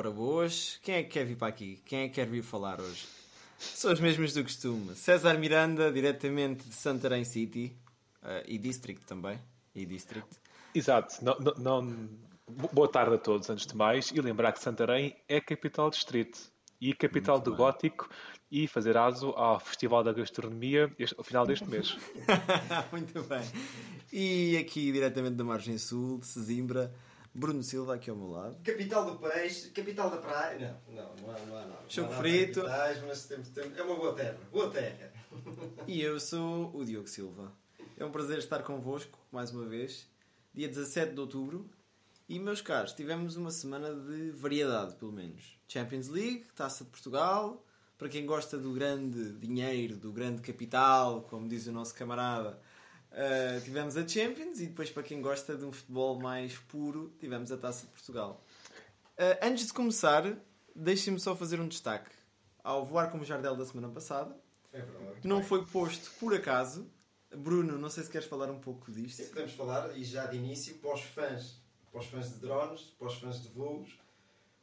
Ora 0.00 0.10
boas, 0.10 0.80
quem 0.82 0.94
é 0.94 1.02
que 1.02 1.10
quer 1.10 1.26
vir 1.26 1.36
para 1.36 1.48
aqui? 1.48 1.78
Quem 1.84 2.04
é 2.04 2.08
que 2.08 2.14
quer 2.14 2.26
vir 2.26 2.42
falar 2.42 2.80
hoje? 2.80 3.06
São 3.58 3.92
os 3.92 4.00
mesmos 4.00 4.32
do 4.32 4.42
costume. 4.42 4.94
César 4.94 5.34
Miranda, 5.36 5.92
diretamente 5.92 6.66
de 6.66 6.74
Santarém 6.74 7.22
City 7.22 7.76
eh, 8.22 8.44
e 8.48 8.56
District 8.56 9.04
também. 9.04 9.38
E 9.74 9.84
District. 9.84 10.26
Exato. 10.74 11.22
Não, 11.22 11.36
não- 11.38 11.82
não- 11.82 12.08
Boa 12.72 12.88
tarde 12.90 13.16
a 13.16 13.18
todos, 13.18 13.50
antes 13.50 13.66
de 13.66 13.76
mais. 13.76 14.10
E 14.10 14.18
lembrar 14.22 14.52
que 14.52 14.62
Santarém 14.62 15.14
é 15.28 15.38
capital 15.38 15.90
distrito 15.90 16.50
e 16.80 16.94
capital 16.94 17.34
Muito 17.36 17.44
do 17.44 17.50
bem. 17.50 17.58
Gótico 17.58 18.08
e 18.50 18.66
fazer 18.66 18.96
aso 18.96 19.32
ao 19.36 19.60
Festival 19.60 20.02
da 20.02 20.14
Gastronomia 20.14 20.90
este, 20.98 21.14
ao 21.18 21.22
final 21.24 21.44
deste 21.46 21.68
mês. 21.68 21.94
Muito 22.90 23.22
bem. 23.24 23.42
E 24.10 24.56
aqui, 24.56 24.90
diretamente 24.92 25.34
da 25.34 25.44
Margem 25.44 25.76
Sul, 25.76 26.16
de 26.20 26.26
Sesimbra, 26.26 26.90
Bruno 27.34 27.62
Silva, 27.62 27.94
aqui 27.94 28.10
ao 28.10 28.16
meu 28.16 28.28
lado. 28.30 28.56
Capital 28.64 29.04
do 29.12 29.18
peixe, 29.18 29.70
capital 29.70 30.10
da 30.10 30.16
praia. 30.18 30.76
Não, 30.88 30.94
não, 30.96 31.16
não 31.16 31.30
há, 31.34 31.38
não 31.40 31.56
há 31.56 31.60
nada. 31.66 31.84
Choco 31.88 32.12
frito. 32.14 32.60
capitais, 32.62 33.02
mas 33.06 33.24
temos, 33.26 33.48
temos- 33.50 33.78
é 33.78 33.82
uma 33.82 33.94
boa 33.96 34.14
terra. 34.14 34.38
Boa 34.50 34.70
terra. 34.70 35.12
E 35.86 36.00
eu 36.02 36.18
sou 36.18 36.74
o 36.74 36.84
Diogo 36.84 37.08
Silva. 37.08 37.52
É 37.96 38.04
um 38.04 38.10
prazer 38.10 38.38
estar 38.38 38.62
convosco, 38.62 39.18
mais 39.30 39.50
uma 39.52 39.64
vez, 39.66 40.08
dia 40.52 40.66
17 40.68 41.12
de 41.14 41.20
outubro. 41.20 41.70
E, 42.28 42.38
meus 42.38 42.60
caros, 42.60 42.92
tivemos 42.92 43.36
uma 43.36 43.50
semana 43.50 43.94
de 43.94 44.30
variedade, 44.30 44.94
pelo 44.96 45.12
menos. 45.12 45.58
Champions 45.68 46.08
League, 46.08 46.46
Taça 46.54 46.84
de 46.84 46.90
Portugal. 46.90 47.64
Para 47.98 48.08
quem 48.08 48.24
gosta 48.24 48.56
do 48.56 48.72
grande 48.72 49.32
dinheiro, 49.34 49.96
do 49.96 50.10
grande 50.10 50.40
capital, 50.40 51.22
como 51.22 51.46
diz 51.48 51.66
o 51.66 51.72
nosso 51.72 51.94
camarada, 51.94 52.58
uh, 53.12 53.60
tivemos 53.62 53.96
a 53.96 54.06
Champions. 54.06 54.60
E 54.60 54.66
depois, 54.66 54.90
para 54.90 55.02
quem 55.02 55.20
gosta 55.20 55.56
de 55.56 55.64
um 55.64 55.72
futebol 55.72 56.18
mais 56.18 56.56
puro, 56.56 57.12
tivemos 57.18 57.50
a 57.52 57.56
Taça 57.56 57.86
de 57.86 57.92
Portugal. 57.92 58.44
Uh, 59.18 59.36
antes 59.42 59.66
de 59.66 59.72
começar, 59.72 60.36
deixem-me 60.74 61.20
só 61.20 61.36
fazer 61.36 61.60
um 61.60 61.68
destaque. 61.68 62.10
Ao 62.62 62.84
voar 62.84 63.10
como 63.10 63.24
Jardel 63.24 63.56
da 63.56 63.64
semana 63.64 63.88
passada, 63.88 64.36
É 64.72 64.84
não 65.24 65.42
foi 65.42 65.64
posto 65.64 66.10
por 66.18 66.34
acaso. 66.34 66.86
Bruno, 67.34 67.78
não 67.78 67.88
sei 67.88 68.02
se 68.02 68.10
queres 68.10 68.26
falar 68.26 68.50
um 68.50 68.58
pouco 68.58 68.90
disto. 68.90 69.22
Sim, 69.22 69.28
podemos 69.28 69.52
falar, 69.52 69.96
e 69.96 70.04
já 70.04 70.26
de 70.26 70.36
início, 70.36 70.74
para 70.78 70.94
os 70.94 71.02
fãs, 71.02 71.62
para 71.90 72.00
os 72.00 72.06
fãs 72.06 72.28
de 72.28 72.40
drones, 72.40 72.82
para 72.98 73.06
os 73.06 73.14
fãs 73.18 73.40
de 73.40 73.48
voos, 73.48 73.98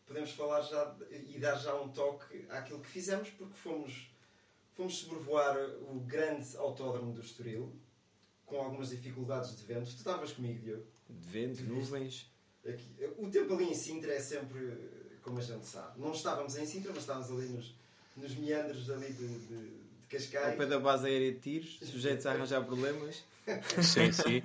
podemos 0.06 0.32
falar 0.32 0.61
já 0.61 0.95
e 1.11 1.39
dar 1.39 1.56
já 1.56 1.76
um 1.76 1.89
toque 1.89 2.45
àquilo 2.50 2.80
que 2.80 2.88
fizemos, 2.88 3.30
porque 3.30 3.54
fomos, 3.54 4.11
fomos 4.73 4.98
sobrevoar 4.98 5.58
o 5.89 6.00
grande 6.02 6.56
autódromo 6.58 7.14
do 7.14 7.22
Estoril, 7.22 7.73
com 8.48 8.58
algumas 8.58 8.90
dificuldades 8.90 9.56
de 9.56 9.64
vento. 9.66 9.86
Tu 9.86 9.98
estavas 9.98 10.31
comigo, 10.31 10.59
Diogo. 10.64 10.84
De 11.08 11.30
vento, 11.30 11.64
nuvens. 11.64 12.31
Aqui, 12.67 12.84
o 13.17 13.30
tempo 13.30 13.54
ali 13.54 13.66
em 13.66 13.76
Sintra 13.76 14.14
é 14.14 14.20
sempre 14.20 14.78
como 15.22 15.38
a 15.38 15.42
gente 15.42 15.66
sabe. 15.67 16.00
Não 16.00 16.14
estávamos 16.14 16.58
em 16.58 16.66
Sintra, 16.66 16.92
mas 16.92 17.04
estávamos 17.04 17.30
ali 17.30 17.50
nos, 17.50 17.76
nos 18.16 18.36
meandros 18.36 18.89
ali 18.89 19.12
de, 19.14 19.28
de, 19.28 19.48
de 19.48 19.56
Ao 19.56 20.09
Cascais. 20.09 20.58
pé 20.58 20.66
da 20.66 20.80
base 20.80 21.05
aérea 21.05 21.33
de 21.33 21.39
tiros, 21.39 21.80
sujeitos 21.83 22.26
a 22.26 22.32
arranjar 22.32 22.66
problemas. 22.66 23.23
Sim, 23.82 24.11
sim. 24.11 24.42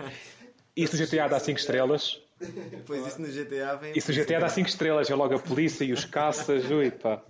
E 0.77 0.87
se 0.87 0.94
o 0.94 1.06
GTA 1.06 1.27
dá 1.27 1.41
5 1.41 1.59
estrelas? 1.59 2.22
Depois 2.71 3.04
isso 3.04 3.21
no 3.21 3.27
GTA 3.27 3.75
vem. 3.75 3.93
E 3.97 4.00
se 4.00 4.12
o 4.12 4.15
GTA 4.15 4.38
dá 4.38 4.48
5 4.48 4.69
estrelas? 4.69 5.10
É 5.10 5.15
logo 5.15 5.34
a 5.34 5.38
polícia 5.41 5.84
e 5.84 5.93
os 5.93 6.04
caças. 6.04 6.71
Ui, 6.71 6.88
pá. 6.91 7.21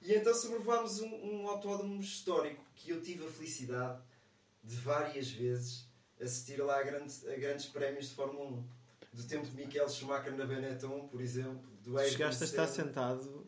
E 0.00 0.14
então 0.14 0.32
sobrevoámos 0.32 1.00
um, 1.00 1.08
um 1.08 1.48
autódromo 1.48 2.00
histórico 2.00 2.64
que 2.76 2.90
eu 2.90 3.02
tive 3.02 3.26
a 3.26 3.28
felicidade 3.28 4.00
de 4.68 4.76
várias 4.76 5.30
vezes 5.30 5.88
assistir 6.20 6.60
lá 6.62 6.78
a 6.80 6.82
grandes, 6.82 7.26
a 7.26 7.34
grandes 7.36 7.66
prémios 7.66 8.08
de 8.08 8.14
Fórmula 8.14 8.44
1. 8.50 8.64
Do 9.14 9.24
tempo 9.24 9.46
de 9.48 9.56
Michael 9.56 9.88
Schumacher 9.88 10.34
na 10.36 10.44
Benetton, 10.44 11.08
por 11.08 11.20
exemplo. 11.20 11.68
Do 11.82 11.96
Ayrton 11.98 12.12
Chegaste 12.16 12.42
a 12.42 12.46
estar 12.46 12.66
sentado 12.66 13.46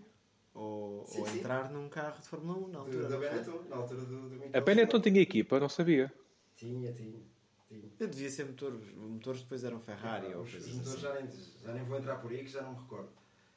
ou, 0.54 1.04
Sim, 1.06 1.20
ou 1.20 1.26
sim. 1.28 1.38
entrar 1.38 1.70
num 1.70 1.88
carro 1.88 2.20
de 2.20 2.26
Fórmula 2.28 2.58
1 2.58 2.60
na 2.68 2.72
do- 2.72 2.78
altura. 2.78 3.02
da 3.02 3.08
não 3.10 3.18
foi? 3.18 3.28
Benetton, 3.28 3.64
na 3.68 3.76
altura 3.76 4.00
do, 4.00 4.06
do 4.06 4.30
Michael 4.36 4.50
A 4.54 4.60
Benetton 4.60 4.90
Schumacher. 4.92 5.12
tinha 5.12 5.22
equipa, 5.22 5.60
não 5.60 5.68
sabia. 5.68 6.12
Tinha, 6.56 6.92
tinha. 6.92 7.20
tinha. 7.68 7.90
Eu 8.00 8.08
devia 8.08 8.30
ser 8.30 8.46
motores. 8.46 8.80
Os 8.88 8.94
motores 8.94 9.42
depois 9.42 9.62
eram 9.64 9.80
Ferrari 9.80 10.34
ou 10.34 10.42
os, 10.42 10.48
os 10.48 10.52
coisas 10.54 10.72
motores 10.74 10.92
assim. 10.94 11.02
já 11.02 11.14
nem, 11.14 11.30
já 11.66 11.72
nem 11.74 11.84
vou 11.84 11.98
entrar 11.98 12.16
por 12.16 12.30
aí, 12.32 12.38
que 12.38 12.50
já 12.50 12.62
não 12.62 12.72
me 12.74 12.80
recordo. 12.80 13.10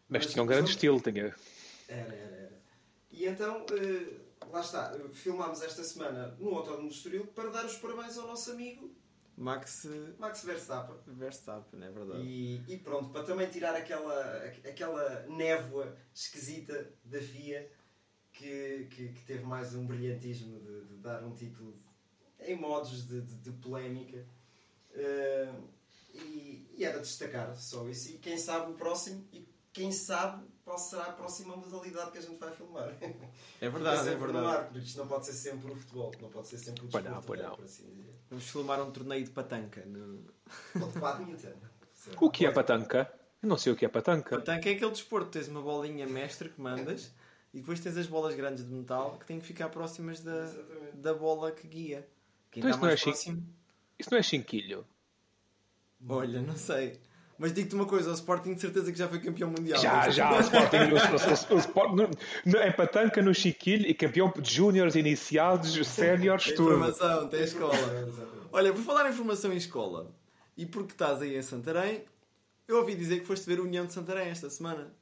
Mas 0.10 0.26
tinha 0.28 0.44
um 0.44 0.46
grande 0.48 0.70
estilo, 0.70 1.00
tinha. 1.02 1.34
Era, 1.88 2.14
era, 2.14 2.36
era. 2.36 2.62
E 3.14 3.28
então, 3.28 3.66
eh, 3.72 4.20
lá 4.52 4.60
está, 4.60 4.92
eh, 4.96 5.14
filmámos 5.14 5.62
esta 5.62 5.84
semana 5.84 6.36
no 6.40 6.50
Autódromo 6.56 6.90
do 6.90 6.94
Estoril 6.94 7.28
para 7.28 7.50
dar 7.50 7.64
os 7.64 7.78
parabéns 7.78 8.18
ao 8.18 8.28
nosso 8.28 8.52
amigo 8.52 8.92
Max 9.38 9.88
Max 10.18 10.44
Verstappen. 10.44 10.96
Verstappen, 11.06 11.84
é 11.84 11.92
verdade. 11.92 12.22
E, 12.24 12.64
e 12.68 12.78
pronto, 12.80 13.10
para 13.10 13.24
também 13.24 13.48
tirar 13.50 13.76
aquela, 13.76 14.46
aquela 14.68 15.28
névoa 15.28 15.96
esquisita 16.14 16.92
da 17.04 17.20
FIA 17.20 17.72
que, 18.32 18.88
que, 18.90 19.10
que 19.10 19.26
teve 19.26 19.44
mais 19.44 19.76
um 19.76 19.86
brilhantismo 19.86 20.60
de, 20.60 20.86
de 20.86 20.96
dar 20.98 21.24
um 21.24 21.36
título 21.36 21.80
em 22.40 22.56
modos 22.56 23.08
de, 23.08 23.22
de, 23.22 23.36
de 23.36 23.52
polémica. 23.52 24.26
Eh, 24.92 25.54
e, 26.16 26.68
e 26.78 26.84
era 26.84 27.00
destacar 27.00 27.56
só 27.56 27.88
isso. 27.88 28.10
E 28.12 28.18
quem 28.18 28.38
sabe 28.38 28.72
o 28.72 28.76
próximo, 28.76 29.28
e 29.32 29.48
quem 29.72 29.92
sabe 29.92 30.46
qual 30.64 30.78
será 30.78 31.06
a 31.06 31.12
próxima 31.12 31.56
modalidade 31.56 32.12
que 32.12 32.18
a 32.18 32.22
gente 32.22 32.40
vai 32.40 32.52
filmar. 32.52 32.90
É 33.60 33.70
verdade, 33.70 34.10
é 34.10 34.16
verdade. 34.16 34.68
porque 34.72 34.80
isto 34.80 34.98
não 34.98 35.08
pode 35.08 35.26
ser 35.26 35.34
sempre 35.34 35.72
o 35.72 35.76
futebol, 35.76 36.12
não 36.22 36.30
pode 36.30 36.48
ser 36.48 36.58
sempre 36.58 36.82
o 36.82 36.88
desporto, 36.88 37.10
não, 37.10 37.36
real, 37.36 37.50
não. 37.50 37.56
por 37.58 37.66
assim 37.66 37.86
dizer. 37.86 38.14
Vamos 38.30 38.50
filmar 38.50 38.82
um 38.82 38.92
torneio 38.92 39.24
de 39.24 39.32
patanca. 39.32 39.86
No... 39.86 40.26
Ou 40.82 40.92
de 40.92 41.00
badminton. 41.00 41.54
O 42.20 42.30
que 42.30 42.46
é 42.46 42.52
patanca? 42.52 43.10
Eu 43.42 43.48
não 43.48 43.58
sei 43.58 43.72
o 43.72 43.78
que 43.78 43.86
é 43.86 43.88
patanca. 43.88 44.36
Patanca 44.36 44.70
é 44.70 44.74
aquele 44.74 44.92
desporto. 44.92 45.30
Tens 45.30 45.48
uma 45.48 45.62
bolinha 45.62 46.06
mestre 46.06 46.50
que 46.50 46.60
mandas 46.60 47.14
e 47.54 47.60
depois 47.60 47.80
tens 47.80 47.96
as 47.96 48.08
bolas 48.08 48.36
grandes 48.36 48.66
de 48.66 48.74
metal 48.74 49.18
que 49.18 49.26
têm 49.26 49.40
que 49.40 49.46
ficar 49.46 49.70
próximas 49.70 50.20
da, 50.20 50.44
Exatamente. 50.44 50.98
da 50.98 51.14
bola 51.14 51.50
que 51.54 51.66
guia. 51.66 52.06
Quem 52.52 52.60
Então 52.60 52.72
está 52.72 52.94
isso 52.94 53.06
não 53.06 53.12
é 53.12 53.14
próximo. 53.14 53.48
Isso 53.98 54.12
não 54.12 54.18
é 54.18 54.24
chinquilho. 54.24 54.86
Olha, 56.10 56.42
não 56.42 56.58
sei. 56.58 57.00
Mas 57.38 57.52
digo-te 57.52 57.74
uma 57.76 57.86
coisa, 57.86 58.12
o 58.12 58.14
Sporting 58.14 58.54
de 58.54 58.62
certeza 58.62 58.92
que 58.92 58.98
já 58.98 59.08
foi 59.10 59.20
campeão 59.20 59.50
mundial. 59.50 59.82
Já, 59.82 60.10
já, 60.10 60.38
o 60.38 60.40
Sporting, 60.40 60.78
o, 60.78 61.52
o, 61.52 61.54
o, 61.54 61.56
o 61.56 61.60
Sport- 61.60 61.92
no- 61.96 62.10
no- 62.46 62.60
em 62.62 62.72
patanca 62.72 63.22
no 63.22 63.34
chiquilho 63.34 63.86
e 63.88 63.94
campeão 63.94 64.32
de 64.40 64.54
júniores, 64.54 64.96
iniciados, 64.96 65.74
séniores, 65.88 66.46
Tem 66.46 66.56
tudo. 66.56 67.30
tem 67.30 67.40
a 67.42 67.44
escola. 67.44 67.74
Exatamente. 67.76 68.48
Olha, 68.52 68.72
por 68.74 68.82
falar 68.84 69.10
em 69.10 69.14
formação 69.14 69.52
em 69.52 69.58
escola, 69.58 70.12
e 70.56 70.66
porque 70.66 70.92
estás 70.94 71.22
aí 71.22 71.36
em 71.36 71.42
Santarém, 71.42 72.04
eu 72.68 72.78
ouvi 72.78 72.94
dizer 72.96 73.20
que 73.20 73.26
foste 73.26 73.46
ver 73.48 73.60
a 73.60 73.64
União 73.64 73.86
de 73.86 73.94
Santarém 73.94 74.30
esta 74.30 74.50
semana. 74.50 74.94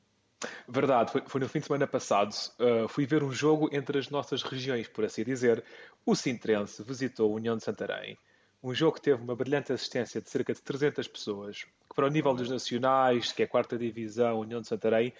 Verdade, 0.67 1.11
foi, 1.11 1.21
foi 1.27 1.41
no 1.41 1.49
fim 1.49 1.59
de 1.59 1.65
semana 1.67 1.85
passado. 1.85 2.33
Uh, 2.57 2.87
fui 2.87 3.05
ver 3.05 3.23
um 3.23 3.31
jogo 3.31 3.69
entre 3.71 3.99
as 3.99 4.09
nossas 4.09 4.41
regiões, 4.41 4.87
por 4.87 5.03
assim 5.05 5.23
dizer. 5.23 5.63
O 6.05 6.15
Sintrense 6.15 6.81
visitou 6.81 7.31
a 7.31 7.35
União 7.35 7.55
de 7.57 7.63
Santarém. 7.63 8.17
Um 8.63 8.73
jogo 8.73 8.95
que 8.95 9.01
teve 9.01 9.21
uma 9.21 9.35
brilhante 9.35 9.71
assistência 9.73 10.19
de 10.21 10.29
cerca 10.29 10.53
de 10.53 10.61
300 10.61 11.07
pessoas, 11.07 11.65
para 12.01 12.07
o 12.07 12.11
nível 12.11 12.33
dos 12.33 12.49
nacionais, 12.49 13.31
que 13.31 13.43
é 13.43 13.45
a 13.45 13.47
quarta 13.47 13.77
divisão, 13.77 14.39
União 14.39 14.59
de 14.59 14.67
Santarém, 14.67 15.13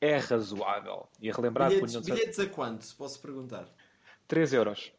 é 0.00 0.16
razoável. 0.16 1.06
E 1.20 1.30
a 1.30 1.34
relembrar 1.34 1.68
que 1.68 1.74
a 1.74 1.76
Bilhetes, 1.76 1.94
União 1.94 2.00
de 2.00 2.06
Santarém... 2.08 2.32
bilhetes 2.32 2.40
a 2.40 2.46
quanto, 2.48 2.84
se 2.86 2.94
posso 2.94 3.20
perguntar? 3.20 3.68
3 4.26 4.54
euros. 4.54 4.92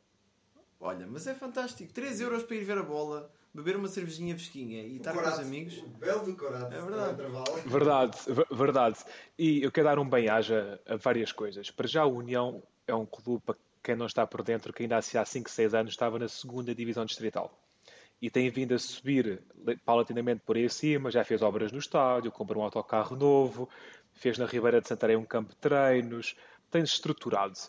Olha, 0.80 1.08
mas 1.08 1.26
é 1.26 1.34
fantástico. 1.34 1.92
3 1.92 2.22
euros 2.22 2.44
para 2.44 2.56
ir 2.56 2.64
ver 2.64 2.78
a 2.78 2.84
bola, 2.84 3.32
beber 3.52 3.76
uma 3.78 3.88
cervejinha 3.88 4.36
fresquinha 4.36 4.84
e 4.84 4.98
estar 4.98 5.12
com 5.12 5.18
os 5.18 5.24
Corato, 5.24 5.42
amigos. 5.42 5.78
O 5.80 5.88
belo 5.88 6.24
do 6.24 6.36
Corato. 6.36 6.72
É 6.72 6.82
verdade. 6.82 7.14
intervalo. 7.14 7.62
Verdade, 7.66 8.18
ver- 8.28 8.48
verdade. 8.52 9.00
E 9.36 9.64
eu 9.64 9.72
quero 9.72 9.88
dar 9.88 9.98
um 9.98 10.08
bem-aja 10.08 10.80
a 10.86 10.98
várias 10.98 11.32
coisas. 11.32 11.72
Para 11.72 11.88
já, 11.88 12.04
a 12.04 12.08
União 12.08 12.62
é 12.86 12.94
um 12.94 13.08
clube, 13.08 13.42
para 13.44 13.56
quem 13.82 13.96
não 13.96 14.06
está 14.06 14.28
por 14.28 14.44
dentro, 14.44 14.72
que 14.72 14.84
ainda 14.84 14.98
assim 14.98 15.18
há 15.18 15.26
5, 15.26 15.50
6 15.50 15.74
anos 15.74 15.94
estava 15.94 16.20
na 16.20 16.28
segunda 16.28 16.76
divisão 16.76 17.06
distrital. 17.06 17.58
E 18.24 18.30
tem 18.30 18.50
vindo 18.50 18.74
a 18.74 18.80
subir 18.80 19.44
paulatinamente 19.84 20.44
por 20.46 20.56
aí 20.56 20.64
acima, 20.64 21.12
já 21.12 21.26
fez 21.26 21.42
obras 21.42 21.74
no 21.74 21.80
estádio, 21.80 22.32
comprou 22.32 22.62
um 22.62 22.66
autocarro 22.66 23.18
novo, 23.18 23.68
fez 24.14 24.38
na 24.38 24.46
Ribeira 24.46 24.80
de 24.80 24.88
Santarém 24.88 25.18
um 25.18 25.26
campo 25.26 25.50
de 25.50 25.58
treinos, 25.58 26.34
tem-se 26.72 26.94
estruturado. 26.94 27.60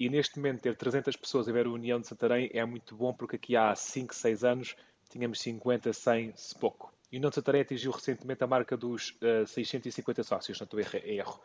E 0.00 0.08
neste 0.08 0.38
momento 0.38 0.62
ter 0.62 0.74
300 0.74 1.14
pessoas 1.14 1.46
a 1.46 1.52
ver 1.52 1.66
a 1.66 1.70
União 1.70 2.00
de 2.00 2.06
Santarém 2.06 2.48
é 2.54 2.64
muito 2.64 2.96
bom, 2.96 3.12
porque 3.12 3.36
aqui 3.36 3.54
há 3.54 3.74
5, 3.74 4.14
6 4.14 4.44
anos 4.44 4.76
tínhamos 5.10 5.40
50, 5.40 5.92
100, 5.92 6.32
se 6.34 6.58
pouco. 6.58 6.90
E 7.12 7.16
o 7.16 7.18
União 7.18 7.28
de 7.28 7.34
Santarém 7.34 7.60
atingiu 7.60 7.92
recentemente 7.92 8.42
a 8.42 8.46
marca 8.46 8.78
dos 8.78 9.10
uh, 9.20 9.46
650 9.46 10.22
sócios, 10.22 10.58
não 10.58 10.64
estou 10.64 10.80
erro. 11.04 11.38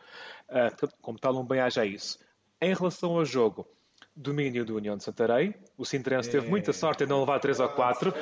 Uh, 0.48 0.88
como 1.02 1.18
tal, 1.18 1.34
não 1.34 1.44
bem 1.44 1.60
haja 1.60 1.84
isso. 1.84 2.18
Em 2.62 2.72
relação 2.72 3.18
ao 3.18 3.26
jogo, 3.26 3.68
domínio 4.14 4.64
do 4.64 4.76
União 4.76 4.96
de 4.96 5.02
Santarém. 5.02 5.54
O 5.76 5.84
Sintrense 5.84 6.30
teve 6.30 6.48
muita 6.48 6.72
sorte 6.72 7.04
em 7.04 7.06
não 7.06 7.20
levar 7.20 7.40
3 7.40 7.60
ou 7.60 7.68
4. 7.68 8.12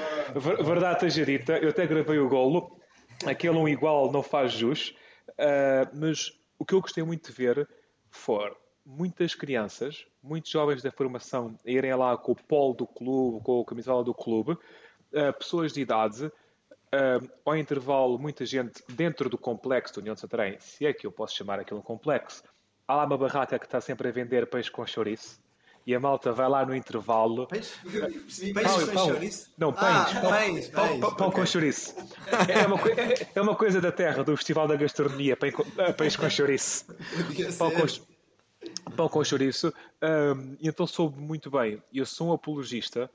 Verdade 0.65 1.07
esteja 1.07 1.27
dita, 1.27 1.59
eu 1.59 1.71
até 1.71 1.87
gravei 1.87 2.19
o 2.19 2.29
golo. 2.29 2.79
Aquele 3.27 3.57
um 3.57 3.69
igual 3.69 4.11
não 4.11 4.23
faz 4.23 4.53
jus. 4.53 4.95
Uh, 5.31 5.89
mas 5.95 6.33
o 6.59 6.65
que 6.65 6.75
eu 6.75 6.81
gostei 6.81 7.03
muito 7.03 7.31
de 7.31 7.37
ver 7.37 7.69
foram 8.11 8.57
muitas 8.85 9.35
crianças, 9.35 10.07
muitos 10.23 10.51
jovens 10.51 10.83
da 10.83 10.91
formação 10.91 11.57
a 11.65 11.71
irem 11.71 11.95
lá 11.95 12.17
com 12.17 12.33
o 12.33 12.37
polo 12.37 12.75
do 12.75 12.87
clube, 12.87 13.45
com 13.45 13.61
a 13.61 13.65
camisola 13.65 14.03
do 14.03 14.15
clube, 14.15 14.53
uh, 14.53 15.33
pessoas 15.39 15.73
de 15.73 15.81
idade, 15.81 16.27
uh, 16.27 17.31
ao 17.45 17.57
intervalo, 17.57 18.19
muita 18.19 18.45
gente 18.45 18.83
dentro 18.89 19.29
do 19.29 19.39
complexo 19.39 19.95
do 19.95 20.01
União 20.01 20.15
de 20.15 20.21
Santarém, 20.21 20.57
se 20.59 20.85
é 20.87 20.93
que 20.93 21.07
eu 21.07 21.13
posso 21.13 21.37
chamar 21.37 21.61
aquilo 21.61 21.81
um 21.81 21.83
complexo. 21.83 22.43
Há 22.89 22.97
lá 22.97 23.05
uma 23.05 23.17
barraca 23.17 23.59
que 23.59 23.65
está 23.65 23.81
sempre 23.81 24.09
a 24.09 24.13
vender 24.13 24.49
peixe 24.49 24.71
com 24.71 24.85
chouriço 24.85 25.41
e 25.87 25.95
a 25.95 26.01
malta 26.01 26.33
vai 26.33 26.49
lá 26.49 26.65
no 26.65 26.75
intervalo. 26.75 27.47
Peixe? 27.47 27.73
Peixe 28.53 28.87
com 28.87 28.99
chouriço? 28.99 29.51
Não, 29.59 29.73
peixe. 29.73 29.89
Ah, 29.89 30.39
peixe, 30.39 30.71
pão, 30.71 31.01
pão, 31.01 31.15
pão 31.15 31.31
com 31.31 31.47
chouriço. 31.47 31.95
É 32.49 32.67
uma, 32.67 32.79
é 33.35 33.41
uma 33.41 33.55
coisa 33.55 33.81
da 33.81 33.93
terra, 33.93 34.23
do 34.23 34.37
Festival 34.37 34.67
da 34.67 34.77
Gastronomia, 34.77 35.37
peixe 35.37 36.19
com 36.19 36.31
chouriço. 36.31 36.87
Pão 37.59 37.71
com, 37.71 38.91
pão 38.93 39.09
com 39.09 39.25
chouriço. 39.25 39.73
Um, 40.03 40.57
então 40.63 40.87
soube 40.87 41.21
muito 41.21 41.51
bem. 41.51 41.83
Eu 41.93 42.07
sou 42.07 42.29
um 42.29 42.33
apologista 42.33 43.11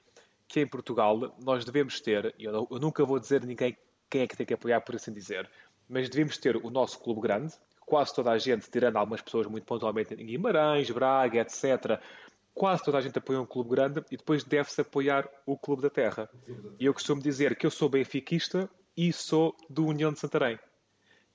que 0.47 0.61
em 0.61 0.67
Portugal 0.67 1.35
nós 1.39 1.65
devemos 1.65 1.99
ter, 1.99 2.33
eu, 2.39 2.67
eu 2.69 2.79
nunca 2.79 3.03
vou 3.05 3.19
dizer 3.19 3.43
a 3.43 3.45
ninguém 3.45 3.77
quem 4.09 4.21
é 4.21 4.27
que 4.27 4.37
tem 4.37 4.45
que 4.45 4.53
apoiar, 4.53 4.79
por 4.81 4.95
assim 4.95 5.11
dizer, 5.11 5.49
mas 5.89 6.09
devemos 6.09 6.37
ter 6.37 6.55
o 6.55 6.69
nosso 6.69 6.99
clube 6.99 7.21
grande, 7.21 7.53
quase 7.85 8.13
toda 8.13 8.31
a 8.31 8.37
gente, 8.37 8.69
tirando 8.69 8.97
algumas 8.97 9.21
pessoas 9.21 9.47
muito 9.47 9.65
pontualmente 9.65 10.13
em 10.13 10.25
Guimarães, 10.25 10.89
Braga, 10.89 11.41
etc., 11.41 11.99
quase 12.57 12.83
toda 12.83 12.97
a 12.97 13.01
gente 13.01 13.17
apoia 13.17 13.39
um 13.39 13.45
clube 13.45 13.69
grande 13.69 14.03
e 14.11 14.17
depois 14.17 14.43
deve-se 14.43 14.81
apoiar 14.81 15.29
o 15.45 15.57
clube 15.57 15.81
da 15.81 15.89
terra. 15.89 16.29
E 16.79 16.85
eu 16.85 16.93
costumo 16.93 17.21
dizer 17.21 17.55
que 17.55 17.65
eu 17.65 17.71
sou 17.71 17.87
benfiquista 17.87 18.69
e 18.95 19.13
sou 19.13 19.55
do 19.69 19.85
União 19.85 20.11
de 20.11 20.19
Santarém. 20.19 20.59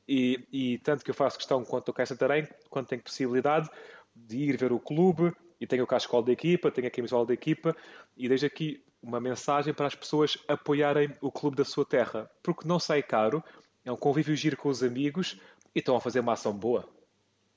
E, 0.06 0.44
e 0.52 0.78
tanto 0.78 1.04
que 1.04 1.10
eu 1.10 1.14
faço 1.14 1.38
questão, 1.38 1.64
quando 1.64 1.82
estou 1.82 1.94
cá 1.94 2.04
Santarém, 2.04 2.48
quando 2.68 2.88
tenho 2.88 3.02
possibilidade 3.02 3.70
de 4.14 4.36
ir 4.36 4.56
ver 4.56 4.72
o 4.72 4.80
clube, 4.80 5.32
e 5.60 5.66
tenho 5.66 5.84
o 5.84 5.86
cascol 5.86 6.24
da 6.24 6.32
equipa, 6.32 6.72
tenho 6.72 6.88
a 6.88 6.90
camisola 6.90 7.24
da 7.24 7.32
equipa, 7.32 7.76
e 8.16 8.28
deixo 8.28 8.44
aqui 8.44 8.84
uma 9.00 9.20
mensagem 9.20 9.72
para 9.72 9.86
as 9.86 9.94
pessoas 9.94 10.36
apoiarem 10.48 11.14
o 11.20 11.30
clube 11.30 11.56
da 11.56 11.64
sua 11.64 11.84
terra, 11.84 12.28
porque 12.42 12.66
não 12.66 12.80
sai 12.80 13.00
caro, 13.00 13.44
é 13.84 13.92
um 13.92 13.96
convívio 13.96 14.34
giro 14.34 14.56
com 14.56 14.68
os 14.68 14.82
amigos 14.82 15.40
e 15.72 15.78
estão 15.78 15.94
a 15.94 16.00
fazer 16.00 16.18
uma 16.18 16.32
ação 16.32 16.52
boa. 16.52 16.88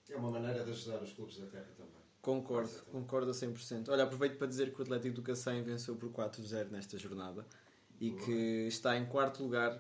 É 0.07 0.15
uma 0.15 0.29
maneira 0.29 0.63
de 0.63 0.69
ajudar 0.69 1.01
os 1.01 1.13
clubes 1.13 1.39
da 1.39 1.47
terra 1.47 1.73
também. 1.75 2.04
Concordo, 2.25 2.71
concordo 2.91 3.29
a 3.29 3.33
100%. 3.35 3.89
Olha, 3.89 4.03
aproveito 4.03 4.35
para 4.39 4.47
dizer 4.47 4.73
que 4.73 4.79
o 4.79 4.81
Atlético 4.81 5.13
do 5.13 5.21
Cacém 5.21 5.61
venceu 5.61 5.95
por 5.95 6.09
4-0 6.09 6.71
nesta 6.71 6.97
jornada 6.97 7.45
e 8.01 8.09
que 8.09 8.65
está 8.67 8.97
em 8.97 9.05
quarto 9.05 9.43
lugar. 9.43 9.79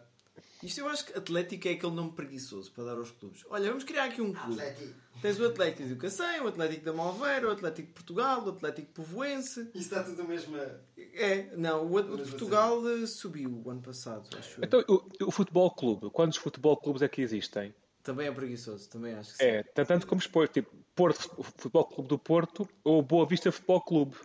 Isto 0.61 0.81
eu 0.81 0.87
acho 0.87 1.07
que 1.07 1.17
Atlético 1.17 1.67
é 1.67 1.71
aquele 1.71 1.93
nome 1.93 2.11
preguiçoso 2.11 2.71
para 2.71 2.83
dar 2.83 2.97
aos 2.97 3.09
clubes. 3.09 3.43
Olha, 3.49 3.69
vamos 3.69 3.83
criar 3.83 4.03
aqui 4.03 4.21
um 4.21 4.31
clube. 4.31 4.61
Atlético. 4.61 4.93
Tens 5.23 5.39
o 5.39 5.45
Atlético 5.47 5.89
do 5.89 5.95
Cacém, 5.95 6.41
o 6.41 6.47
Atlético 6.47 6.85
da 6.85 6.93
Malveira, 6.93 7.47
o 7.47 7.51
Atlético 7.51 7.87
de 7.87 7.93
Portugal, 7.95 8.45
o 8.45 8.49
Atlético 8.49 8.91
Povoense. 8.91 9.61
Isso 9.73 9.77
está 9.77 10.03
tudo 10.03 10.21
a 10.21 10.25
mesma. 10.25 10.79
É, 10.95 11.55
não, 11.57 11.83
o, 11.83 11.95
o 11.95 12.17
de 12.17 12.29
Portugal 12.29 12.85
assim. 12.85 13.07
subiu 13.07 13.59
o 13.65 13.71
ano 13.71 13.81
passado, 13.81 14.29
acho 14.37 14.63
Então, 14.63 14.83
o, 14.87 15.25
o 15.25 15.31
futebol 15.31 15.71
clube, 15.71 16.11
quantos 16.11 16.37
futebol 16.37 16.77
clubes 16.77 17.01
é 17.01 17.07
que 17.07 17.23
existem? 17.23 17.73
Também 18.03 18.27
é 18.27 18.31
preguiçoso, 18.31 18.87
também 18.87 19.15
acho 19.15 19.35
que 19.35 19.43
é, 19.43 19.63
sim. 19.63 19.69
É, 19.75 19.83
tanto 19.83 20.05
como 20.05 20.21
expor, 20.21 20.47
tipo, 20.47 20.84
Porto, 20.95 21.43
Futebol 21.43 21.85
Clube 21.85 22.09
do 22.09 22.17
Porto 22.17 22.69
ou 22.83 23.01
Boa 23.01 23.25
Vista 23.25 23.51
Futebol 23.51 23.81
Clube. 23.81 24.15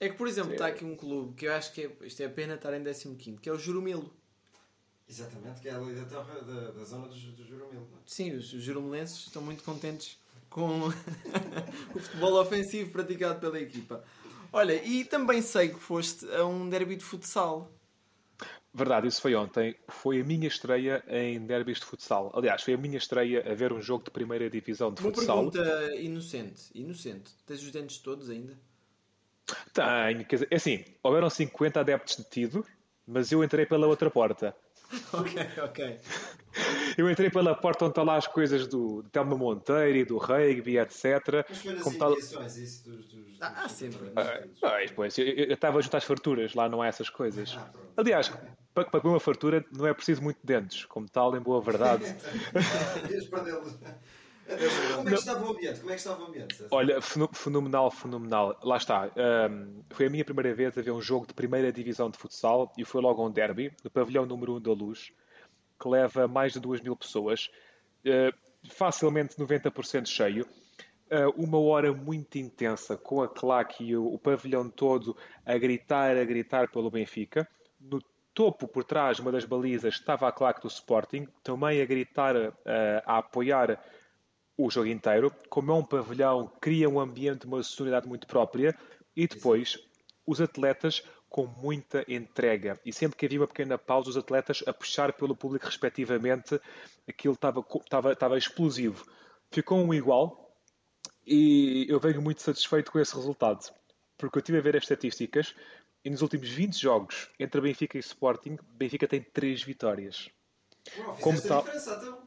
É 0.00 0.08
que, 0.08 0.16
por 0.16 0.26
exemplo, 0.26 0.52
está 0.52 0.66
aqui 0.66 0.84
um 0.84 0.96
clube 0.96 1.34
que 1.34 1.46
eu 1.46 1.52
acho 1.54 1.72
que 1.72 1.82
é, 1.82 1.90
isto 2.02 2.20
é 2.20 2.26
a 2.26 2.30
pena 2.30 2.54
estar 2.54 2.74
em 2.74 2.82
15, 2.82 3.38
que 3.40 3.48
é 3.48 3.52
o 3.52 3.58
Jurumilo. 3.58 4.12
Exatamente, 5.08 5.60
que 5.60 5.68
é 5.68 5.72
ali 5.72 5.94
da, 5.94 6.04
terra, 6.04 6.40
da, 6.42 6.72
da 6.72 6.84
zona 6.84 7.06
do, 7.06 7.14
do 7.14 7.44
Jurumilo. 7.44 7.88
É? 7.94 7.98
Sim, 8.04 8.32
os 8.34 8.48
jurumilenses 8.48 9.26
estão 9.26 9.40
muito 9.40 9.62
contentes 9.62 10.18
com 10.50 10.88
o 11.94 11.98
futebol 12.00 12.40
ofensivo 12.40 12.90
praticado 12.90 13.38
pela 13.38 13.60
equipa. 13.60 14.02
Olha, 14.52 14.82
e 14.84 15.04
também 15.04 15.40
sei 15.42 15.68
que 15.68 15.78
foste 15.78 16.28
a 16.30 16.44
um 16.44 16.68
derby 16.68 16.96
de 16.96 17.04
futsal. 17.04 17.70
Verdade, 18.76 19.08
isso 19.08 19.22
foi 19.22 19.34
ontem. 19.34 19.74
Foi 19.88 20.20
a 20.20 20.24
minha 20.24 20.46
estreia 20.46 21.02
em 21.08 21.40
derbys 21.46 21.80
de 21.80 21.86
futsal. 21.86 22.30
Aliás, 22.34 22.62
foi 22.62 22.74
a 22.74 22.76
minha 22.76 22.98
estreia 22.98 23.42
a 23.50 23.54
ver 23.54 23.72
um 23.72 23.80
jogo 23.80 24.04
de 24.04 24.10
primeira 24.10 24.50
divisão 24.50 24.92
de 24.92 25.00
Uma 25.00 25.14
futsal. 25.14 25.44
Uma 25.44 25.50
pergunta 25.50 25.94
inocente. 25.94 26.64
Inocente. 26.74 27.30
Tens 27.46 27.62
os 27.62 27.70
dentes 27.70 27.96
todos 27.96 28.28
ainda? 28.28 28.52
Tenho. 29.72 30.26
Quer 30.26 30.36
dizer, 30.36 30.48
é 30.50 30.56
assim, 30.56 30.84
houveram 31.02 31.30
50 31.30 31.80
adeptos 31.80 32.16
detidos, 32.16 32.66
mas 33.06 33.32
eu 33.32 33.42
entrei 33.42 33.64
pela 33.64 33.86
outra 33.86 34.10
porta. 34.10 34.54
ok, 35.10 35.42
ok. 35.64 36.00
Eu 36.98 37.10
entrei 37.10 37.30
pela 37.30 37.54
porta 37.54 37.86
onde 37.86 37.92
estão 37.92 38.04
lá 38.04 38.16
as 38.16 38.26
coisas 38.26 38.66
do 38.66 39.02
Telma 39.04 39.38
Monteiro 39.38 39.96
e 39.96 40.04
do 40.04 40.18
rugby, 40.18 40.76
etc. 40.76 41.46
Mas 41.48 41.58
foi 41.62 41.72
nas 41.72 41.82
Como 41.82 41.98
tal... 41.98 42.12
isso 42.12 42.38
dos, 42.38 42.82
dos, 42.82 43.06
dos... 43.06 43.36
Ah, 43.40 43.68
sempre. 43.70 44.12
Ah, 44.14 44.42
ah, 44.62 44.76
pois, 44.94 45.16
eu, 45.16 45.26
eu, 45.26 45.54
estava 45.54 45.80
junto 45.80 45.96
às 45.96 46.04
farturas, 46.04 46.52
lá 46.52 46.68
não 46.68 46.82
há 46.82 46.88
essas 46.88 47.08
coisas. 47.08 47.56
Ah, 47.58 47.70
Aliás, 47.96 48.30
para, 48.84 49.00
comer 49.00 49.14
uma 49.14 49.20
fartura 49.20 49.64
não 49.72 49.86
é 49.86 49.94
preciso 49.94 50.22
muito 50.22 50.38
dentes, 50.44 50.84
como 50.84 51.08
tal, 51.08 51.34
em 51.34 51.40
boa 51.40 51.62
verdade. 51.62 52.04
Como 54.94 55.08
é 55.08 55.12
que 55.12 55.18
estava 55.18 55.44
o 55.44 55.50
ambiente? 55.50 55.80
Como 55.80 55.90
é 55.90 55.94
que 55.94 56.00
estava 56.00 56.22
o 56.22 56.26
ambiente? 56.26 56.64
Olha, 56.70 57.00
fenomenal, 57.32 57.90
fenomenal. 57.90 58.56
Lá 58.62 58.76
está. 58.76 59.10
Um, 59.50 59.82
foi 59.90 60.06
a 60.06 60.10
minha 60.10 60.24
primeira 60.24 60.54
vez 60.54 60.78
a 60.78 60.82
ver 60.82 60.92
um 60.92 61.00
jogo 61.00 61.26
de 61.26 61.34
primeira 61.34 61.72
divisão 61.72 62.08
de 62.08 62.16
futsal 62.16 62.72
e 62.78 62.84
foi 62.84 63.00
logo 63.00 63.26
um 63.26 63.28
derby, 63.28 63.72
no 63.82 63.90
pavilhão 63.90 64.24
número 64.24 64.54
1 64.54 64.60
da 64.60 64.70
Luz, 64.70 65.10
que 65.80 65.88
leva 65.88 66.28
mais 66.28 66.52
de 66.52 66.60
2 66.60 66.80
mil 66.80 66.94
pessoas, 66.94 67.50
uh, 68.04 68.32
facilmente 68.70 69.34
90% 69.34 70.06
cheio. 70.06 70.46
Uh, 71.10 71.30
uma 71.36 71.58
hora 71.58 71.92
muito 71.92 72.38
intensa, 72.38 72.96
com 72.96 73.20
a 73.22 73.28
claque 73.28 73.82
e 73.82 73.96
o, 73.96 74.14
o 74.14 74.16
pavilhão 74.18 74.70
todo 74.70 75.16
a 75.44 75.58
gritar, 75.58 76.16
a 76.16 76.24
gritar 76.24 76.70
pelo 76.70 76.88
Benfica. 76.88 77.48
No 77.80 78.00
topo, 78.36 78.68
por 78.68 78.84
trás, 78.84 79.18
uma 79.18 79.32
das 79.32 79.46
balizas, 79.46 79.94
estava 79.94 80.28
a 80.28 80.32
claque 80.32 80.60
do 80.60 80.68
Sporting, 80.68 81.26
também 81.42 81.80
a 81.80 81.86
gritar, 81.86 82.36
uh, 82.36 82.52
a 83.06 83.16
apoiar 83.16 83.82
o 84.58 84.70
jogo 84.70 84.88
inteiro. 84.88 85.32
Como 85.48 85.72
é 85.72 85.74
um 85.74 85.82
pavilhão, 85.82 86.52
cria 86.60 86.86
um 86.86 87.00
ambiente, 87.00 87.46
uma 87.46 87.62
sonoridade 87.62 88.06
muito 88.06 88.26
própria. 88.26 88.76
E 89.16 89.26
depois, 89.26 89.78
os 90.26 90.38
atletas 90.38 91.02
com 91.30 91.46
muita 91.46 92.04
entrega. 92.06 92.78
E 92.84 92.92
sempre 92.92 93.16
que 93.16 93.24
havia 93.24 93.40
uma 93.40 93.48
pequena 93.48 93.78
pausa, 93.78 94.10
os 94.10 94.18
atletas 94.18 94.62
a 94.66 94.72
puxar 94.72 95.14
pelo 95.14 95.34
público 95.34 95.64
respectivamente, 95.64 96.60
aquilo 97.08 97.34
estava, 97.34 97.64
estava, 97.82 98.12
estava 98.12 98.36
explosivo. 98.36 99.02
Ficou 99.50 99.78
um 99.78 99.94
igual 99.94 100.54
e 101.26 101.86
eu 101.88 101.98
venho 101.98 102.20
muito 102.20 102.42
satisfeito 102.42 102.92
com 102.92 102.98
esse 102.98 103.16
resultado. 103.16 103.72
Porque 104.18 104.36
eu 104.36 104.40
estive 104.40 104.58
a 104.58 104.62
ver 104.62 104.76
as 104.76 104.82
estatísticas 104.82 105.54
e 106.06 106.10
nos 106.10 106.22
últimos 106.22 106.48
20 106.48 106.80
jogos 106.80 107.28
entre 107.36 107.60
Benfica 107.60 107.98
e 107.98 108.00
Sporting, 108.00 108.56
Benfica 108.78 109.08
tem 109.08 109.20
3 109.20 109.64
vitórias. 109.64 110.30
Uau, 110.96 111.16
Como 111.20 111.42
tal... 111.42 111.62
diferença, 111.62 111.98
então. 112.00 112.18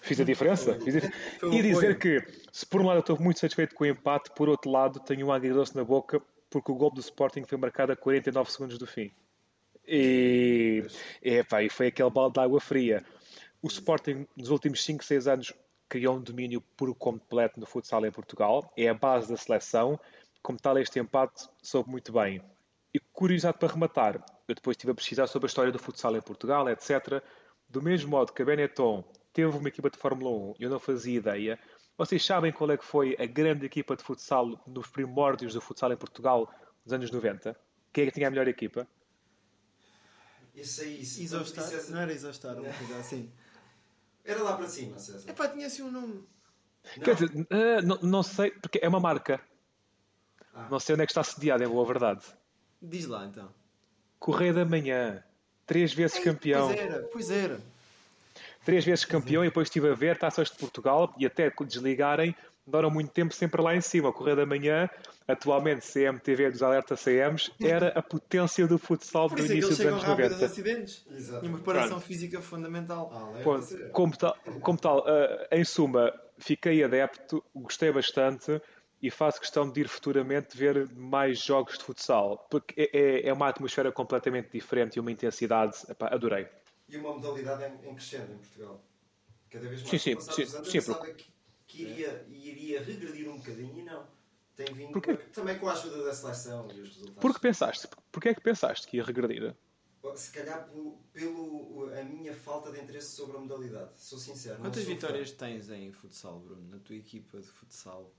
Fiz 0.00 0.20
a 0.20 0.24
diferença. 0.24 0.78
Fiz 0.78 0.94
a... 0.96 1.00
E 1.50 1.60
dizer 1.60 1.98
que, 1.98 2.24
se 2.52 2.64
por 2.64 2.80
um 2.80 2.86
lado 2.86 2.98
eu 2.98 3.00
estou 3.00 3.20
muito 3.20 3.40
satisfeito 3.40 3.74
com 3.74 3.82
o 3.82 3.86
empate, 3.86 4.30
por 4.30 4.48
outro 4.48 4.70
lado 4.70 5.00
tenho 5.00 5.26
um 5.26 5.32
agridoce 5.32 5.74
na 5.74 5.82
boca 5.82 6.22
porque 6.48 6.70
o 6.70 6.76
gol 6.76 6.92
do 6.92 7.00
Sporting 7.00 7.42
foi 7.42 7.58
marcado 7.58 7.90
a 7.90 7.96
49 7.96 8.48
segundos 8.52 8.78
do 8.78 8.86
fim. 8.86 9.10
E, 9.84 10.86
epá, 11.20 11.64
e 11.64 11.68
foi 11.68 11.88
aquele 11.88 12.10
balde 12.10 12.34
de 12.34 12.40
água 12.40 12.60
fria. 12.60 13.04
O 13.60 13.66
Sporting, 13.66 14.24
nos 14.36 14.50
últimos 14.50 14.84
5, 14.84 15.04
6 15.04 15.26
anos, 15.26 15.52
criou 15.88 16.16
um 16.16 16.22
domínio 16.22 16.60
por 16.76 16.94
completo 16.94 17.58
no 17.58 17.66
futsal 17.66 18.06
em 18.06 18.12
Portugal. 18.12 18.72
É 18.76 18.88
a 18.88 18.94
base 18.94 19.28
da 19.28 19.36
seleção. 19.36 19.98
Como 20.40 20.60
tal, 20.60 20.78
este 20.78 21.00
empate 21.00 21.48
soube 21.60 21.90
muito 21.90 22.12
bem. 22.12 22.40
E 22.96 23.00
curiosidade 23.12 23.58
para 23.58 23.74
rematar, 23.74 24.24
eu 24.48 24.54
depois 24.54 24.74
estive 24.74 24.92
a 24.92 24.94
pesquisar 24.94 25.26
sobre 25.26 25.44
a 25.44 25.48
história 25.48 25.70
do 25.70 25.78
futsal 25.78 26.16
em 26.16 26.22
Portugal, 26.22 26.66
etc. 26.70 27.22
Do 27.68 27.82
mesmo 27.82 28.10
modo 28.10 28.32
que 28.32 28.40
a 28.40 28.44
Benetton 28.46 29.04
teve 29.34 29.54
uma 29.54 29.68
equipa 29.68 29.90
de 29.90 29.98
Fórmula 29.98 30.30
1 30.30 30.54
eu 30.60 30.70
não 30.70 30.80
fazia 30.80 31.18
ideia. 31.18 31.58
Vocês 31.98 32.24
sabem 32.24 32.52
qual 32.52 32.70
é 32.70 32.76
que 32.78 32.84
foi 32.86 33.14
a 33.20 33.26
grande 33.26 33.66
equipa 33.66 33.94
de 33.94 34.02
futsal 34.02 34.58
nos 34.66 34.86
primórdios 34.86 35.52
do 35.52 35.60
futsal 35.60 35.92
em 35.92 35.96
Portugal 35.98 36.50
nos 36.86 36.92
anos 36.94 37.10
90? 37.10 37.54
Quem 37.92 38.04
é 38.04 38.06
que 38.06 38.14
tinha 38.14 38.28
a 38.28 38.30
melhor 38.30 38.48
equipa? 38.48 38.88
Isso 40.54 40.80
aí, 40.80 41.02
isso. 41.02 41.20
Isostar? 41.20 41.70
É... 41.70 41.90
Não 41.90 42.00
era 42.00 42.14
Isostar, 42.14 42.54
uma 42.54 42.72
coisa 42.72 42.96
assim. 42.96 43.30
Era 44.24 44.42
lá 44.42 44.56
para 44.56 44.68
cima, 44.68 44.98
César. 44.98 45.30
Epá, 45.30 45.48
tinha 45.48 45.66
assim 45.66 45.82
um 45.82 45.90
nome. 45.90 46.26
Quer 47.04 47.14
dizer, 47.14 47.30
uh, 47.30 47.82
não, 47.84 47.98
não, 48.00 48.22
sei, 48.22 48.52
porque 48.52 48.80
é 48.82 48.88
uma 48.88 49.00
marca. 49.00 49.38
Ah. 50.54 50.66
Não 50.70 50.80
sei 50.80 50.94
onde 50.94 51.02
é 51.02 51.06
que 51.06 51.12
está 51.12 51.22
sediada, 51.22 51.62
é 51.62 51.68
boa 51.68 51.84
verdade. 51.84 52.24
Diz 52.80 53.06
lá 53.06 53.24
então. 53.26 53.48
Correio 54.18 54.54
da 54.54 54.64
Manhã. 54.64 55.22
Três 55.66 55.92
vezes 55.92 56.16
Ei, 56.16 56.22
campeão. 56.22 56.68
Pois 56.68 56.78
era, 56.80 57.02
pois 57.12 57.30
era. 57.30 57.60
Três 58.64 58.84
vezes 58.84 59.04
campeão 59.04 59.44
e 59.44 59.48
depois 59.48 59.66
estive 59.68 59.88
a 59.88 59.94
ver 59.94 60.18
taças 60.18 60.50
de 60.50 60.56
Portugal 60.56 61.14
e 61.18 61.26
até 61.26 61.50
desligarem 61.66 62.34
demoram 62.66 62.90
muito 62.90 63.12
tempo 63.12 63.32
sempre 63.32 63.62
lá 63.62 63.74
em 63.76 63.80
cima. 63.80 64.12
Correio 64.12 64.36
da 64.36 64.44
Manhã, 64.44 64.90
atualmente 65.26 65.86
CMTV 65.86 66.50
dos 66.50 66.62
alerta 66.62 66.96
CMs, 66.96 67.52
era 67.60 67.88
a 67.90 68.02
potência 68.02 68.66
do 68.66 68.76
futsal 68.78 69.28
do 69.28 69.36
é 69.36 69.38
início 69.38 69.54
eles 69.54 69.68
dos 69.68 69.76
chegam 69.76 69.92
anos 69.92 70.04
rápido 70.04 70.24
aos 70.24 70.32
90. 70.40 70.46
acidentes. 70.52 71.06
Exato. 71.10 71.44
E 71.44 71.48
uma 71.48 71.58
preparação 71.58 71.88
Pronto. 71.90 72.06
física 72.06 72.42
fundamental. 72.42 73.10
Ah, 73.14 73.40
Pô, 73.42 73.52
leva-se. 73.52 73.88
como 73.90 74.16
tal, 74.16 74.36
como 74.60 74.78
tal 74.78 75.04
eh, 75.06 75.48
em 75.52 75.64
suma, 75.64 76.12
fiquei 76.38 76.82
adepto, 76.82 77.42
gostei 77.54 77.92
bastante 77.92 78.60
e 79.02 79.10
faço 79.10 79.40
questão 79.40 79.70
de 79.70 79.80
ir 79.80 79.88
futuramente 79.88 80.56
ver 80.56 80.88
mais 80.94 81.38
jogos 81.40 81.76
de 81.78 81.84
futsal, 81.84 82.46
porque 82.50 82.74
é, 82.92 82.98
é- 82.98 83.28
é 83.28 83.32
uma 83.32 83.48
atmosfera 83.48 83.92
completamente 83.92 84.50
diferente 84.52 84.96
e 84.96 85.00
uma 85.00 85.12
intensidade, 85.12 85.76
epá, 85.88 86.08
adorei. 86.08 86.48
E 86.88 86.96
uma 86.96 87.12
modalidade 87.14 87.64
em, 87.64 87.90
em 87.90 87.94
crescendo 87.94 88.32
em 88.32 88.38
Portugal. 88.38 88.84
Cada 89.50 89.68
vez 89.68 89.82
mais. 89.82 90.02
Sim, 90.02 90.16
sim, 90.16 90.20
sim, 90.30 90.42
anos, 90.42 90.68
sim, 90.68 90.78
eu 90.78 90.84
pensava 90.84 91.10
que, 91.12 91.32
que 91.66 91.82
iria, 91.82 92.26
iria 92.28 92.82
regredir 92.82 93.28
um 93.28 93.36
bocadinho 93.38 93.78
e 93.78 93.82
não. 93.82 94.06
Tem 94.56 94.72
vindo 94.72 94.92
Porquê? 94.92 95.16
também 95.34 95.58
com 95.58 95.68
a 95.68 95.72
ajuda 95.72 96.02
da 96.02 96.12
seleção 96.12 96.68
e 96.74 96.80
os 96.80 96.88
resultados. 96.88 97.20
Por 97.20 97.34
que 97.34 97.40
pensaste? 97.40 97.88
Porquê 98.10 98.30
é 98.30 98.34
que 98.34 98.40
pensaste 98.40 98.86
que 98.86 98.96
ia 98.96 99.04
regredir? 99.04 99.54
Se 100.14 100.30
calhar 100.30 100.66
pelo, 100.68 100.98
pelo 101.12 101.90
a 101.92 102.02
minha 102.02 102.32
falta 102.32 102.72
de 102.72 102.80
interesse 102.80 103.10
sobre 103.16 103.36
a 103.36 103.40
modalidade. 103.40 103.90
Sou 104.00 104.18
sincero. 104.18 104.60
Quantas 104.60 104.82
sou 104.84 104.94
vitórias 104.94 105.30
fã. 105.30 105.36
tens 105.36 105.68
em 105.68 105.92
futsal, 105.92 106.40
Bruno? 106.40 106.68
Na 106.70 106.78
tua 106.78 106.96
equipa 106.96 107.38
de 107.38 107.46
futsal? 107.48 108.14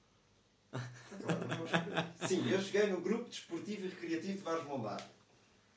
Sim, 2.27 2.49
eu 2.51 2.61
joguei 2.61 2.87
no 2.87 3.01
grupo 3.01 3.29
desportivo 3.29 3.85
e 3.85 3.89
recreativo 3.89 4.37
de 4.37 4.43
Vars 4.43 4.63
Mondar. 4.65 5.09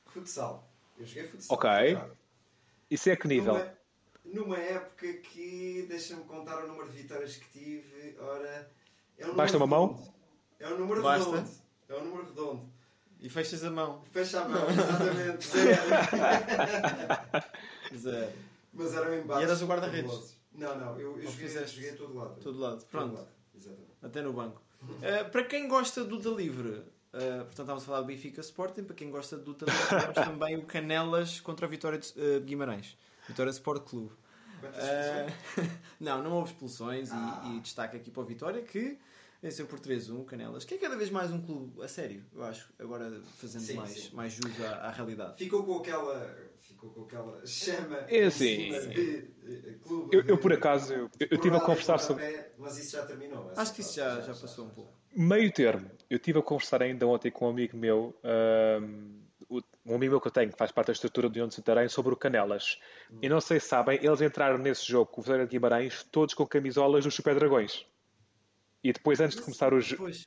Futsal. 0.07 0.69
Eu 0.97 1.05
joguei 1.05 1.27
futsal. 1.27 1.57
Ok. 1.57 1.69
claro. 1.93 2.17
Isso 2.89 3.09
é 3.09 3.15
que 3.15 3.27
nível? 3.27 3.53
Numa, 3.53 4.45
numa 4.45 4.57
época 4.57 5.13
que, 5.13 5.85
deixa-me 5.87 6.23
contar 6.25 6.63
o 6.63 6.67
número 6.67 6.89
de 6.89 7.01
vitórias 7.01 7.37
que 7.37 7.59
tive, 7.59 8.17
ora... 8.19 8.69
É 9.17 9.27
um 9.27 9.35
Basta 9.35 9.57
uma 9.57 9.67
mão? 9.67 10.13
É 10.59 10.67
um 10.67 10.77
número 10.77 11.01
Basta? 11.01 11.29
redondo. 11.31 11.51
É 11.87 11.95
um 11.95 12.05
número 12.05 12.27
redondo. 12.27 12.69
E 13.21 13.29
fechas 13.29 13.63
a 13.63 13.69
mão. 13.69 14.03
Fecha 14.11 14.41
a 14.41 14.49
mão, 14.49 14.67
exatamente. 14.69 15.45
Zero. 15.47 15.89
Zero. 17.95 18.33
Mas 18.73 18.93
eram 18.95 19.15
embaixo. 19.19 19.41
E 19.41 19.43
eras 19.43 19.61
o 19.61 19.67
guarda-redes? 19.67 20.37
Não, 20.53 20.77
não. 20.77 20.99
Eu, 20.99 21.17
eu 21.17 21.21
joguei, 21.29 21.47
fizeste? 21.47 21.75
joguei 21.75 21.91
a 21.91 21.95
todo 21.95 22.17
lado. 22.17 22.41
Todo 22.41 22.59
lado. 22.59 22.77
Todo 22.79 22.89
Pronto. 22.89 23.15
lado, 23.15 23.27
Exatamente. 23.55 23.91
Até 24.01 24.21
no 24.21 24.33
banco. 24.33 24.61
Uh, 24.81 25.29
para 25.31 25.43
quem 25.43 25.67
gosta 25.67 26.03
do 26.03 26.17
Delivery, 26.19 26.79
uh, 26.79 26.83
portanto 27.13 27.51
estávamos 27.51 27.83
a 27.83 27.85
falar 27.85 28.01
do 28.01 28.07
Benfica 28.07 28.41
Sporting, 28.41 28.83
para 28.83 28.95
quem 28.95 29.11
gosta 29.11 29.37
do 29.37 29.53
Delivery, 29.53 29.87
temos 30.13 30.27
também 30.27 30.57
o 30.57 30.63
Canelas 30.63 31.39
contra 31.39 31.65
a 31.65 31.69
Vitória 31.69 31.99
de 31.99 32.07
uh, 32.19 32.41
Guimarães. 32.41 32.97
Vitória 33.27 33.51
Sport 33.51 33.83
Clube. 33.83 34.11
Uh, 34.63 35.61
não, 35.99 36.21
não 36.23 36.31
houve 36.33 36.51
expulsões 36.51 37.09
e- 37.09 37.13
Ah. 37.13 37.53
e, 37.55 37.59
destaque 37.59 37.97
aqui 37.97 38.09
para 38.11 38.21
o 38.21 38.25
Vitória 38.25 38.61
que 38.61 38.97
venceu 39.41 39.65
por 39.65 39.79
3-1 39.79 40.19
o 40.21 40.23
Canelas, 40.25 40.63
que 40.65 40.75
é 40.75 40.77
cada 40.77 40.95
vez 40.95 41.09
mais 41.09 41.31
um 41.31 41.41
clube 41.41 41.81
a 41.83 41.87
sério, 41.87 42.23
eu 42.33 42.43
acho, 42.43 42.71
agora 42.79 43.09
fazendo 43.37 43.61
Sim, 43.63 43.73
mais, 43.75 43.91
sim. 43.91 44.15
mais 44.15 44.33
jus 44.33 44.61
à, 44.61 44.87
à 44.87 44.91
realidade. 44.91 45.37
Ficou 45.37 45.63
com 45.63 45.77
aquela... 45.77 46.51
Ficou 46.61 46.91
com 46.91 47.01
aquela 47.03 47.45
chama 47.45 47.97
É 48.07 48.23
assim. 48.25 48.69
de, 48.69 49.79
clube 49.83 50.15
Eu, 50.15 50.23
eu, 50.25 50.37
por 50.37 50.53
acaso, 50.53 50.93
eu, 50.93 51.09
eu 51.19 51.35
estive 51.35 51.55
a 51.55 51.59
conversar 51.59 51.97
sobre. 51.99 52.23
pontapé, 52.23 52.51
Mas 52.57 52.77
isso 52.77 52.91
já 52.95 53.05
terminou. 53.05 53.51
essa 53.51 53.61
Acho 53.61 53.73
que 53.73 53.81
isso 53.81 53.95
fase. 53.99 54.21
já, 54.27 54.33
já 54.33 54.39
passou 54.39 54.65
um 54.65 54.69
pouco. 54.69 54.93
Meio 55.15 55.51
termo. 55.51 55.89
Eu 56.09 56.17
estive 56.17 56.39
a 56.39 56.41
conversar 56.41 56.81
ainda 56.81 57.05
ontem 57.07 57.29
com 57.31 57.45
um 57.47 57.49
amigo 57.49 57.75
meu, 57.77 58.15
o- 59.49 59.61
um 59.85 59.95
amigo 59.95 60.11
meu 60.11 60.21
que 60.21 60.27
eu 60.27 60.31
tenho, 60.31 60.51
que 60.51 60.57
faz 60.57 60.71
parte 60.71 60.87
da 60.87 60.93
estrutura 60.93 61.27
do 61.27 61.31
União 61.33 61.47
de 61.47 61.55
Santarém, 61.55 61.89
sobre 61.89 62.13
o 62.13 62.15
Canelas. 62.17 62.79
E 63.21 63.27
não 63.27 63.41
sei 63.41 63.59
se 63.59 63.67
sabem, 63.67 63.99
eles 64.01 64.21
entraram 64.21 64.57
nesse 64.57 64.85
jogo 64.87 65.11
com 65.11 65.19
o 65.21 65.23
Vitória 65.23 65.45
de 65.45 65.51
Guimarães 65.51 66.03
todos 66.11 66.33
com 66.33 66.45
camisolas 66.47 67.03
dos 67.03 67.13
Super 67.13 67.35
Dragões. 67.35 67.85
E 68.83 68.91
depois, 68.93 69.19
antes 69.19 69.35
de 69.37 69.43
começar 69.43 69.73
o 69.73 69.79
jogo, 69.81 70.03
Pois, 70.03 70.23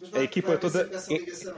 Mas 0.00 0.14
a 0.14 0.22
equipa 0.22 0.56
toda- 0.56 0.84
ligação, 1.08 1.56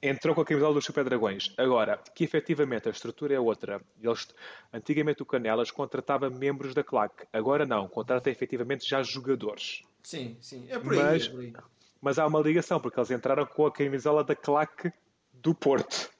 é? 0.00 0.08
entrou 0.10 0.34
com 0.34 0.40
a 0.40 0.44
camisola 0.44 0.74
dos 0.74 0.84
Super 0.84 1.04
Dragões. 1.04 1.52
Agora, 1.58 1.98
que 2.14 2.24
efetivamente 2.24 2.88
a 2.88 2.90
estrutura 2.90 3.34
é 3.34 3.38
outra. 3.40 3.80
Eles, 4.02 4.28
antigamente 4.72 5.22
o 5.22 5.26
Canelas 5.26 5.70
contratava 5.70 6.30
membros 6.30 6.74
da 6.74 6.82
claque. 6.82 7.26
Agora 7.32 7.66
não, 7.66 7.86
contrata 7.88 8.30
efetivamente 8.30 8.88
já 8.88 9.02
jogadores. 9.02 9.82
sim, 10.02 10.36
sim, 10.40 10.66
é 10.70 10.78
por 10.78 10.92
aí. 10.94 10.98
Mas- 10.98 11.26
é 11.26 11.30
por 11.30 11.40
aí. 11.40 11.52
Mas 12.00 12.18
há 12.18 12.26
uma 12.26 12.40
ligação, 12.40 12.80
porque 12.80 12.98
eles 12.98 13.10
entraram 13.12 13.46
com 13.46 13.64
a 13.66 13.70
camisola 13.72 14.24
da 14.24 14.34
claque 14.34 14.92
do 15.34 15.54
Porto. 15.54 16.10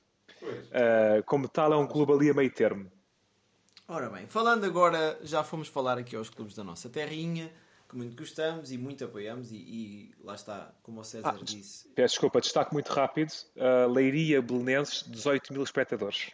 Uh, 0.42 1.22
como 1.26 1.48
tal, 1.48 1.72
é 1.72 1.76
um 1.76 1.86
clube 1.88 2.12
ali 2.12 2.30
a 2.30 2.34
meio 2.34 2.52
termo. 2.52 2.90
Ora 3.88 4.08
bem, 4.10 4.26
falando 4.28 4.64
agora, 4.64 5.18
já 5.22 5.42
fomos 5.42 5.66
falar 5.68 5.98
aqui 5.98 6.14
aos 6.16 6.30
clubes 6.30 6.54
da 6.54 6.62
nossa 6.64 6.88
terrinha, 6.88 7.52
que 7.92 7.96
muito 7.98 8.16
gostamos 8.16 8.72
e 8.72 8.78
muito 8.78 9.04
apoiamos, 9.04 9.52
e, 9.52 9.56
e 9.56 10.14
lá 10.24 10.34
está, 10.34 10.74
como 10.82 11.00
o 11.00 11.04
César 11.04 11.28
Ah, 11.28 11.44
disse, 11.44 11.88
Peço 11.90 12.14
desculpa, 12.14 12.40
destaque 12.40 12.72
muito 12.72 12.88
rápido. 12.90 13.30
Uh, 13.54 13.92
Leiria 13.92 14.40
Belenenses, 14.40 15.04
18 15.06 15.52
mil 15.52 15.62
espectadores. 15.62 16.30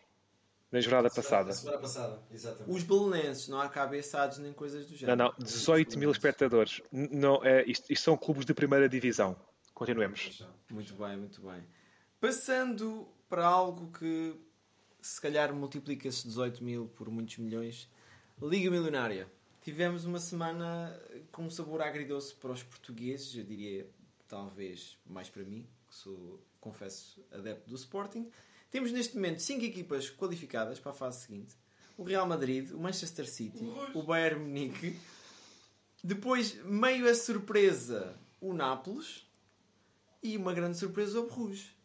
Na 0.71 0.81
jornada 0.81 1.09
passada. 1.11 1.53
Semana 1.53 1.79
passada, 1.79 2.23
exatamente. 2.31 2.71
os 2.71 2.83
belenenses, 2.83 3.49
não 3.49 3.59
há 3.61 3.69
cabeçados 3.71 4.39
nem 4.39 4.53
coisas 4.53 4.85
do 4.87 4.91
Não, 4.93 4.97
género. 4.99 5.17
não, 5.17 5.35
18 5.39 5.99
mil 5.99 6.11
espectadores. 6.13 6.81
Não, 6.93 7.43
é, 7.45 7.65
isto, 7.65 7.91
isto 7.93 8.05
são 8.05 8.17
clubes 8.17 8.45
de 8.45 8.53
primeira 8.55 8.89
divisão. 8.89 9.35
Continuemos. 9.75 10.47
Muito 10.71 10.95
bem, 10.95 11.17
muito 11.17 11.41
bem. 11.41 11.65
Passando 12.21 13.09
para 13.29 13.47
algo 13.47 13.91
que 13.99 14.39
se 15.01 15.21
calhar 15.21 15.53
multiplica-se 15.55 16.27
18 16.27 16.63
mil 16.63 16.87
por 16.89 17.09
muitos 17.11 17.39
milhões, 17.39 17.89
Liga 18.41 18.71
Milionária. 18.71 19.27
Tivemos 19.69 20.07
uma 20.07 20.19
semana 20.19 20.99
com 21.31 21.43
um 21.43 21.51
sabor 21.51 21.83
agridoce 21.83 22.35
para 22.35 22.53
os 22.53 22.63
portugueses, 22.63 23.37
eu 23.37 23.45
diria 23.45 23.87
talvez 24.27 24.97
mais 25.05 25.29
para 25.29 25.45
mim, 25.45 25.69
que 25.87 25.95
sou, 25.95 26.43
confesso, 26.59 27.23
adepto 27.31 27.69
do 27.69 27.77
Sporting. 27.77 28.31
Temos 28.71 28.91
neste 28.93 29.15
momento 29.17 29.43
5 29.43 29.63
equipas 29.63 30.09
qualificadas 30.09 30.81
para 30.81 30.93
a 30.93 30.95
fase 30.95 31.21
seguinte. 31.21 31.55
O 31.99 32.03
Real 32.03 32.27
Madrid, 32.27 32.71
o 32.71 32.81
Manchester 32.81 33.29
City, 33.29 33.63
o 33.93 34.03
Bayern 34.03 34.43
Munique. 34.43 34.99
Depois, 36.03 36.55
meio 36.65 37.07
a 37.07 37.15
surpresa, 37.15 38.19
o 38.41 38.55
Nápoles. 38.55 39.29
E 40.23 40.35
uma 40.39 40.55
grande 40.55 40.79
surpresa, 40.79 41.21
o 41.21 41.27
Bruges. 41.27 41.77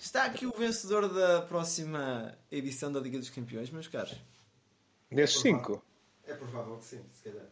Está 0.00 0.24
aqui 0.24 0.46
o 0.46 0.52
vencedor 0.56 1.06
da 1.12 1.42
próxima 1.42 2.34
edição 2.50 2.90
da 2.90 2.98
Liga 2.98 3.18
dos 3.18 3.28
Campeões, 3.28 3.68
meus 3.68 3.88
caros. 3.88 4.16
Nesses 5.10 5.42
5. 5.42 5.84
É 6.26 6.34
provável 6.34 6.76
que 6.78 6.84
sim, 6.84 7.00
se 7.12 7.22
calhar. 7.22 7.46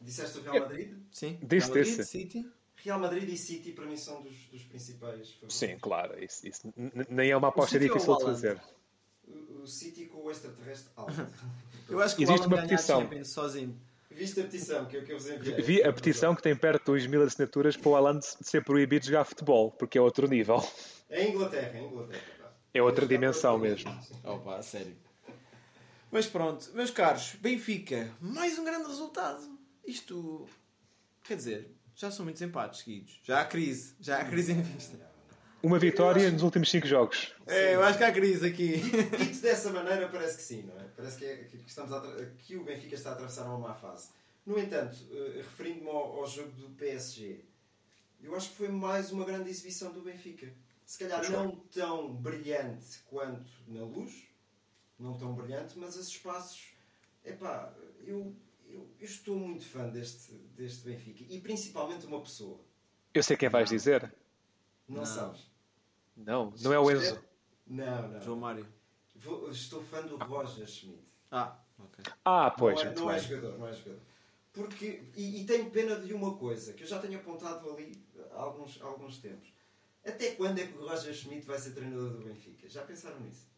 Disseste 0.00 0.38
o 0.38 0.42
Real 0.42 0.60
Madrid? 0.60 0.96
Sim? 1.10 1.38
Disse, 1.42 1.68
Real 1.68 1.68
Madrid, 1.68 1.96
disse. 1.96 2.04
City. 2.04 2.50
Real 2.76 2.98
Madrid 3.00 3.28
e 3.28 3.36
City 3.38 3.72
para 3.72 3.86
mim 3.86 3.96
são 3.96 4.22
dos, 4.22 4.36
dos 4.52 4.62
principais 4.64 5.30
favoritos. 5.30 5.56
Sim, 5.56 5.78
claro. 5.80 6.22
Isso, 6.22 6.46
isso 6.46 6.74
nem 7.08 7.30
é 7.30 7.36
uma 7.36 7.48
aposta 7.48 7.78
difícil 7.78 8.12
o 8.12 8.18
de 8.18 8.24
fazer. 8.24 8.60
O, 9.26 9.62
o 9.62 9.66
City 9.66 10.06
com 10.06 10.24
o 10.24 10.30
extraterrestre 10.30 10.90
alto. 10.96 11.12
Eu 11.88 12.00
acho 12.00 12.16
que 12.16 12.22
Existe 12.22 12.44
o 12.44 12.46
uma 12.46 12.56
Haaland 12.56 12.66
ganha 12.68 12.74
a 12.74 12.78
petição. 12.78 13.00
Champions 13.02 13.28
sozinho. 13.28 13.80
Viste 14.10 14.40
a 14.40 14.44
petição 14.44 14.86
que 14.86 14.96
eu, 14.96 15.04
que 15.04 15.12
eu 15.12 15.18
vos 15.18 15.28
enviei? 15.28 15.60
Vi 15.60 15.82
a 15.82 15.92
petição 15.92 16.34
que 16.36 16.42
tem 16.42 16.54
perto 16.56 16.80
de 16.80 16.86
2 16.86 17.06
mil 17.08 17.22
assinaturas 17.22 17.76
para 17.76 17.88
o 17.90 17.96
Alan 17.96 18.20
ser 18.22 18.62
proibido 18.62 19.00
de 19.00 19.08
jogar 19.08 19.24
futebol, 19.24 19.72
porque 19.72 19.98
é 19.98 20.00
outro 20.00 20.28
nível. 20.28 20.64
É 21.10 21.28
Inglaterra, 21.28 21.78
é 21.78 21.82
Inglaterra. 21.82 22.22
pá. 22.38 22.52
É 22.72 22.82
outra 22.82 23.06
dimensão 23.06 23.58
mesmo. 23.58 23.90
Opa, 24.22 24.56
a 24.58 24.62
sério. 24.62 24.94
Mas 26.14 26.26
pronto, 26.28 26.70
meus 26.74 26.92
caros, 26.92 27.34
Benfica, 27.40 28.08
mais 28.20 28.56
um 28.56 28.62
grande 28.64 28.86
resultado. 28.86 29.58
Isto, 29.84 30.48
quer 31.24 31.36
dizer, 31.36 31.72
já 31.92 32.08
são 32.08 32.24
muitos 32.24 32.40
empates 32.40 32.84
seguidos. 32.84 33.18
Já 33.24 33.40
há 33.40 33.44
crise, 33.44 33.96
já 34.00 34.20
há 34.20 34.24
crise 34.24 34.52
em 34.52 34.62
vista. 34.62 34.96
Uma 35.60 35.76
vitória 35.76 36.30
nos 36.30 36.42
últimos 36.44 36.70
5 36.70 36.86
jogos. 36.86 37.34
É, 37.48 37.74
eu 37.74 37.82
acho 37.82 37.98
que 37.98 38.04
há 38.04 38.12
crise 38.12 38.46
aqui. 38.46 38.76
Dito 39.18 39.40
dessa 39.40 39.72
maneira, 39.72 40.08
parece 40.08 40.36
que 40.36 40.42
sim, 40.44 40.62
não 40.62 40.78
é? 40.80 40.84
Parece 40.96 41.18
que, 41.18 41.24
é- 41.24 41.36
que 41.36 41.56
estamos 41.66 41.92
a 41.92 42.00
que 42.38 42.54
o 42.54 42.62
Benfica 42.62 42.94
está 42.94 43.10
a 43.10 43.12
atravessar 43.14 43.46
uma 43.46 43.58
má 43.58 43.74
fase. 43.74 44.10
No 44.46 44.56
entanto, 44.56 44.96
eh, 45.10 45.38
referindo-me 45.38 45.88
ao, 45.90 46.20
ao 46.20 46.28
jogo 46.28 46.50
do 46.52 46.68
PSG, 46.76 47.40
eu 48.22 48.36
acho 48.36 48.50
que 48.50 48.56
foi 48.58 48.68
mais 48.68 49.10
uma 49.10 49.24
grande 49.24 49.50
exibição 49.50 49.90
do 49.90 50.00
Benfica. 50.00 50.46
Se 50.86 50.96
calhar 50.96 51.28
não 51.32 51.56
tão 51.74 52.14
brilhante 52.14 53.00
quanto 53.10 53.50
na 53.66 53.82
luz, 53.82 54.12
não 54.98 55.16
tão 55.16 55.34
brilhante, 55.34 55.78
mas 55.78 55.96
os 55.96 56.08
espaços. 56.08 56.72
Epá, 57.24 57.74
eu, 58.00 58.34
eu, 58.66 58.88
eu 58.98 59.04
estou 59.06 59.36
muito 59.36 59.64
fã 59.66 59.88
deste, 59.88 60.32
deste 60.56 60.84
Benfica 60.84 61.24
e 61.28 61.40
principalmente 61.40 62.06
uma 62.06 62.20
pessoa. 62.20 62.60
Eu 63.12 63.22
sei 63.22 63.36
quem 63.36 63.48
vais 63.48 63.68
dizer. 63.68 64.12
Não, 64.88 64.98
Não. 65.00 65.06
sabes? 65.06 65.40
Não, 66.16 66.54
não 66.60 66.72
é 66.72 66.78
o 66.78 66.90
Enzo. 66.90 67.22
Não, 67.66 68.08
não. 68.08 68.20
João 68.20 68.38
Mário. 68.38 68.66
Vou- 69.16 69.50
estou 69.50 69.82
fã 69.82 70.02
do 70.02 70.16
Roger 70.16 70.66
Schmidt. 70.66 71.02
Ah, 71.30 71.58
ok. 71.78 72.04
Ah, 72.24 72.50
pois, 72.50 72.76
não, 72.76 72.82
é, 72.82 72.86
muito 72.86 73.04
não 73.04 73.10
é 73.10 73.18
jogador, 73.18 73.58
não 73.58 73.68
é 73.68 73.72
jogador. 73.72 74.00
Porque, 74.52 75.02
e, 75.16 75.40
e 75.42 75.46
tenho 75.46 75.70
pena 75.70 75.96
de 75.96 76.12
uma 76.12 76.36
coisa, 76.36 76.72
que 76.74 76.84
eu 76.84 76.86
já 76.86 77.00
tenho 77.00 77.18
apontado 77.18 77.68
ali 77.70 78.04
há 78.32 78.40
alguns, 78.42 78.80
há 78.80 78.84
alguns 78.86 79.18
tempos. 79.18 79.48
Até 80.04 80.32
quando 80.32 80.58
é 80.58 80.66
que 80.66 80.76
o 80.76 80.86
Roger 80.86 81.14
Schmidt 81.14 81.46
vai 81.46 81.58
ser 81.58 81.72
treinador 81.72 82.10
do 82.10 82.18
Benfica? 82.24 82.68
Já 82.68 82.82
pensaram 82.82 83.18
nisso? 83.20 83.48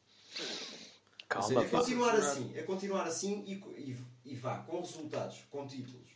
Calma, 1.28 1.48
seja, 1.48 1.60
é 1.60 1.64
pá. 1.68 1.78
continuar 1.78 2.14
assim, 2.14 2.52
é 2.54 2.62
continuar 2.62 3.06
assim 3.06 3.44
e, 3.46 3.54
e, 3.80 3.96
e 4.24 4.34
vá, 4.36 4.58
com 4.58 4.80
resultados, 4.80 5.44
com 5.50 5.66
títulos. 5.66 6.06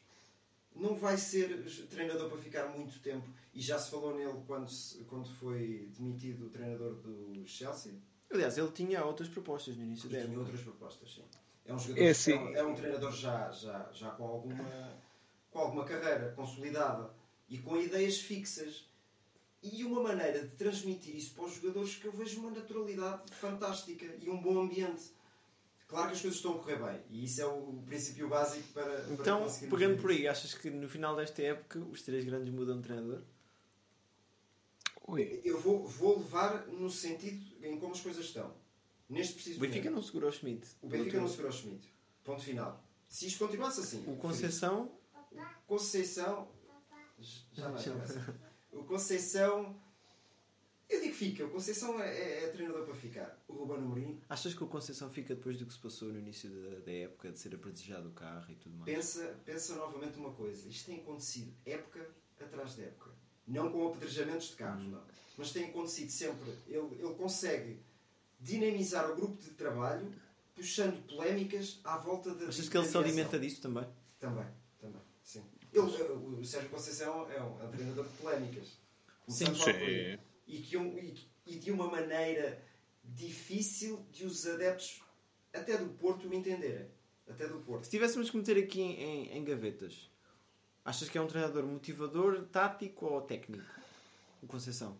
Não 0.74 0.94
vai 0.94 1.16
ser 1.16 1.64
treinador 1.90 2.28
para 2.28 2.38
ficar 2.38 2.68
muito 2.68 3.00
tempo. 3.00 3.28
E 3.52 3.60
já 3.60 3.78
se 3.78 3.90
falou 3.90 4.14
nele 4.14 4.40
quando, 4.46 4.70
quando 5.08 5.28
foi 5.28 5.90
demitido 5.98 6.46
o 6.46 6.48
treinador 6.48 6.94
do 6.94 7.42
Chelsea. 7.44 7.92
Aliás, 8.32 8.56
ele 8.56 8.70
tinha 8.70 9.04
outras 9.04 9.28
propostas 9.28 9.76
no 9.76 9.82
início 9.82 10.08
E 10.08 10.12
da 10.14 10.22
tinha 10.24 10.38
outras 10.38 10.60
propostas, 10.60 11.12
sim. 11.12 11.24
É 11.66 11.74
um, 11.74 11.78
jogador, 11.78 12.02
É, 12.04 12.14
sim. 12.14 12.32
é 12.32 12.38
um, 12.38 12.54
é 12.54 12.62
um 12.62 12.74
treinador 12.74 13.12
já, 13.12 13.50
já, 13.50 13.90
já 13.92 14.10
com, 14.10 14.24
alguma, 14.24 14.96
com 15.50 15.58
alguma 15.58 15.84
carreira 15.84 16.32
consolidada 16.36 17.10
e 17.48 17.58
com 17.58 17.76
ideias 17.76 18.18
fixas. 18.18 18.88
E 19.62 19.84
uma 19.84 20.02
maneira 20.02 20.46
de 20.46 20.56
transmitir 20.56 21.14
isso 21.16 21.34
para 21.34 21.44
os 21.44 21.54
jogadores 21.54 21.94
que 21.96 22.06
eu 22.06 22.12
vejo 22.12 22.40
uma 22.40 22.50
naturalidade 22.50 23.30
fantástica 23.34 24.06
e 24.20 24.30
um 24.30 24.40
bom 24.40 24.58
ambiente. 24.60 25.12
Claro 25.86 26.06
que 26.08 26.14
as 26.14 26.20
coisas 26.20 26.36
estão 26.38 26.54
a 26.54 26.58
correr 26.60 26.76
bem 26.76 27.00
e 27.10 27.24
isso 27.24 27.42
é 27.42 27.46
o 27.46 27.82
princípio 27.84 28.28
básico 28.28 28.66
para. 28.72 28.84
para 29.02 29.12
Então, 29.12 29.46
pegando 29.68 30.00
por 30.00 30.10
aí, 30.10 30.26
achas 30.28 30.54
que 30.54 30.70
no 30.70 30.88
final 30.88 31.16
desta 31.16 31.42
época 31.42 31.80
os 31.80 32.00
três 32.02 32.24
grandes 32.24 32.48
mudam 32.52 32.76
de 32.76 32.84
treinador? 32.84 33.22
Ui. 35.08 35.40
Eu 35.44 35.60
vou, 35.60 35.84
vou 35.86 36.18
levar 36.18 36.66
no 36.68 36.88
sentido 36.88 37.44
em 37.66 37.78
como 37.78 37.92
as 37.92 38.00
coisas 38.00 38.24
estão. 38.24 38.54
Neste 39.08 39.34
preciso 39.34 39.58
O 39.58 39.60
Benfica 39.60 39.90
momento. 39.90 39.96
não 39.96 40.02
segurou 40.02 40.30
o 40.30 40.32
Schmidt. 40.32 40.66
O 40.80 40.86
Benfica 40.86 41.20
não 41.20 41.28
segurou 41.28 41.50
o 41.50 41.54
Schmidt. 41.54 41.92
Ponto 42.22 42.42
final. 42.42 42.84
Se 43.08 43.26
isto 43.26 43.44
continuasse 43.44 43.80
assim. 43.80 44.04
O 44.06 44.16
Conceição. 44.16 44.92
Conceição. 45.66 46.48
Já 47.52 47.68
vai, 47.68 47.82
já 47.82 47.92
vai. 47.94 48.49
O 48.72 48.84
Conceição. 48.84 49.74
Eu 50.88 51.00
digo 51.00 51.12
que 51.12 51.18
fica. 51.18 51.44
O 51.44 51.50
Conceição 51.50 52.00
é, 52.00 52.08
é- 52.16 52.44
é 52.44 52.48
treinador 52.48 52.84
para 52.84 52.94
ficar. 52.94 53.38
O 53.46 53.52
Ruben 53.54 53.76
Amorim 53.76 54.20
Achas 54.28 54.54
que 54.54 54.64
o 54.64 54.66
Conceição 54.66 55.08
fica 55.10 55.34
depois 55.34 55.56
do 55.58 55.64
que 55.66 55.72
se 55.72 55.78
passou 55.78 56.08
no 56.08 56.18
início 56.18 56.50
da, 56.50 56.80
da 56.80 56.92
época, 56.92 57.30
de 57.30 57.38
ser 57.38 57.54
apredejado 57.54 58.08
o 58.08 58.12
carro 58.12 58.50
e 58.50 58.54
tudo 58.56 58.76
mais? 58.76 58.92
pensa, 58.92 59.38
pensa 59.44 59.74
novamente 59.76 60.18
uma 60.18 60.32
coisa. 60.32 60.68
Isto 60.68 60.86
tem 60.86 61.00
acontecido 61.00 61.52
época 61.64 62.10
atrás 62.40 62.74
de 62.74 62.82
época. 62.82 63.10
Não 63.46 63.70
com 63.70 63.88
apedrejamentos 63.88 64.48
de 64.50 64.56
carros, 64.56 64.84
Hum. 64.84 64.90
não. 64.90 65.02
Mas 65.38 65.52
tem 65.52 65.66
acontecido 65.70 66.10
sempre. 66.10 66.50
Ele, 66.66 66.94
ele 66.98 67.14
consegue 67.14 67.78
dinamizar 68.40 69.10
o 69.10 69.16
grupo 69.16 69.40
de 69.42 69.50
trabalho 69.50 70.12
puxando 70.54 71.00
polémicas 71.06 71.80
à 71.84 71.96
volta 71.98 72.34
da. 72.34 72.46
Achas 72.48 72.68
que 72.68 72.76
ele 72.76 72.86
se 72.86 72.96
alimenta 72.96 73.38
disso 73.38 73.60
também? 73.62 73.86
Também, 74.18 74.46
também, 74.78 75.00
sim. 75.22 75.42
Ele, 75.72 75.82
o 75.82 76.44
Sérgio 76.44 76.68
Conceição 76.70 77.30
é 77.30 77.40
um, 77.42 77.60
é 77.60 77.64
um 77.64 77.70
treinador 77.70 78.04
de 78.06 78.12
polémicas. 78.14 78.76
Sim. 79.28 79.44
aí. 79.66 80.18
E, 80.46 80.58
que 80.62 80.76
um- 80.76 80.98
e, 80.98 81.14
e 81.46 81.58
de 81.58 81.70
uma 81.70 81.86
maneira 81.88 82.60
difícil 83.04 84.04
de 84.10 84.24
os 84.24 84.46
adeptos, 84.46 85.00
até 85.52 85.76
do 85.78 85.86
Porto, 85.94 86.28
o 86.28 86.34
entenderem. 86.34 86.88
Até 87.28 87.46
do 87.46 87.60
Porto. 87.60 87.84
Se 87.84 87.90
tivéssemos 87.90 88.28
que 88.30 88.36
meter 88.36 88.56
aqui 88.62 88.80
em, 88.80 89.00
em- 89.00 89.36
em 89.38 89.44
gavetas, 89.44 90.10
achas 90.84 91.08
que 91.08 91.16
é 91.16 91.20
um 91.20 91.28
treinador 91.28 91.64
motivador, 91.64 92.44
tático 92.46 93.06
ou 93.06 93.22
técnico? 93.22 93.64
O 94.42 94.46
Conceição? 94.48 94.98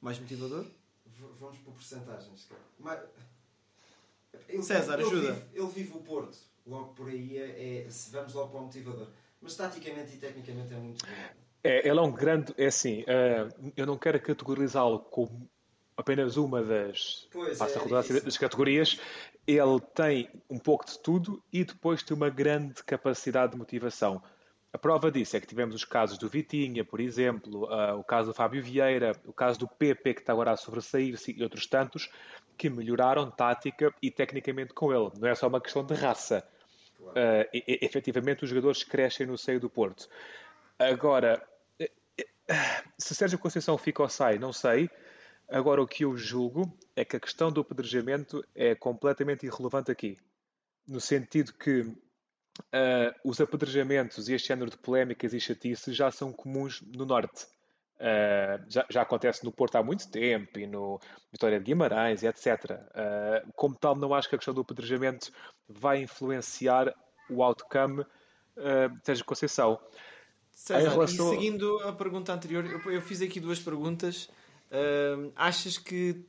Mais 0.00 0.18
motivador? 0.18 0.64
V- 1.06 1.26
vamos 1.38 1.58
por 1.58 1.74
porcentagens. 1.74 2.46
cara. 2.46 2.60
Mas, 2.78 3.02
ele- 4.48 4.62
César, 4.62 4.94
ele 4.94 5.02
ajuda. 5.08 5.32
Vive, 5.34 5.58
ele 5.58 5.66
vive 5.68 5.92
o 5.92 6.00
Porto. 6.00 6.38
Logo 6.66 6.94
por 6.94 7.08
aí 7.08 7.38
é, 7.38 7.84
é- 7.86 7.90
se 7.90 8.10
vamos 8.10 8.34
logo 8.34 8.50
para 8.50 8.60
o 8.60 8.64
motivador. 8.64 9.08
Mas 9.40 9.54
taticamente 9.54 10.14
e 10.14 10.18
tecnicamente 10.18 10.74
é 10.74 10.76
muito 10.76 11.06
bom. 11.06 11.12
É, 11.62 11.88
ele 11.88 11.98
é 11.98 12.02
um 12.02 12.12
grande. 12.12 12.52
É 12.56 12.66
assim, 12.66 13.04
eh, 13.06 13.48
eu 13.76 13.86
não 13.86 13.96
quero 13.98 14.20
categorizá-lo 14.20 15.00
como 15.00 15.48
apenas 15.96 16.36
uma 16.36 16.62
das, 16.62 17.26
Pois, 17.32 17.56
passa 17.56 17.78
é 17.78 18.20
das 18.20 18.36
categorias. 18.36 19.00
Ele 19.46 19.80
tem 19.94 20.28
um 20.50 20.58
pouco 20.58 20.84
de 20.84 20.98
tudo 20.98 21.42
e 21.52 21.64
depois 21.64 22.02
tem 22.02 22.16
uma 22.16 22.28
grande 22.28 22.82
capacidade 22.84 23.52
de 23.52 23.58
motivação. 23.58 24.22
A 24.72 24.78
prova 24.78 25.10
disso 25.10 25.36
é 25.36 25.40
que 25.40 25.46
tivemos 25.46 25.74
os 25.74 25.84
casos 25.84 26.18
do 26.18 26.28
Vitinha, 26.28 26.84
por 26.84 27.00
exemplo, 27.00 27.66
ah, 27.72 27.94
o 27.94 28.04
caso 28.04 28.28
do 28.28 28.34
Fábio 28.34 28.62
Vieira, 28.62 29.12
o 29.24 29.32
caso 29.32 29.58
do 29.58 29.66
PP, 29.66 30.14
que 30.14 30.20
está 30.20 30.32
agora 30.34 30.52
a 30.52 30.56
sobressair-se, 30.56 31.32
e 31.32 31.42
outros 31.42 31.66
tantos, 31.66 32.10
que 32.58 32.68
melhoraram 32.68 33.30
tática 33.30 33.94
e 34.02 34.10
tecnicamente 34.10 34.74
com 34.74 34.92
ele. 34.92 35.10
Não 35.18 35.28
é 35.28 35.34
só 35.34 35.48
uma 35.48 35.60
questão 35.60 35.84
de 35.84 35.94
raça. 35.94 36.46
E- 37.52 37.64
e- 37.66 37.78
efetivamente, 37.84 38.44
os 38.44 38.50
jogadores 38.50 38.82
crescem 38.82 39.26
no 39.26 39.36
seio 39.38 39.60
do 39.60 39.70
Porto. 39.70 40.08
Agora, 40.78 41.42
eh, 41.78 41.90
eh, 42.18 42.24
se 42.98 43.14
Sérgio 43.14 43.38
Conceição 43.38 43.76
fica 43.78 44.02
ou 44.02 44.08
sai, 44.08 44.38
não 44.38 44.52
sei. 44.52 44.90
Agora, 45.48 45.82
o 45.82 45.86
que 45.86 46.04
eu 46.04 46.16
julgo 46.16 46.76
é 46.94 47.04
que 47.04 47.16
a 47.16 47.20
questão 47.20 47.52
do 47.52 47.60
apedrejamento 47.60 48.44
é 48.54 48.74
completamente 48.74 49.46
irrelevante 49.46 49.90
aqui. 49.90 50.18
No 50.88 51.00
sentido 51.00 51.52
que 51.52 51.96
ah, 52.72 53.14
os 53.24 53.40
apedrejamentos 53.40 54.28
e 54.28 54.34
este 54.34 54.48
género 54.48 54.70
de 54.70 54.78
polémicas 54.78 55.32
e 55.32 55.40
chatices 55.40 55.94
já 55.94 56.10
são 56.10 56.32
comuns 56.32 56.82
no 56.82 57.04
Norte. 57.04 57.46
Ah, 57.98 58.60
já, 58.68 58.84
já 58.90 59.02
acontece 59.02 59.44
no 59.44 59.50
Porto 59.52 59.76
há 59.76 59.82
muito 59.82 60.08
tempo 60.10 60.58
e 60.58 60.66
no 60.66 61.00
Vitória 61.32 61.58
de 61.58 61.64
Guimarães 61.64 62.22
e 62.22 62.26
etc. 62.26 62.78
Ah, 62.94 63.42
como 63.54 63.74
tal, 63.74 63.96
não 63.96 64.12
acho 64.14 64.28
que 64.28 64.34
a 64.34 64.38
questão 64.38 64.54
do 64.54 64.60
apedrejamento 64.60 65.32
vai 65.68 66.02
influenciar 66.02 66.94
o 67.30 67.42
outcome 67.42 68.04
ah, 68.58 68.88
de 68.88 69.04
Sérgio 69.04 69.24
Conceição. 69.24 69.80
César, 70.52 70.90
relação- 70.90 71.26
e 71.34 71.36
seguindo 71.36 71.78
a 71.80 71.92
pergunta 71.92 72.32
anterior, 72.32 72.64
eu, 72.64 72.92
eu 72.92 73.02
fiz 73.02 73.20
aqui 73.20 73.38
duas 73.38 73.58
perguntas. 73.58 74.28
Ahm, 74.70 75.30
achas 75.36 75.76
que, 75.78 76.24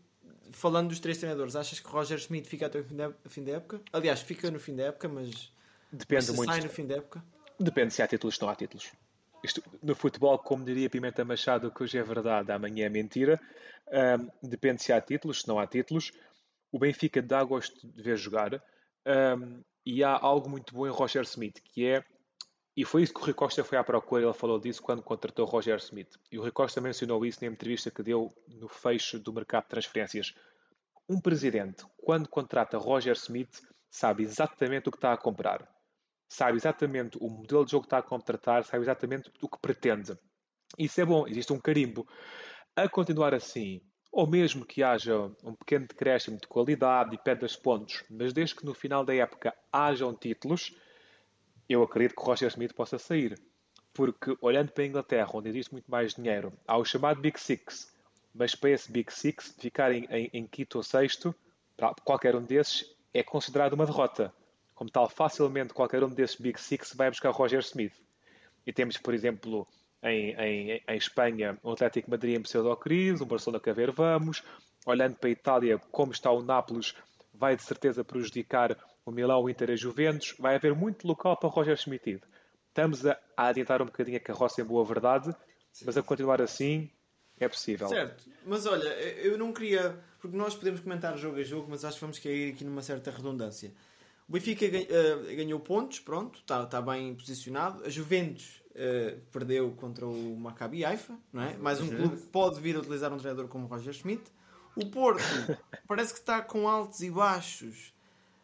falando 0.51 0.89
dos 0.89 0.99
três 0.99 1.17
treinadores, 1.17 1.55
achas 1.55 1.79
que 1.79 1.87
Roger 1.89 2.19
Schmidt 2.19 2.47
fica 2.47 2.65
até 2.67 2.79
o 2.79 2.83
fim 2.83 2.95
da, 2.95 3.11
fim 3.29 3.43
da 3.43 3.53
época? 3.53 3.81
Aliás, 3.91 4.19
fica 4.21 4.51
no 4.51 4.59
fim 4.59 4.75
da 4.75 4.83
época, 4.83 5.07
mas 5.07 5.51
Depende 5.91 6.25
se 6.25 6.33
muito. 6.33 6.51
sai 6.51 6.61
no 6.61 6.69
fim 6.69 6.85
da 6.85 6.95
época? 6.95 7.23
Depende 7.57 7.93
se 7.93 8.01
há 8.01 8.07
títulos 8.07 8.37
ou 8.39 8.45
não 8.45 8.53
há 8.53 8.55
títulos. 8.55 8.91
Isto, 9.47 9.63
no 9.81 9.95
futebol, 9.95 10.37
como 10.37 10.65
diria 10.65 10.89
Pimenta 10.89 11.23
Machado, 11.23 11.71
que 11.71 11.81
hoje 11.81 11.97
é 11.97 12.03
verdade, 12.03 12.51
amanhã 12.51 12.87
é 12.87 12.89
mentira. 12.89 13.39
Ahm, 13.89 14.27
depende 14.43 14.83
se 14.83 14.91
há 14.91 14.99
títulos, 14.99 15.41
se 15.41 15.47
não 15.47 15.57
há 15.57 15.65
títulos. 15.65 16.11
O 16.69 16.77
Benfica 16.77 17.21
dá 17.21 17.41
gosto 17.45 17.87
de 17.87 18.03
ver 18.03 18.17
jogar. 18.17 18.61
Ahm, 19.05 19.61
e 19.85 20.03
há 20.03 20.11
algo 20.11 20.49
muito 20.49 20.73
bom 20.73 20.85
em 20.85 20.89
Roger 20.89 21.23
Smith, 21.23 21.61
que 21.63 21.87
é. 21.87 22.03
E 22.75 22.83
foi 22.83 23.03
isso 23.03 23.13
que 23.13 23.21
o 23.21 23.23
Rui 23.23 23.33
Costa 23.33 23.63
foi 23.63 23.77
à 23.77 23.83
procura, 23.85 24.25
ele 24.25 24.33
falou 24.33 24.59
disso 24.59 24.81
quando 24.81 25.01
contratou 25.01 25.45
Roger 25.45 25.77
Smith. 25.77 26.19
E 26.29 26.37
o 26.37 26.41
Rui 26.41 26.51
Costa 26.51 26.81
mencionou 26.81 27.25
isso 27.25 27.39
na 27.41 27.49
entrevista 27.49 27.89
que 27.89 28.03
deu 28.03 28.29
no 28.49 28.67
fecho 28.67 29.17
do 29.17 29.31
mercado 29.31 29.63
de 29.63 29.69
transferências. 29.69 30.35
Um 31.07 31.21
presidente, 31.21 31.85
quando 31.95 32.27
contrata 32.27 32.77
Roger 32.77 33.15
Smith, 33.15 33.61
sabe 33.89 34.23
exatamente 34.23 34.89
o 34.89 34.91
que 34.91 34.97
está 34.97 35.13
a 35.13 35.17
comprar 35.17 35.76
sabe 36.27 36.57
exatamente 36.57 37.17
o 37.19 37.29
modelo 37.29 37.65
de 37.65 37.71
jogo 37.71 37.83
que 37.83 37.87
está 37.87 37.99
a 37.99 38.03
contratar, 38.03 38.63
sabe 38.63 38.83
exatamente 38.83 39.31
o 39.41 39.47
que 39.47 39.59
pretende. 39.59 40.17
Isso 40.77 40.99
é 40.99 41.05
bom, 41.05 41.27
existe 41.27 41.53
um 41.53 41.59
carimbo. 41.59 42.07
A 42.75 42.87
continuar 42.89 43.33
assim, 43.33 43.81
ou 44.11 44.27
mesmo 44.27 44.65
que 44.65 44.83
haja 44.83 45.31
um 45.43 45.53
pequeno 45.53 45.87
decréscimo 45.87 46.37
de 46.39 46.47
qualidade 46.47 47.15
e 47.15 47.17
perdas 47.17 47.51
de 47.51 47.61
pontos, 47.61 48.03
mas 48.09 48.33
desde 48.33 48.55
que 48.55 48.65
no 48.65 48.73
final 48.73 49.05
da 49.05 49.15
época 49.15 49.53
hajam 49.71 50.13
títulos, 50.13 50.75
eu 51.69 51.83
acredito 51.83 52.15
que 52.15 52.21
o 52.21 52.25
Roger 52.25 52.49
Smith 52.49 52.73
possa 52.73 52.97
sair. 52.97 53.39
Porque, 53.93 54.37
olhando 54.41 54.71
para 54.71 54.83
a 54.83 54.87
Inglaterra, 54.87 55.31
onde 55.33 55.49
existe 55.49 55.71
muito 55.71 55.89
mais 55.89 56.13
dinheiro, 56.13 56.53
há 56.67 56.77
o 56.77 56.85
chamado 56.85 57.19
Big 57.19 57.39
Six. 57.39 57.93
Mas 58.33 58.53
para 58.53 58.69
esse 58.69 58.91
Big 58.91 59.11
Six 59.11 59.55
ficar 59.59 59.91
em, 59.91 60.05
em, 60.09 60.29
em 60.33 60.47
quinto 60.47 60.77
ou 60.77 60.83
sexto, 60.83 61.33
para 61.75 61.93
qualquer 62.03 62.35
um 62.35 62.43
desses, 62.43 62.85
é 63.13 63.23
considerado 63.23 63.73
uma 63.73 63.85
derrota. 63.85 64.33
Como 64.77 64.91
tal, 64.91 65.09
facilmente 65.09 65.73
qualquer 65.73 66.03
um 66.03 66.09
desses 66.09 66.35
Big 66.35 66.61
Six 66.61 66.93
vai 66.93 67.09
buscar 67.09 67.31
Roger 67.31 67.61
Smith. 67.61 67.95
E 68.63 68.71
temos, 68.71 68.95
por 68.95 69.11
exemplo, 69.11 69.67
em, 70.03 70.35
em, 70.35 70.83
em 70.87 70.95
Espanha, 70.95 71.57
o 71.63 71.71
Atlético 71.71 72.05
de 72.05 72.11
Madrid 72.11 72.35
em 72.35 72.43
pseudo-crise, 72.43 73.23
o 73.23 73.25
Barcelona 73.25 73.59
que 73.59 73.71
a 73.71 73.73
ver 73.73 73.91
vamos. 73.91 74.43
Olhando 74.85 75.15
para 75.15 75.29
a 75.29 75.31
Itália, 75.31 75.79
como 75.91 76.11
está 76.11 76.31
o 76.31 76.43
Nápoles, 76.43 76.93
vai 77.33 77.55
de 77.55 77.63
certeza 77.63 78.03
prejudicar 78.03 78.77
o 79.03 79.09
Milão, 79.11 79.41
o 79.41 79.49
Inter 79.49 79.71
e 79.71 79.73
a 79.73 79.75
Juventus. 79.75 80.35
Vai 80.37 80.53
haver 80.53 80.75
muito 80.75 81.07
local 81.07 81.35
para 81.35 81.49
Roger 81.49 81.79
ir. 82.05 82.21
Estamos 82.67 83.03
a, 83.03 83.17
a 83.35 83.47
adiantar 83.47 83.81
um 83.81 83.85
bocadinho 83.85 84.17
a 84.17 84.19
carroça 84.19 84.61
em 84.61 84.63
boa 84.63 84.85
verdade, 84.85 85.35
mas 85.83 85.97
a 85.97 86.03
continuar 86.03 86.39
assim 86.39 86.87
é 87.39 87.49
possível. 87.49 87.87
Certo, 87.87 88.29
mas 88.45 88.67
olha, 88.67 88.89
eu 88.89 89.39
não 89.39 89.51
queria. 89.51 89.97
Porque 90.19 90.37
nós 90.37 90.53
podemos 90.53 90.81
comentar 90.81 91.17
jogo 91.17 91.39
a 91.39 91.43
jogo, 91.43 91.65
mas 91.67 91.83
acho 91.83 91.95
que 91.95 92.01
vamos 92.01 92.19
cair 92.19 92.53
aqui 92.53 92.63
numa 92.63 92.83
certa 92.83 93.09
redundância. 93.09 93.71
O 94.27 94.33
Benfica 94.33 94.65
eh, 94.65 95.35
ganhou 95.35 95.59
pontos, 95.59 95.99
pronto, 95.99 96.39
está 96.39 96.65
tá 96.65 96.81
bem 96.81 97.15
posicionado. 97.15 97.83
A 97.85 97.89
Juventus 97.89 98.61
eh, 98.75 99.17
perdeu 99.31 99.71
contra 99.71 100.05
o 100.05 100.35
Maccabi 100.37 100.83
Haifa, 100.83 101.17
não 101.31 101.43
é? 101.43 101.55
Mais 101.57 101.79
um 101.79 101.87
clube 101.89 102.17
que 102.17 102.27
pode 102.27 102.59
vir 102.59 102.75
a 102.75 102.79
utilizar 102.79 103.11
um 103.13 103.17
treinador 103.17 103.47
como 103.47 103.67
Roger 103.67 103.93
Schmidt. 103.93 104.23
O 104.75 104.85
Porto 104.91 105.21
parece 105.87 106.13
que 106.13 106.19
está 106.19 106.41
com 106.41 106.67
altos 106.67 106.99
e 107.01 107.09
baixos. 107.09 107.93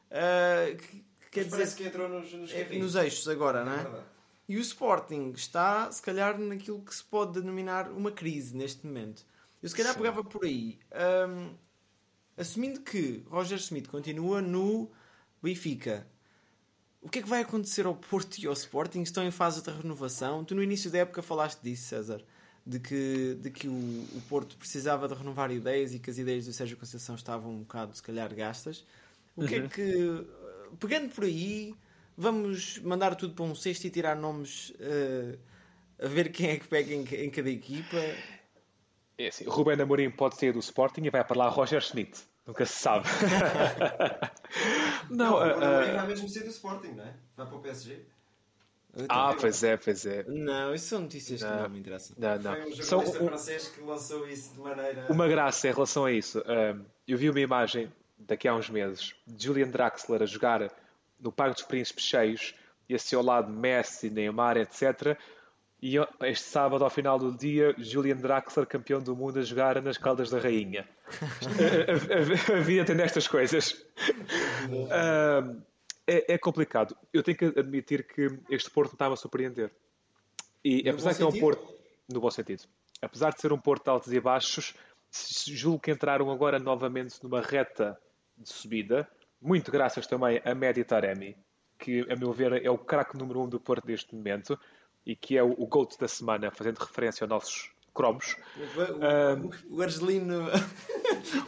eh, 0.10 0.78
que- 0.80 1.04
que 1.24 1.30
quer 1.40 1.44
dizer, 1.46 1.58
parece 1.58 1.76
que 1.76 1.84
entrou 1.84 2.08
nos, 2.08 2.32
nos 2.32 2.54
é, 2.54 2.78
nos 2.78 2.96
eixos 2.96 3.28
agora, 3.28 3.66
não 3.66 3.74
É 3.74 3.80
é? 3.80 3.84
verdade. 3.84 4.06
E 4.48 4.58
o 4.58 4.60
Sporting 4.62 5.32
está, 5.36 5.92
se 5.92 6.02
calhar, 6.02 6.38
naquilo 6.40 6.82
que 6.82 6.94
se 6.94 7.04
pode 7.04 7.34
denominar 7.42 7.90
uma 7.92 8.12
crise 8.12 8.56
neste 8.56 8.86
momento. 8.86 9.26
Eu 9.62 9.68
se 9.70 9.76
calhar 9.76 9.94
Sim. 9.94 10.00
pegava 10.00 10.24
por 10.24 10.46
aí. 10.46 10.78
Hum, 11.28 11.56
assumindo 12.38 12.82
que 12.82 13.24
Roger 13.30 13.58
Smith 13.58 13.88
continua 13.88 14.42
no 14.42 14.92
Benfica, 15.44 16.08
o 17.02 17.10
que 17.10 17.20
é 17.20 17.22
que 17.22 17.28
vai 17.28 17.42
acontecer 17.42 17.86
ao 17.86 17.96
Porto 17.96 18.38
e 18.38 18.48
ao 18.48 18.54
Sporting? 18.54 19.02
Estão 19.02 19.24
em 19.26 19.32
fase 19.32 19.62
de 19.62 19.70
renovação. 19.70 20.44
Tu 20.46 20.56
no 20.56 20.64
início 20.64 20.90
da 20.90 21.00
época 21.00 21.22
falaste 21.22 21.60
disso, 21.62 21.88
César, 21.90 22.24
de 22.66 22.80
que, 22.80 23.36
de 23.42 23.52
que 23.52 23.68
o, 23.68 23.72
o 24.16 24.22
Porto 24.30 24.56
precisava 24.58 25.08
de 25.08 25.14
renovar 25.14 25.52
ideias 25.52 25.94
e 25.94 26.00
que 26.00 26.10
as 26.10 26.18
ideias 26.18 26.46
do 26.46 26.54
Sérgio 26.54 26.78
Conceição 26.78 27.16
estavam 27.16 27.52
um 27.52 27.60
bocado, 27.60 27.94
se 27.96 28.02
calhar, 28.02 28.34
gastas. 28.34 28.86
O 29.36 29.46
que 29.46 29.60
Uhum. 29.60 29.66
é 29.66 29.68
que, 29.68 30.28
pegando 30.80 31.10
por 31.14 31.26
aí, 31.26 31.76
vamos 32.16 32.78
mandar 32.80 33.16
tudo 33.16 33.34
para 33.34 33.44
um 33.44 33.54
cesto 33.56 33.86
e 33.86 33.90
tirar 33.90 34.16
nomes 34.16 34.72
eh, 34.80 35.38
a 36.00 36.08
ver 36.08 36.32
quem 36.32 36.52
é 36.52 36.58
que 36.58 36.68
pega 36.68 36.94
em, 36.94 37.04
em 37.04 37.30
cada 37.30 37.50
equipa? 37.50 37.98
É 39.18 39.28
assim, 39.28 39.44
Ruben 39.46 39.80
Amorim 39.82 40.10
pode 40.10 40.38
sair 40.38 40.54
do 40.54 40.60
Sporting 40.60 41.02
e 41.04 41.10
vai 41.10 41.24
para 41.24 41.38
lá 41.38 41.50
Roger 41.50 41.82
Schmidt. 41.82 42.22
Nunca 42.46 42.66
se 42.66 42.74
sabe. 42.74 43.08
não, 45.16 45.32
Não, 45.32 45.38
ah, 45.38 45.48
o 45.48 45.64
Amorim 45.64 45.90
ah, 45.92 45.96
vai 45.98 46.08
mesmo 46.08 46.30
ser 46.30 46.42
do 46.44 46.50
Sporting, 46.50 46.90
não 46.94 47.04
é? 47.04 47.14
Vai 47.38 47.46
para 47.48 47.56
o 47.56 47.60
PSG. 47.62 48.06
ah, 49.10 49.36
pois 49.40 49.64
é, 49.64 49.76
pois 49.78 50.06
é. 50.06 50.24
Não, 50.28 50.74
isso 50.74 50.86
são 50.88 51.02
notícias 51.02 51.42
que 51.42 51.50
Não. 51.50 51.64
não 51.64 51.70
me 51.70 51.80
interessam. 51.80 52.16
Não, 52.20 52.30
Foi 52.30 52.38
um 52.38 52.44
não. 52.44 52.52
jornalista 52.54 52.84
Só 52.86 53.00
um- 53.00 53.28
francês 53.28 53.68
que 53.70 53.82
lançou 53.82 54.28
isso 54.28 54.54
de 54.54 54.60
maneira. 54.60 55.06
uma 55.10 55.28
graça 55.28 55.68
em 55.68 55.72
relação 55.72 56.06
a 56.06 56.12
isso. 56.12 56.40
Um, 56.40 56.86
eu 57.08 57.18
vi 57.18 57.30
uma 57.30 57.40
imagem 57.40 57.92
daqui 58.20 58.48
a 58.48 58.54
uns 58.56 58.70
meses 58.70 59.16
de 59.26 59.46
Julian 59.46 59.70
Draxler 59.70 60.22
a 60.22 60.26
jogar 60.26 60.72
no 61.20 61.32
Parque 61.32 61.56
dos 61.56 61.64
Príncipes 61.64 62.06
Cheios 62.06 62.54
e 62.88 62.94
a 62.96 63.00
seu 63.00 63.22
lado 63.22 63.52
Messi, 63.52 64.10
Neymar, 64.10 64.58
etc. 64.58 65.18
E 65.86 65.96
este 66.22 66.46
sábado, 66.48 66.82
ao 66.86 66.90
final 66.90 67.20
do 67.20 67.36
dia, 67.36 67.76
Julian 67.78 68.16
Draxler, 68.16 68.66
campeão 68.66 69.02
do 69.02 69.14
mundo, 69.18 69.40
a 69.40 69.42
jogar 69.42 69.82
nas 69.82 69.98
Caldas 69.98 70.30
da 70.30 70.40
Rainha. 70.40 70.88
a, 71.12 72.54
a- 72.54 72.56
a- 72.56 72.58
a 72.58 72.62
vida 72.62 72.86
tem 72.86 72.96
destas 72.96 73.28
coisas. 73.28 73.86
É, 76.08 76.34
é 76.34 76.38
complicado. 76.38 76.96
Eu 77.12 77.22
tenho 77.24 77.38
que 77.38 77.46
admitir 77.60 78.06
que 78.08 78.28
este 78.50 78.70
Porto 78.70 78.94
está-me 78.94 79.14
a 79.14 79.18
surpreender. 79.18 79.72
E 80.64 80.84
No 80.84 80.92
apesar 80.92 81.16
que 81.16 81.22
é 81.22 81.26
um 81.26 81.32
sentido? 81.32 81.42
Porto, 81.42 81.76
no 82.12 82.22
bom 82.22 82.32
sentido, 82.32 82.64
apesar 83.02 83.34
de 83.34 83.42
ser 83.42 83.52
um 83.52 83.58
Porto 83.58 83.84
de 83.84 83.90
altos 83.90 84.14
e 84.14 84.20
baixos, 84.22 84.74
julgo 85.48 85.80
que 85.82 85.92
entraram 85.92 86.32
agora 86.32 86.60
novamente 86.60 87.22
numa 87.22 87.42
reta 87.42 88.00
de 88.38 88.48
subida, 88.50 89.06
muito 89.42 89.70
graças 89.72 90.08
também 90.08 90.42
a 90.46 90.56
Mehdi 90.56 90.86
Taremi, 90.86 91.36
que 91.78 92.06
a 92.10 92.16
meu 92.16 92.32
ver 92.32 92.66
é 92.66 92.70
o 92.70 92.78
craque 92.78 93.18
número 93.18 93.42
um 93.42 93.50
do 93.50 93.60
Porto 93.60 93.86
neste 93.86 94.16
momento 94.16 94.58
e 95.06 95.16
que 95.16 95.38
é 95.38 95.44
o, 95.44 95.52
o 95.58 95.68
GOAT 95.68 95.98
da 96.00 96.08
semana, 96.08 96.52
fazendo 96.52 96.78
referência 96.78 97.24
aos 97.24 97.30
nossos 97.30 97.72
cromos. 97.94 98.36
O, 99.70 99.78
o 99.78 99.82
Argelino. 99.82 100.48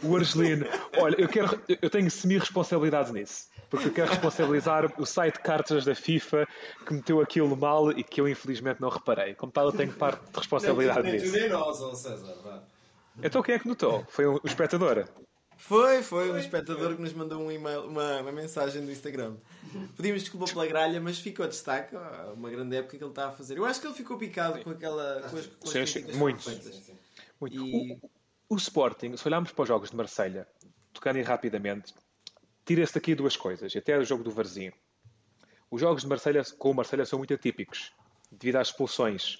O 0.02 0.16
Argelino, 0.16 0.66
olha, 0.98 1.20
eu, 1.20 1.28
quero, 1.28 1.60
eu 1.68 1.90
tenho 1.90 2.10
semi-responsabilidade 2.10 3.12
nisso. 3.12 3.48
Porque 3.68 3.88
eu 3.88 3.92
quero 3.92 4.10
responsabilizar 4.10 4.92
o 4.98 5.04
site 5.04 5.34
de 5.34 5.40
cartas 5.40 5.84
da 5.84 5.94
FIFA 5.94 6.46
que 6.86 6.94
meteu 6.94 7.20
aquilo 7.20 7.56
mal 7.56 7.90
e 7.90 8.04
que 8.04 8.20
eu 8.20 8.28
infelizmente 8.28 8.80
não 8.80 8.88
reparei. 8.88 9.34
Como 9.34 9.50
tal, 9.50 9.66
eu 9.66 9.72
tenho 9.72 9.92
parte 9.92 10.20
de 10.20 10.38
responsabilidade 10.38 11.02
nem 11.02 11.12
nisso. 11.12 11.32
nem 11.32 11.48
nós, 11.48 11.78
César. 11.98 12.36
Vá. 12.44 12.62
Então 13.22 13.42
quem 13.42 13.54
é 13.54 13.58
que 13.58 13.66
notou? 13.66 14.04
Foi 14.08 14.26
um, 14.26 14.34
um 14.34 14.40
espectador. 14.44 15.04
Foi, 15.56 16.02
foi 16.02 16.30
um 16.30 16.36
espectador 16.38 16.94
que 16.94 17.02
nos 17.02 17.12
mandou 17.12 17.40
um 17.42 17.50
e-mail, 17.50 17.86
uma, 17.86 18.20
uma 18.20 18.32
mensagem 18.32 18.82
no 18.82 18.92
Instagram. 18.92 19.36
Pedimos 19.96 20.22
desculpa 20.22 20.46
pela 20.46 20.66
gralha, 20.66 21.00
mas 21.00 21.18
ficou 21.18 21.44
a 21.44 21.48
destaque 21.48 21.96
ah, 21.96 22.32
uma 22.36 22.50
grande 22.50 22.76
época 22.76 22.96
que 22.96 23.02
ele 23.02 23.10
está 23.10 23.28
a 23.28 23.32
fazer. 23.32 23.56
Eu 23.58 23.64
acho 23.64 23.80
que 23.80 23.86
ele 23.86 23.94
ficou 23.94 24.18
picado 24.18 24.62
com 24.62 24.70
aquela. 24.70 25.22
Com 25.30 25.36
as, 25.36 25.46
com 25.46 25.64
as 25.64 25.70
Sim, 25.70 25.86
sim, 25.86 26.12
muito. 26.12 26.42
feitas. 26.42 26.82
Muito. 27.40 27.56
E- 27.56 27.98
O, 28.48 28.54
o 28.54 28.56
Sporting, 28.56 29.16
se 29.16 29.26
olharmos 29.26 29.50
para 29.50 29.62
os 29.62 29.68
jogos 29.68 29.90
de 29.90 29.96
Marselha, 29.96 30.46
tocando 30.92 31.16
aí 31.16 31.22
rapidamente, 31.22 31.94
tira-se 32.64 32.94
daqui 32.94 33.14
duas 33.14 33.36
coisas, 33.36 33.74
e 33.74 33.78
até 33.78 33.98
o 33.98 34.04
jogo 34.04 34.22
do 34.22 34.30
Varzim. 34.30 34.70
Os 35.70 35.80
jogos 35.80 36.02
de 36.02 36.08
Marselha 36.08 36.42
com 36.58 36.70
o 36.70 36.74
Marselha 36.74 37.04
são 37.04 37.18
muito 37.18 37.34
atípicos, 37.34 37.92
devido 38.30 38.56
às 38.56 38.68
expulsões. 38.68 39.38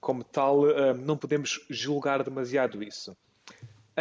Como 0.00 0.24
tal, 0.24 0.64
ah, 0.64 0.94
não 0.94 1.16
podemos 1.16 1.64
julgar 1.68 2.22
demasiado 2.24 2.82
isso. 2.82 3.16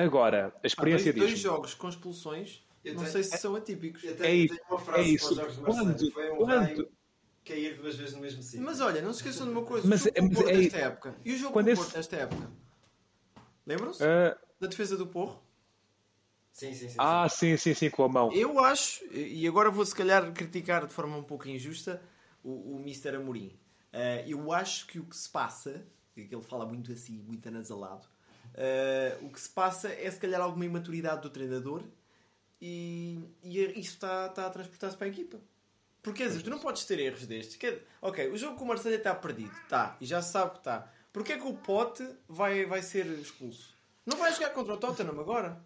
Agora, 0.05 0.53
a 0.63 0.67
experiência 0.67 1.11
dois, 1.11 1.17
dois 1.25 1.31
diz 1.31 1.39
jogos 1.39 1.73
com 1.73 1.89
expulsões, 1.89 2.63
Eu 2.83 2.93
não 2.93 3.01
tenho- 3.01 3.11
sei 3.11 3.23
se 3.23 3.37
são 3.37 3.55
atípicos. 3.55 4.03
Eu 4.03 4.11
É 4.11 4.13
tenho, 4.15 4.45
isso, 4.45 4.55
tenho 4.55 4.67
uma 4.69 4.79
frase 4.79 5.01
é 5.01 5.11
isso. 5.13 5.35
para 5.35 5.47
os 5.47 5.53
jogos. 5.55 5.75
Quando- 5.75 6.11
Foi 6.11 6.31
um 6.31 6.35
quando- 6.37 6.89
cair 7.45 7.75
duas 7.77 7.95
vezes 7.95 8.13
no 8.15 8.21
mesmo 8.21 8.41
sítio. 8.43 8.61
Mas 8.61 8.79
olha, 8.81 9.01
não 9.01 9.11
se 9.13 9.19
esqueçam 9.19 9.45
de 9.47 9.51
uma 9.53 9.63
coisa: 9.63 9.87
Mas 9.87 10.01
o 10.01 10.03
jogo 10.05 10.17
é- 10.17 10.21
com 10.21 10.25
o 10.25 10.29
mas 10.29 10.37
Porto 10.37 10.49
é- 10.49 10.57
desta 10.61 10.77
época 10.77 11.15
e 11.25 11.33
o 11.33 11.37
jogo 11.37 11.53
quando 11.53 11.65
com 11.65 11.69
o 11.69 11.73
esse- 11.73 11.81
Porto 11.81 11.95
desta 11.95 12.15
época. 12.17 12.51
Lembram-se? 13.65 14.03
Ah, 14.03 14.37
Da 14.59 14.67
defesa 14.67 14.97
do 14.97 15.05
Porro? 15.07 15.43
Sim, 16.51 16.73
sim, 16.73 16.89
sim. 16.89 16.95
ah, 16.97 17.29
sim, 17.29 17.55
sim, 17.57 17.73
sim, 17.75 17.89
com 17.91 18.03
a 18.03 18.09
mão. 18.09 18.31
Eu 18.33 18.57
acho, 18.59 19.03
e 19.13 19.47
agora 19.47 19.69
vou 19.69 19.85
se 19.85 19.93
calhar 19.93 20.33
criticar 20.33 20.87
de 20.87 20.93
forma 20.93 21.15
um 21.15 21.21
pouco 21.23 21.47
injusta 21.47 22.01
o, 22.43 22.75
o 22.75 22.79
Mr. 22.79 23.15
Amorim. 23.17 23.55
Eh, 23.93 24.25
eu 24.27 24.51
acho 24.51 24.87
que 24.87 24.99
o 24.99 25.03
que 25.05 25.15
se 25.15 25.29
passa, 25.29 25.85
que 26.15 26.21
ele 26.21 26.41
fala 26.41 26.65
muito 26.65 26.91
assim, 26.91 27.19
muito 27.19 27.47
anasalado, 27.47 28.07
eh, 28.57 29.17
o 29.21 29.29
que 29.29 29.39
se 29.39 29.49
passa 29.49 29.89
é 29.89 30.09
se 30.09 30.19
calhar 30.19 30.41
alguma 30.41 30.65
imaturidade 30.65 31.21
do 31.21 31.29
treinador 31.29 31.83
e, 32.61 33.19
e 33.43 33.63
isso 33.79 33.93
está, 33.93 34.25
está 34.25 34.47
a 34.47 34.49
transportar-se 34.49 34.97
para 34.97 35.07
a 35.07 35.09
equipa. 35.09 35.37
Porque 36.01 36.25
dizer, 36.25 36.41
tu 36.41 36.49
não 36.49 36.59
podes 36.59 36.85
ter 36.85 36.99
erros 36.99 37.25
destes. 37.27 37.55
Quer- 37.55 37.83
ok, 38.01 38.29
o 38.29 38.37
jogo 38.37 38.57
com 38.57 38.65
o 38.65 38.67
Marselha 38.67 38.95
está 38.95 39.13
perdido, 39.13 39.51
está, 39.63 39.95
e 40.01 40.05
já 40.05 40.21
se 40.21 40.31
sabe 40.31 40.51
que 40.51 40.57
está. 40.57 40.91
Porquê 41.13 41.33
é 41.33 41.37
que 41.37 41.47
o 41.47 41.53
Pote 41.53 42.07
vai, 42.27 42.65
vai 42.65 42.81
ser 42.81 43.05
expulso? 43.05 43.75
Não 44.05 44.17
vai 44.17 44.33
jogar 44.33 44.51
contra 44.51 44.73
o 44.73 44.77
Tottenham 44.77 45.19
agora? 45.19 45.59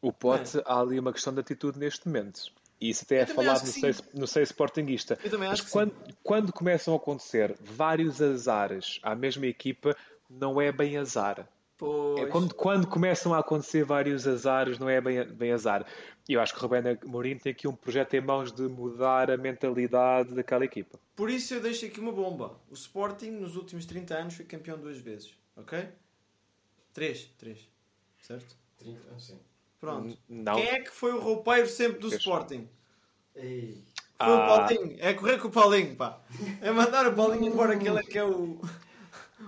O 0.00 0.12
Pote, 0.12 0.62
há 0.64 0.80
ali 0.80 0.98
uma 0.98 1.12
questão 1.12 1.34
de 1.34 1.40
atitude 1.40 1.78
neste 1.78 2.06
momento. 2.06 2.52
E 2.80 2.88
isso 2.88 3.04
até 3.04 3.16
é 3.16 3.26
falado 3.26 3.66
no 3.66 3.72
que 3.72 3.80
seio, 3.80 3.94
sim. 3.94 4.02
no 4.14 4.26
seio 4.26 4.44
sportinguista. 4.44 5.18
Eu 5.22 5.30
também 5.30 5.48
Mas 5.48 5.58
acho 5.60 5.66
que 5.66 5.72
quando, 5.72 5.94
quando 6.22 6.52
começam 6.52 6.94
a 6.94 6.96
acontecer 6.96 7.54
vários 7.60 8.22
azares 8.22 8.98
à 9.02 9.14
mesma 9.14 9.46
equipa, 9.46 9.94
não 10.30 10.60
é 10.60 10.72
bem 10.72 10.96
azar. 10.96 11.46
Pois. 11.80 12.20
É 12.20 12.26
quando, 12.26 12.54
quando 12.54 12.86
começam 12.86 13.32
a 13.32 13.38
acontecer 13.38 13.84
vários 13.84 14.28
azares, 14.28 14.78
não 14.78 14.86
é 14.86 15.00
bem, 15.00 15.24
bem 15.24 15.50
azar. 15.50 15.86
E 16.28 16.34
eu 16.34 16.40
acho 16.42 16.52
que 16.52 16.58
o 16.58 16.68
Rubén 16.68 16.98
Amorim 17.02 17.38
tem 17.38 17.52
aqui 17.52 17.66
um 17.66 17.74
projeto 17.74 18.12
em 18.12 18.20
mãos 18.20 18.52
de 18.52 18.60
mudar 18.64 19.30
a 19.30 19.36
mentalidade 19.38 20.34
daquela 20.34 20.62
equipa. 20.62 21.00
Por 21.16 21.30
isso 21.30 21.54
eu 21.54 21.60
deixo 21.62 21.86
aqui 21.86 21.98
uma 21.98 22.12
bomba. 22.12 22.60
O 22.70 22.74
Sporting, 22.74 23.30
nos 23.30 23.56
últimos 23.56 23.86
30 23.86 24.14
anos, 24.14 24.34
foi 24.34 24.44
campeão 24.44 24.76
duas 24.76 24.98
vezes. 24.98 25.32
Ok? 25.56 25.88
Três. 26.92 27.30
Três. 27.38 27.66
Certo? 28.20 28.54
30, 28.76 29.00
ah, 29.10 29.18
sim. 29.18 29.38
Pronto. 29.80 30.18
Não. 30.28 30.56
Quem 30.56 30.68
é 30.68 30.80
que 30.80 30.90
foi 30.90 31.14
o 31.14 31.18
roupeiro 31.18 31.66
sempre 31.66 31.98
do. 31.98 32.08
Sporting? 32.08 32.68
Ei. 33.34 33.82
Foi 34.22 34.28
o 34.28 34.36
Ah. 34.36 34.46
Paulinho. 34.46 34.96
É 34.98 35.14
correr 35.14 35.38
com 35.38 35.48
o 35.48 35.50
Paulinho, 35.50 35.96
pá. 35.96 36.20
É 36.60 36.70
mandar 36.70 37.06
o 37.06 37.14
Paulinho 37.14 37.50
embora, 37.50 37.78
que 37.78 37.88
ele 37.88 38.00
é 38.00 38.02
que 38.02 38.18
é 38.18 38.24
o... 38.24 38.60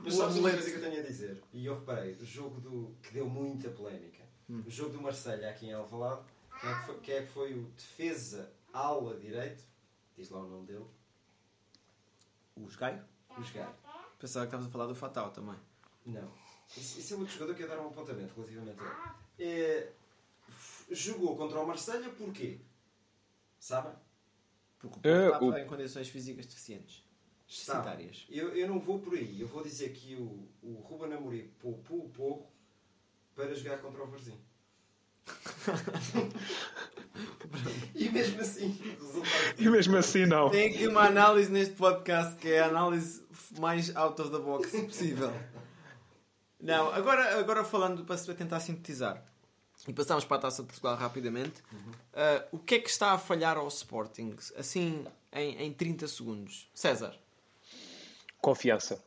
Mas 0.05 0.15
o 0.15 0.17
sabes 0.19 0.37
uma 0.37 0.51
coisa 0.51 0.71
que 0.71 0.77
eu 0.77 0.81
tenho 0.81 1.01
a 1.01 1.07
dizer? 1.07 1.43
E 1.53 1.65
eu 1.67 1.79
reparei, 1.79 2.13
o 2.15 2.25
jogo 2.25 2.61
do, 2.61 2.95
que 3.03 3.13
deu 3.13 3.29
muita 3.29 3.71
polémica, 3.71 4.23
Hum. 4.51 4.63
o 4.67 4.71
jogo 4.71 4.91
do 4.93 5.01
Marselha 5.01 5.49
aqui 5.51 5.67
em 5.67 5.73
Alvalade, 5.73 6.23
quem 6.61 6.71
é 6.71 6.75
que 6.75 6.85
foi, 6.87 7.01
quem 7.01 7.15
é 7.15 7.23
que 7.23 7.29
foi 7.29 7.55
o 7.55 7.63
defesa 7.71 8.53
ala 8.73 9.17
direito? 9.19 9.63
Diz 10.17 10.29
lá 10.31 10.41
o 10.41 10.49
nome 10.49 10.67
dele. 10.67 10.87
O 12.57 12.67
Gaio? 12.79 13.03
O 13.31 13.41
Gaio. 13.55 13.75
Pensava 14.19 14.47
que 14.47 14.49
estavas 14.49 14.67
a 14.67 14.71
falar 14.71 14.87
do 14.87 14.95
Fatal 14.95 15.31
também. 15.31 15.57
Não. 16.05 16.31
Isso, 16.77 16.99
isso 16.99 17.15
é 17.15 17.17
outro 17.17 17.33
jogador 17.33 17.55
que 17.55 17.63
ia 17.63 17.69
dar 17.69 17.79
um 17.81 17.89
apontamento 17.89 18.35
relativamente 18.35 18.81
a 18.81 19.15
ele. 19.39 19.51
É, 19.51 19.93
f- 20.49 20.95
jogou 20.95 21.37
contra 21.37 21.61
o 21.61 21.67
Marselha 21.67 22.09
porquê? 22.11 22.61
Sabem? 23.59 23.93
Porque 24.79 25.09
o 25.09 25.11
É, 25.11 25.29
Porto 25.31 25.43
o- 25.45 25.49
estava 25.49 25.61
em 25.61 25.67
condições 25.67 26.09
físicas 26.09 26.47
deficientes. 26.47 27.05
Está. 27.53 27.81
Deficitárias. 27.81 28.27
Eu, 28.31 28.57
eu 28.57 28.67
não 28.67 28.81
vou 28.81 28.99
por 28.99 29.13
aí. 29.13 29.39
Eu 29.39 29.47
vou 29.47 29.63
dizer 29.63 29.93
que 29.93 30.15
o, 30.15 30.49
o 30.63 30.81
Ruben 30.81 31.13
Amorim 31.13 31.51
poupou 31.61 32.07
o 32.07 32.09
Porro 32.09 32.51
para 33.35 33.55
jogar 33.55 33.79
contra 33.79 34.03
o 34.03 34.07
Varzim. 34.07 34.41
e 37.95 38.09
mesmo 38.09 38.41
assim. 38.41 38.81
E 39.59 39.69
mesmo 39.69 39.97
assim, 39.97 40.25
não. 40.25 40.51
Tem 40.51 40.71
aqui 40.71 40.87
uma 40.87 41.03
análise 41.03 41.53
neste 41.53 41.75
podcast 41.75 42.37
que 42.37 42.49
é 42.49 42.61
a 42.61 42.67
análise 42.67 43.23
mais 43.61 43.95
out 43.95 44.21
of 44.21 44.31
the 44.31 44.39
box 44.39 44.71
possível. 44.71 45.33
Não, 46.59 46.91
agora, 46.93 47.39
agora 47.39 47.65
falando 47.65 48.05
para 48.05 48.17
para 48.17 48.35
tentar 48.35 48.61
sintetizar 48.61 49.23
e 49.87 49.93
passamos 49.93 50.25
para 50.25 50.37
a 50.37 50.41
taça 50.41 50.63
de 50.63 50.69
Portugal 50.69 50.97
rapidamente, 50.97 51.63
ah, 52.15 52.45
o 52.53 52.59
que 52.59 52.77
é 52.77 52.79
que 52.79 52.89
está 52.89 53.13
a 53.13 53.19
falhar 53.19 53.57
ao 53.57 53.67
Sporting? 53.69 54.37
Assim, 54.57 55.05
em, 55.33 55.63
em 55.63 55.73
30 55.73 56.07
segundos. 56.07 56.71
César, 56.73 57.19
Confiança. 58.43 59.01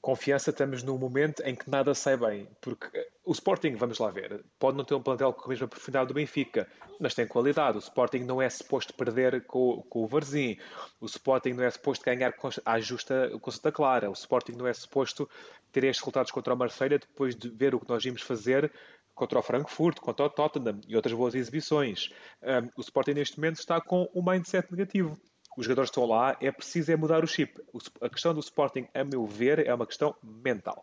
Confiança, 0.00 0.50
estamos 0.50 0.82
num 0.82 0.98
momento 0.98 1.42
em 1.44 1.54
que 1.54 1.70
nada 1.70 1.94
sai 1.94 2.16
bem. 2.16 2.48
Porque 2.60 2.88
eh, 2.92 3.08
o 3.24 3.30
Sporting, 3.30 3.76
vamos 3.76 4.00
lá 4.00 4.10
ver, 4.10 4.44
pode 4.58 4.76
não 4.76 4.84
ter 4.84 4.96
um 4.96 5.02
plantel 5.02 5.32
com 5.32 5.44
a 5.44 5.48
mesma 5.48 5.68
profundidade 5.68 6.08
do 6.08 6.14
Benfica, 6.14 6.66
mas 6.98 7.14
tem 7.14 7.24
qualidade. 7.24 7.76
O 7.76 7.78
Sporting 7.78 8.24
não 8.24 8.42
é 8.42 8.50
suposto 8.50 8.92
perder 8.92 9.44
com, 9.44 9.80
com 9.88 10.02
o 10.02 10.08
Varzim. 10.08 10.58
O 11.00 11.06
Sporting 11.06 11.50
não 11.50 11.62
é 11.62 11.70
suposto 11.70 12.04
ganhar 12.04 12.34
à 12.66 12.80
justa 12.80 13.30
com 13.40 13.50
Santa 13.52 13.70
Clara. 13.70 14.10
O 14.10 14.12
Sporting 14.12 14.56
não 14.56 14.66
é 14.66 14.72
suposto 14.72 15.30
ter 15.70 15.84
estes 15.84 16.00
resultados 16.00 16.32
contra 16.32 16.52
o 16.52 16.56
Marseille 16.56 16.98
depois 16.98 17.36
de 17.36 17.48
ver 17.48 17.76
o 17.76 17.80
que 17.80 17.88
nós 17.88 18.02
vimos 18.02 18.22
fazer 18.22 18.72
contra 19.14 19.38
o 19.38 19.42
Frankfurt, 19.42 20.00
contra 20.00 20.26
o 20.26 20.30
Tottenham 20.30 20.80
e 20.88 20.96
outras 20.96 21.14
boas 21.14 21.36
exibições. 21.36 22.10
Um, 22.42 22.70
o 22.76 22.80
Sporting 22.80 23.12
neste 23.12 23.38
momento 23.38 23.60
está 23.60 23.80
com 23.80 24.10
um 24.12 24.22
mindset 24.28 24.68
negativo. 24.72 25.16
Os 25.60 25.66
jogadores 25.66 25.90
estão 25.90 26.06
lá, 26.06 26.38
é 26.40 26.50
preciso 26.50 26.90
é 26.90 26.96
mudar 26.96 27.22
o 27.22 27.26
chip. 27.26 27.62
A 28.00 28.08
questão 28.08 28.32
do 28.32 28.40
Sporting, 28.40 28.88
a 28.94 29.04
meu 29.04 29.26
ver, 29.26 29.66
é 29.66 29.74
uma 29.74 29.86
questão 29.86 30.16
mental. 30.22 30.82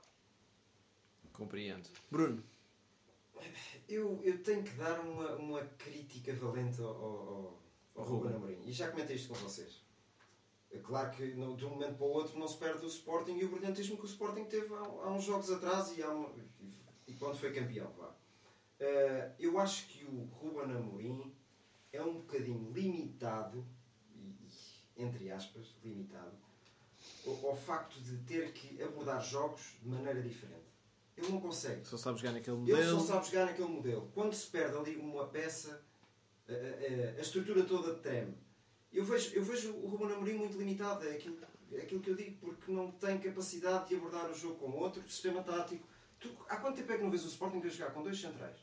Compreendo. 1.34 1.90
Bruno? 2.12 2.44
Eu, 3.90 4.22
eu 4.24 4.44
tenho 4.44 4.62
que 4.62 4.76
dar 4.76 5.00
uma, 5.00 5.36
uma 5.38 5.62
crítica 5.80 6.32
valente 6.36 6.80
ao, 6.80 6.90
ao, 6.90 7.60
ao 7.96 8.04
Ruben 8.04 8.36
Amorim. 8.36 8.62
E 8.68 8.72
já 8.72 8.88
comentei 8.92 9.16
isto 9.16 9.30
com 9.30 9.34
vocês. 9.34 9.84
É 10.72 10.78
claro 10.78 11.10
que 11.10 11.26
no, 11.34 11.58
de 11.58 11.66
um 11.66 11.70
momento 11.70 11.96
para 11.96 12.06
o 12.06 12.12
outro 12.12 12.38
não 12.38 12.48
se 12.48 12.60
perde 12.60 12.86
o 12.86 12.88
Sporting 12.88 13.36
e 13.36 13.46
o 13.46 13.50
brilhantismo 13.50 13.98
que 13.98 14.04
o 14.04 14.06
Sporting 14.06 14.44
teve 14.44 14.72
há, 14.76 14.78
há 14.78 15.12
uns 15.12 15.24
jogos 15.24 15.50
atrás 15.50 15.98
e, 15.98 16.04
há 16.04 16.12
uma, 16.12 16.30
e, 17.08 17.14
quando 17.16 17.36
foi 17.36 17.52
campeão. 17.52 17.92
Vá. 17.98 18.10
Uh, 18.10 19.34
eu 19.40 19.58
acho 19.58 19.88
que 19.88 20.06
o 20.06 20.26
Ruben 20.26 20.72
Amorim 20.76 21.34
é 21.92 22.00
um 22.00 22.20
bocadinho 22.20 22.72
limitado, 22.72 23.66
entre 24.98 25.32
aspas, 25.32 25.68
limitado, 25.84 26.36
ao, 27.26 27.50
ao 27.50 27.56
facto 27.56 28.00
de 28.02 28.18
ter 28.20 28.52
que 28.54 28.82
abordar 28.82 29.22
jogos 29.24 29.76
de 29.82 29.88
maneira 29.88 30.22
diferente. 30.22 30.68
Ele 31.16 31.30
não 31.30 31.42
consegue. 31.42 31.86
Só 31.86 31.98
sabe 31.98 32.20
jogar 32.20 32.34
naquele 32.34 32.58
modelo. 32.58 32.80
Ele 32.80 32.90
só 32.90 33.00
sabe 33.00 33.26
jogar 33.28 33.46
naquele 33.46 33.68
modelo. 33.70 34.12
Quando 34.14 34.34
se 34.34 34.48
perde 34.48 34.78
ali 34.78 34.96
uma 34.98 35.28
peça, 35.28 35.82
a, 36.48 36.52
a, 36.54 37.18
a 37.18 37.22
estrutura 37.22 37.64
toda 37.64 37.96
treme. 37.96 38.38
Eu 38.94 39.04
vejo, 39.04 39.34
eu 39.36 39.44
vejo 39.44 39.74
o 39.74 39.88
Ruben 39.88 40.16
Amorim 40.16 40.34
muito 40.36 40.58
limitado. 40.58 41.08
É 41.08 41.14
aquilo, 41.14 41.38
é 41.72 41.82
aquilo 41.82 42.02
que 42.02 42.10
eu 42.12 42.16
digo, 42.16 42.38
porque 42.40 42.72
não 42.72 42.92
tem 42.92 43.20
capacidade 43.20 43.90
de 43.90 43.96
abordar 43.96 44.30
o 44.30 44.34
jogo 44.34 44.56
com 44.56 44.72
outro 44.78 45.02
sistema 45.10 45.42
tático. 45.44 45.88
Tu, 46.20 46.30
há 46.50 46.58
quanto 46.58 46.78
tempo 46.78 46.92
é 46.92 46.98
que 46.98 47.04
não 47.04 47.12
vês 47.12 47.26
o 47.26 47.28
Sporting 47.28 47.62
a 47.66 47.70
jogar 47.70 47.92
com 47.94 48.04
dois 48.04 48.20
centrais? 48.20 48.58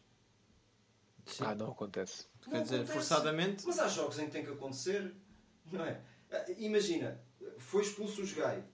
Sim. 1.27 1.45
Ah, 1.45 1.55
não 1.55 1.71
acontece. 1.73 2.27
Não 2.47 2.53
Quer 2.53 2.63
dizer, 2.63 2.75
acontece. 2.77 2.93
forçadamente. 2.93 3.67
Mas 3.67 3.79
há 3.79 3.89
jogos 3.89 4.19
em 4.19 4.27
que 4.27 4.33
tem 4.33 4.45
que 4.45 4.53
acontecer, 4.53 5.15
não 5.73 5.85
é? 5.85 6.01
Ah, 6.35 6.45
imagina, 6.59 7.21
foi 7.59 7.83
expulso 7.83 8.23
o 8.23 8.27
Jogai 8.27 8.65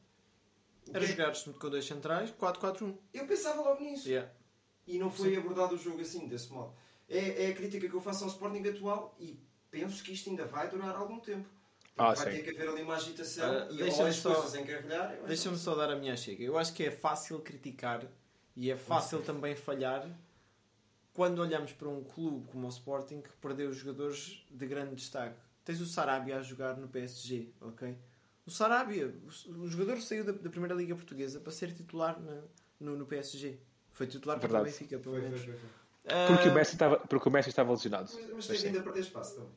era 0.92 1.06
jogar 1.06 1.32
com 1.58 1.70
dois 1.70 1.84
centrais, 1.84 2.32
4-4-1. 2.32 2.96
Eu 3.14 3.26
pensava 3.26 3.60
logo 3.62 3.82
nisso. 3.82 4.08
Yeah. 4.08 4.30
E 4.86 4.98
não 4.98 5.10
foi 5.10 5.30
Sim. 5.30 5.36
abordado 5.36 5.74
o 5.74 5.78
jogo 5.78 6.00
assim, 6.00 6.26
desse 6.26 6.52
modo. 6.52 6.74
É, 7.08 7.44
é, 7.44 7.50
a 7.50 7.54
crítica 7.54 7.88
que 7.88 7.94
eu 7.94 8.00
faço 8.00 8.24
ao 8.24 8.30
Sporting 8.30 8.66
atual 8.68 9.14
e 9.18 9.40
penso 9.70 10.02
que 10.02 10.12
isto 10.12 10.30
ainda 10.30 10.44
vai 10.44 10.68
durar 10.68 10.94
algum 10.96 11.20
tempo. 11.20 11.48
Ah, 11.96 12.14
vai 12.14 12.16
sim. 12.16 12.24
ter 12.24 12.42
que 12.42 12.50
haver 12.50 12.68
ali 12.70 12.82
uma 12.82 12.94
agitação 12.94 13.68
uh, 13.68 13.72
e 13.72 13.76
deixa-me 13.76 14.12
só, 14.12 14.46
deixa 15.26 15.56
só 15.56 15.74
dar 15.74 15.90
a 15.90 15.96
minha 15.96 16.16
chega. 16.16 16.42
Eu 16.42 16.56
acho 16.56 16.72
que 16.72 16.84
é 16.84 16.90
fácil 16.90 17.38
criticar 17.40 18.06
e 18.56 18.70
é 18.70 18.76
fácil 18.76 19.22
também 19.22 19.54
falhar 19.54 20.08
quando 21.12 21.40
olhamos 21.40 21.72
para 21.72 21.88
um 21.88 22.02
clube 22.02 22.46
como 22.48 22.66
o 22.66 22.70
Sporting 22.70 23.20
que 23.20 23.30
perdeu 23.40 23.72
jogadores 23.72 24.44
de 24.50 24.66
grande 24.66 24.94
destaque. 24.94 25.38
Tens 25.64 25.80
o 25.80 25.86
Sarabia 25.86 26.38
a 26.38 26.42
jogar 26.42 26.76
no 26.76 26.88
PSG, 26.88 27.52
ok? 27.60 27.96
O 28.46 28.50
Sarabia, 28.50 29.14
o, 29.24 29.68
jogador 29.68 30.00
saiu 30.00 30.24
da, 30.24 30.32
da, 30.32 30.50
Primeira 30.50 30.74
Liga 30.74 30.94
Portuguesa 30.94 31.38
para 31.38 31.52
ser 31.52 31.72
titular 31.72 32.20
na, 32.20 32.42
no, 32.80 32.96
no, 32.96 33.06
PSG. 33.06 33.58
Foi 33.92 34.06
titular 34.06 34.40
para 34.40 34.60
o 34.60 34.64
Benfica, 34.64 34.98
pelo 34.98 35.16
menos. 35.16 35.40
Foi, 35.40 35.52
foi, 35.52 35.54
foi. 35.54 36.26
Porque, 36.26 36.48
o 36.48 36.54
Messi 36.54 36.72
estava, 36.72 36.96
porque 36.98 37.28
o 37.28 37.32
Messi 37.32 37.48
estava 37.50 37.70
lesionado. 37.70 38.10
Mas, 38.12 38.30
mas 38.32 38.46
tem 38.46 38.68
ainda 38.68 38.80
a 38.80 38.82
perder 38.82 39.00
espaço 39.00 39.34
também. 39.36 39.50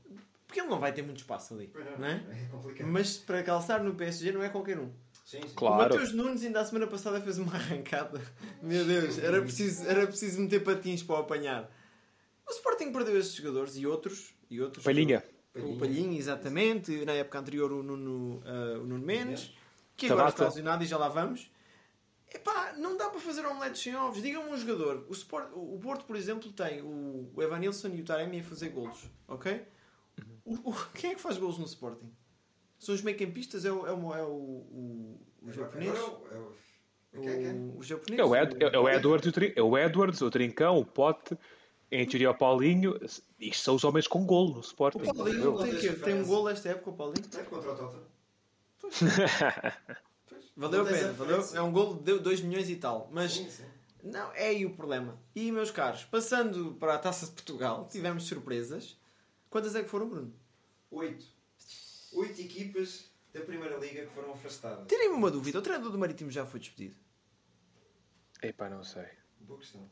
Porque 0.45 0.59
ele 0.59 0.69
não 0.69 0.79
vai 0.79 0.93
ter 0.93 1.01
muito 1.01 1.17
espaço 1.17 1.55
ali. 1.55 1.73
Não, 1.73 1.97
não, 1.97 2.07
é? 2.07 2.23
é 2.31 2.45
complicado. 2.51 2.87
Mas 2.87 3.17
para 3.17 3.41
calçar 3.41 3.83
no 3.83 3.95
PSG 3.95 4.31
não 4.31 4.43
é 4.43 4.49
qualquer 4.49 4.77
um. 4.77 4.91
Sim, 5.25 5.41
sim. 5.41 5.55
Claro. 5.55 5.75
O 5.75 5.77
Matheus 5.77 6.13
Nunes 6.13 6.43
ainda 6.43 6.61
a 6.61 6.65
semana 6.65 6.85
passada 6.85 7.19
fez 7.19 7.39
uma 7.39 7.55
arrancada. 7.55 8.21
Meu 8.61 8.85
Deus, 8.85 9.17
era 9.17 9.41
preciso, 9.41 9.87
era 9.87 10.05
preciso 10.05 10.39
meter 10.39 10.63
patins 10.63 11.01
para 11.01 11.15
o 11.15 11.19
apanhar. 11.19 11.71
O 12.47 12.51
Sporting 12.51 12.91
perdeu 12.91 13.17
esses 13.17 13.33
jogadores 13.33 13.75
e 13.77 13.87
outros. 13.87 14.35
E 14.47 14.61
outros 14.61 14.83
Palhinha. 14.83 15.23
Palhinha. 15.53 15.75
O 15.75 15.79
Palhinha, 15.79 16.17
exatamente. 16.17 17.05
Na 17.05 17.13
época 17.13 17.39
anterior, 17.39 17.71
o 17.71 17.83
Nuno, 17.83 18.41
uh, 18.45 18.81
o 18.81 18.85
Nuno 18.85 19.05
Mendes. 19.05 19.53
Que 19.95 20.11
agora 20.11 20.29
está 20.29 20.45
lesionado 20.45 20.83
e 20.83 20.87
já 20.87 20.97
lá 20.97 21.07
vamos. 21.07 21.51
Epá, 22.33 22.73
não 22.77 22.97
dá 22.97 23.09
para 23.09 23.19
fazer 23.19 23.45
omeletes 23.45 23.81
sem 23.81 23.95
ovos. 23.95 24.21
Diga-me 24.21 24.49
um 24.49 24.57
jogador. 24.57 25.05
O, 25.07 25.11
Sport, 25.11 25.49
o 25.53 25.79
Porto, 25.79 26.05
por 26.05 26.15
exemplo, 26.15 26.51
tem 26.51 26.81
o, 26.81 27.31
o 27.35 27.43
Evanilson 27.43 27.89
e 27.89 28.01
o 28.01 28.03
Taremi 28.03 28.39
a 28.39 28.43
fazer 28.43 28.69
golos. 28.69 29.07
Ok? 29.27 29.63
O, 30.43 30.71
o, 30.71 30.73
quem 30.95 31.11
é 31.11 31.15
que 31.15 31.21
faz 31.21 31.37
golos 31.37 31.59
no 31.59 31.65
Sporting? 31.65 32.11
São 32.79 32.95
os 32.95 33.03
meio-campistas? 33.03 33.65
É 33.65 33.71
o, 33.71 33.85
é 33.85 33.93
o, 33.93 34.15
é 34.15 34.23
o, 34.23 34.27
o, 34.27 35.21
o 35.43 35.51
japonês? 35.51 35.95
É 35.95 37.17
o, 37.19 37.77
o 37.77 37.83
japonês? 37.83 38.19
É 38.19 38.25
o, 38.25 38.35
Ed, 38.35 38.57
é 38.59 38.79
o 38.79 38.89
Edwards, 38.89 39.31
é 39.55 39.61
o 39.61 39.77
Edwards, 39.77 40.21
o 40.21 40.31
Trincão, 40.31 40.79
o 40.79 40.85
Pote, 40.85 41.37
em 41.93 42.06
teoria 42.08 42.32
o 42.32 42.36
Paulinho. 42.36 42.99
Isto 43.39 43.63
são 43.63 43.75
os 43.75 43.84
homens 43.84 44.08
com 44.08 44.25
golo 44.25 44.56
no 44.56 44.60
Sporting. 44.62 44.99
O 44.99 45.13
Paulinho 45.13 45.58
tem, 45.58 45.75
que, 45.77 45.93
tem 45.93 46.15
um 46.15 46.25
golo 46.25 46.49
esta 46.49 46.69
época, 46.69 46.89
o 46.89 46.93
Paulinho? 46.93 47.25
É 47.38 47.43
contra 47.43 47.71
o 47.71 47.75
Tottenham. 47.75 48.13
valeu 50.58 50.82
a 50.82 50.86
pena, 50.86 51.13
valeu. 51.13 51.45
É 51.53 51.62
um 51.62 51.71
gol 51.71 51.95
de 51.95 52.19
2 52.19 52.41
milhões 52.41 52.69
e 52.69 52.75
tal. 52.75 53.10
Mas 53.12 53.34
sim, 53.34 53.49
sim. 53.49 53.65
não 54.03 54.32
é 54.34 54.47
aí 54.47 54.65
o 54.65 54.75
problema. 54.75 55.17
E 55.36 55.51
meus 55.51 55.71
caros, 55.71 56.03
passando 56.06 56.73
para 56.79 56.95
a 56.95 56.97
taça 56.97 57.27
de 57.27 57.32
Portugal, 57.34 57.88
tivemos 57.91 58.23
surpresas. 58.23 58.97
Quantas 59.49 59.75
é 59.75 59.84
que 59.84 59.89
foram, 59.89 60.10
Bruno? 60.10 60.34
Oito. 60.89 61.25
Oito 62.13 62.41
equipas 62.41 63.10
da 63.34 63.41
Primeira 63.41 63.77
Liga 63.77 64.06
que 64.06 64.13
foram 64.13 64.34
afastadas. 64.34 64.88
Tirem-me 64.88 65.15
uma 65.15 65.29
dúvida: 65.29 65.60
o 65.60 65.62
treinador 65.62 65.91
do 65.91 65.97
Marítimo 65.97 66.32
já 66.32 66.45
foi 66.45 66.60
despedido? 66.60 66.95
Epá, 68.41 68.69
não 68.69 68.84
sei. 68.84 69.06
Boa 69.39 69.60
questão. 69.60 69.89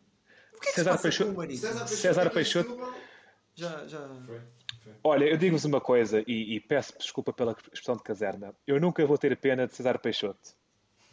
Que 0.60 0.72
César 0.74 0.98
Peixoto. 0.98 1.32
César 1.34 1.86
Peixoto. 1.86 1.88
César 1.88 2.30
Peixoto. 2.30 2.94
Já, 3.56 3.88
já. 3.88 4.08
Foi. 4.26 4.40
Olha, 5.04 5.26
eu 5.26 5.38
digo-vos 5.38 5.66
uma 5.66 5.82
coisa 5.82 6.24
e, 6.28 6.56
e, 6.56 6.60
peço 6.60 6.98
desculpa 6.98 7.32
pela 7.32 7.52
expressão 7.52 7.96
de 7.96 8.04
caserna. 8.04 8.54
Eu 8.66 8.80
nunca 8.80 9.06
vou 9.06 9.18
ter 9.18 9.36
pena 9.38 9.68
de 9.68 9.76
César 9.76 10.00
Peixoto. 10.00 10.56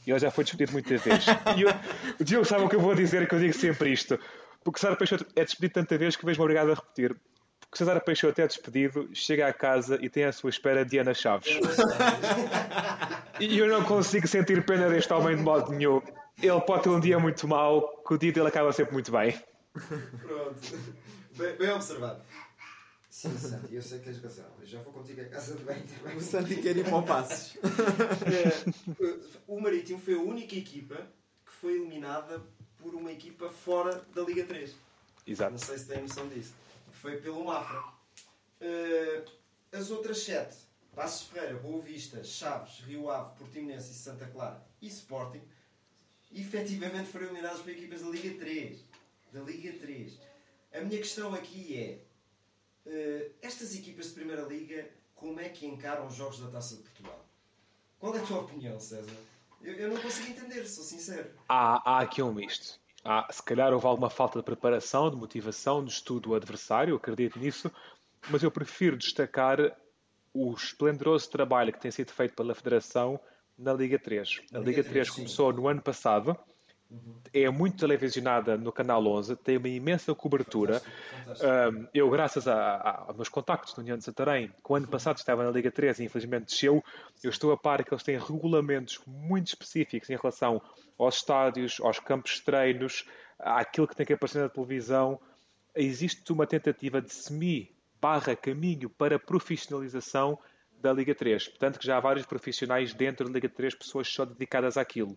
Ele 0.07 0.19
já 0.19 0.31
foi 0.31 0.45
despedido 0.45 0.73
muitas 0.73 1.03
vezes. 1.03 1.27
E 1.57 1.63
eu, 1.63 1.71
o 2.19 2.25
Diogo 2.25 2.45
sabe 2.45 2.65
o 2.65 2.69
que 2.69 2.77
eu 2.77 2.81
vou 2.81 2.95
dizer, 2.95 3.29
que 3.29 3.35
eu 3.35 3.39
digo 3.39 3.53
sempre 3.53 3.93
isto. 3.93 4.19
Porque 4.65 4.81
César 4.81 4.97
Peixoto 4.97 5.27
é 5.37 5.45
despedido 5.45 5.75
tanta 5.75 5.99
vez 5.99 6.17
que 6.17 6.25
vejo-me 6.25 6.45
obrigado 6.45 6.71
a 6.71 6.75
repetir. 6.75 7.15
Porque 7.61 7.77
César 7.77 8.01
Peixoto 8.01 8.41
é 8.41 8.47
despedido, 8.47 9.09
chega 9.13 9.47
à 9.47 9.53
casa 9.53 9.99
e 10.01 10.09
tem 10.09 10.25
à 10.25 10.33
sua 10.33 10.49
espera 10.49 10.85
Diana 10.85 11.13
Chaves. 11.13 11.59
e 13.39 13.59
eu 13.59 13.69
não 13.69 13.85
consigo 13.85 14.27
sentir 14.27 14.65
pena 14.65 14.89
deste 14.89 15.13
homem 15.13 15.37
de 15.37 15.43
modo 15.43 15.71
nenhum. 15.73 16.01
Ele 16.41 16.61
pode 16.61 16.83
ter 16.85 16.89
um 16.89 17.01
dia 17.01 17.19
muito 17.19 17.47
mau, 17.49 18.03
que 18.07 18.15
o 18.15 18.19
dia 18.19 18.33
dele 18.33 18.49
acaba 18.49 18.73
sempre 18.73 18.93
muito 18.93 19.11
bem. 19.11 19.39
Pronto. 19.73 20.79
Bem, 21.37 21.57
bem 21.57 21.71
observado. 21.71 22.23
Sim, 23.11 23.37
Santi, 23.37 23.75
eu 23.75 23.83
sei 23.83 23.99
que 23.99 24.05
tens 24.05 24.23
razão. 24.23 24.47
Eu 24.61 24.67
já 24.67 24.81
vou 24.83 24.93
contigo 24.93 25.21
a 25.21 25.25
casa 25.25 25.57
de 25.57 25.65
bem 25.65 25.83
também. 25.83 26.17
O 26.17 26.21
Santi 26.21 26.57
quer 26.57 26.77
ir 26.77 26.85
para 26.85 26.97
o 26.97 27.03
Passos. 27.03 27.57
É, 28.27 29.25
o 29.47 29.61
Marítimo 29.61 29.99
foi 29.99 30.15
a 30.15 30.19
única 30.21 30.55
equipa 30.55 30.95
que 31.45 31.53
foi 31.53 31.75
eliminada 31.75 32.41
por 32.77 32.95
uma 32.95 33.11
equipa 33.11 33.49
fora 33.51 34.05
da 34.15 34.23
Liga 34.23 34.45
3. 34.45 34.75
Exato. 35.27 35.51
Não 35.51 35.59
sei 35.59 35.79
se 35.79 35.87
têm 35.87 36.03
noção 36.03 36.29
disso. 36.29 36.55
Foi 36.93 37.17
pelo 37.17 37.45
Mafra. 37.45 37.83
Eh, 38.61 39.25
as 39.73 39.91
outras 39.91 40.21
sete, 40.21 40.57
Passos 40.95 41.29
Ferreira, 41.29 41.57
Boa 41.57 41.83
Vista, 41.83 42.23
Chaves, 42.25 42.81
Rio 42.81 43.11
Ave, 43.11 43.37
Portimonense 43.37 43.93
e 43.93 43.95
Santa 43.95 44.27
Clara 44.27 44.65
e 44.81 44.87
Sporting, 44.89 45.43
efetivamente 46.33 47.11
foram 47.11 47.27
eliminadas 47.27 47.61
por 47.61 47.71
equipas 47.71 48.03
da 48.03 48.09
Liga 48.09 48.39
3. 48.39 48.85
Da 49.33 49.41
Liga 49.41 49.73
3. 49.79 50.19
A 50.75 50.81
minha 50.81 50.99
questão 50.99 51.35
aqui 51.35 51.77
é 51.77 52.09
Uh, 52.89 53.31
estas 53.43 53.75
equipas 53.75 54.07
de 54.07 54.15
Primeira 54.15 54.41
Liga, 54.43 54.89
como 55.15 55.39
é 55.39 55.51
que 55.51 55.67
encaram 55.67 56.07
os 56.07 56.15
jogos 56.15 56.41
da 56.41 56.49
Taça 56.49 56.75
de 56.75 56.83
Portugal? 56.83 57.23
Qual 57.99 58.17
é 58.17 58.19
a 58.19 58.23
tua 58.23 58.39
opinião, 58.39 58.81
César? 58.81 59.13
Eu, 59.61 59.75
eu 59.75 59.91
não 59.91 60.01
consigo 60.01 60.31
entender, 60.31 60.65
sou 60.67 60.83
sincero. 60.83 61.31
Há, 61.47 61.83
há 61.85 62.01
aqui 62.01 62.23
um 62.23 62.33
misto. 62.33 62.81
Há, 63.05 63.31
se 63.31 63.43
calhar 63.43 63.75
houve 63.75 63.87
alguma 63.87 64.09
falta 64.09 64.39
de 64.39 64.45
preparação, 64.45 65.11
de 65.11 65.17
motivação, 65.17 65.85
de 65.85 65.93
estudo 65.93 66.31
do 66.31 66.35
adversário, 66.35 66.97
acredito 66.97 67.39
nisso, 67.39 67.71
mas 68.31 68.43
eu 68.43 68.51
prefiro 68.51 68.97
destacar 68.97 69.59
o 70.33 70.55
esplendoroso 70.55 71.29
trabalho 71.29 71.75
que 71.75 71.81
tem 71.81 71.91
sido 71.91 72.11
feito 72.11 72.35
pela 72.35 72.55
Federação 72.55 73.21
na 73.59 73.73
Liga 73.73 73.99
3. 73.99 74.43
A 74.53 74.59
Liga, 74.59 74.71
Liga 74.71 74.83
3, 74.85 75.09
3 75.09 75.11
começou 75.11 75.53
no 75.53 75.69
ano 75.69 75.83
passado 75.83 76.39
é 77.35 77.51
muito 77.51 77.77
televisionada 77.77 78.57
no 78.57 78.73
Canal 78.73 79.07
11, 79.07 79.37
tem 79.37 79.59
uma 79.59 79.69
imensa 79.69 80.15
cobertura. 80.15 80.81
Um, 81.27 81.87
eu, 81.93 82.09
graças 82.09 82.49
a, 82.49 82.55
a, 82.55 83.05
aos 83.09 83.17
meus 83.17 83.29
contactos 83.29 83.77
no 83.77 83.83
União 83.83 83.99
de 83.99 84.05
Santarém, 84.05 84.49
que 84.49 84.73
o 84.73 84.75
ano 84.75 84.89
passado 84.89 85.19
estava 85.19 85.45
na 85.45 85.51
Liga 85.51 85.71
3 85.71 85.99
e 85.99 86.05
infelizmente 86.05 86.47
desceu, 86.47 86.83
eu 87.23 87.31
estou 87.31 87.53
a 87.53 87.57
par 87.57 87.85
que 87.85 87.93
eles 87.93 88.03
têm 88.03 88.19
regulamentos 88.19 89.01
muito 89.07 89.49
específicos 89.49 90.09
em 90.09 90.17
relação 90.17 90.63
aos 90.99 91.17
estádios, 91.17 91.79
aos 91.81 91.99
campos 92.01 92.37
de 92.37 92.43
treinos, 92.43 93.05
àquilo 93.39 93.87
que 93.87 93.95
tem 93.95 94.07
que 94.07 94.15
aparecer 94.15 94.41
na 94.41 94.49
televisão. 94.49 95.21
Existe 95.75 96.33
uma 96.33 96.47
tentativa 96.47 97.03
de 97.03 97.13
semi 97.13 97.71
barra 98.01 98.35
caminho 98.35 98.89
para 98.89 99.19
profissionalização 99.19 100.39
da 100.81 100.93
Liga 100.93 101.15
3. 101.15 101.49
Portanto, 101.49 101.79
que 101.79 101.87
já 101.87 101.97
há 101.97 102.01
vários 102.01 102.27
profissionais 102.27 102.95
dentro 102.95 103.27
da 103.27 103.33
Liga 103.33 103.49
3, 103.49 103.75
pessoas 103.75 104.09
só 104.09 104.25
dedicadas 104.25 104.77
àquilo 104.77 105.17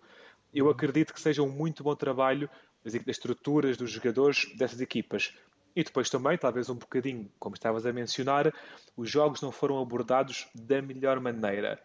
eu 0.54 0.70
acredito 0.70 1.14
que 1.14 1.22
seja 1.22 1.42
um 1.42 1.50
muito 1.50 1.84
bom 1.84 1.96
trabalho 1.96 2.50
das, 2.84 2.94
estruturas 3.08 3.78
dos 3.78 3.92
jogadores 3.92 4.46
dessas 4.58 4.82
equipas. 4.82 5.34
E 5.76 5.84
depois 5.84 6.10
também, 6.10 6.38
talvez 6.38 6.70
um 6.70 6.76
bocadinho, 6.76 7.32
como 7.40 7.56
estavas 7.56 7.86
a 7.86 7.94
mencionar, 7.94 8.54
os 8.98 9.10
jogos 9.10 9.42
não 9.42 9.52
foram 9.52 9.82
abordados 9.82 10.48
da 10.54 10.82
melhor 10.82 11.20
maneira. 11.20 11.80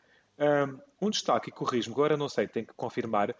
Um, 1.01 1.11
destaque, 1.11 1.51
e 1.51 1.53
corrijo-me, 1.53 1.95
agora 1.95 2.17
não 2.17 2.29
sei, 2.29 2.49
tenho 2.49 2.67
que 2.67 2.75
confirmar, 2.75 3.35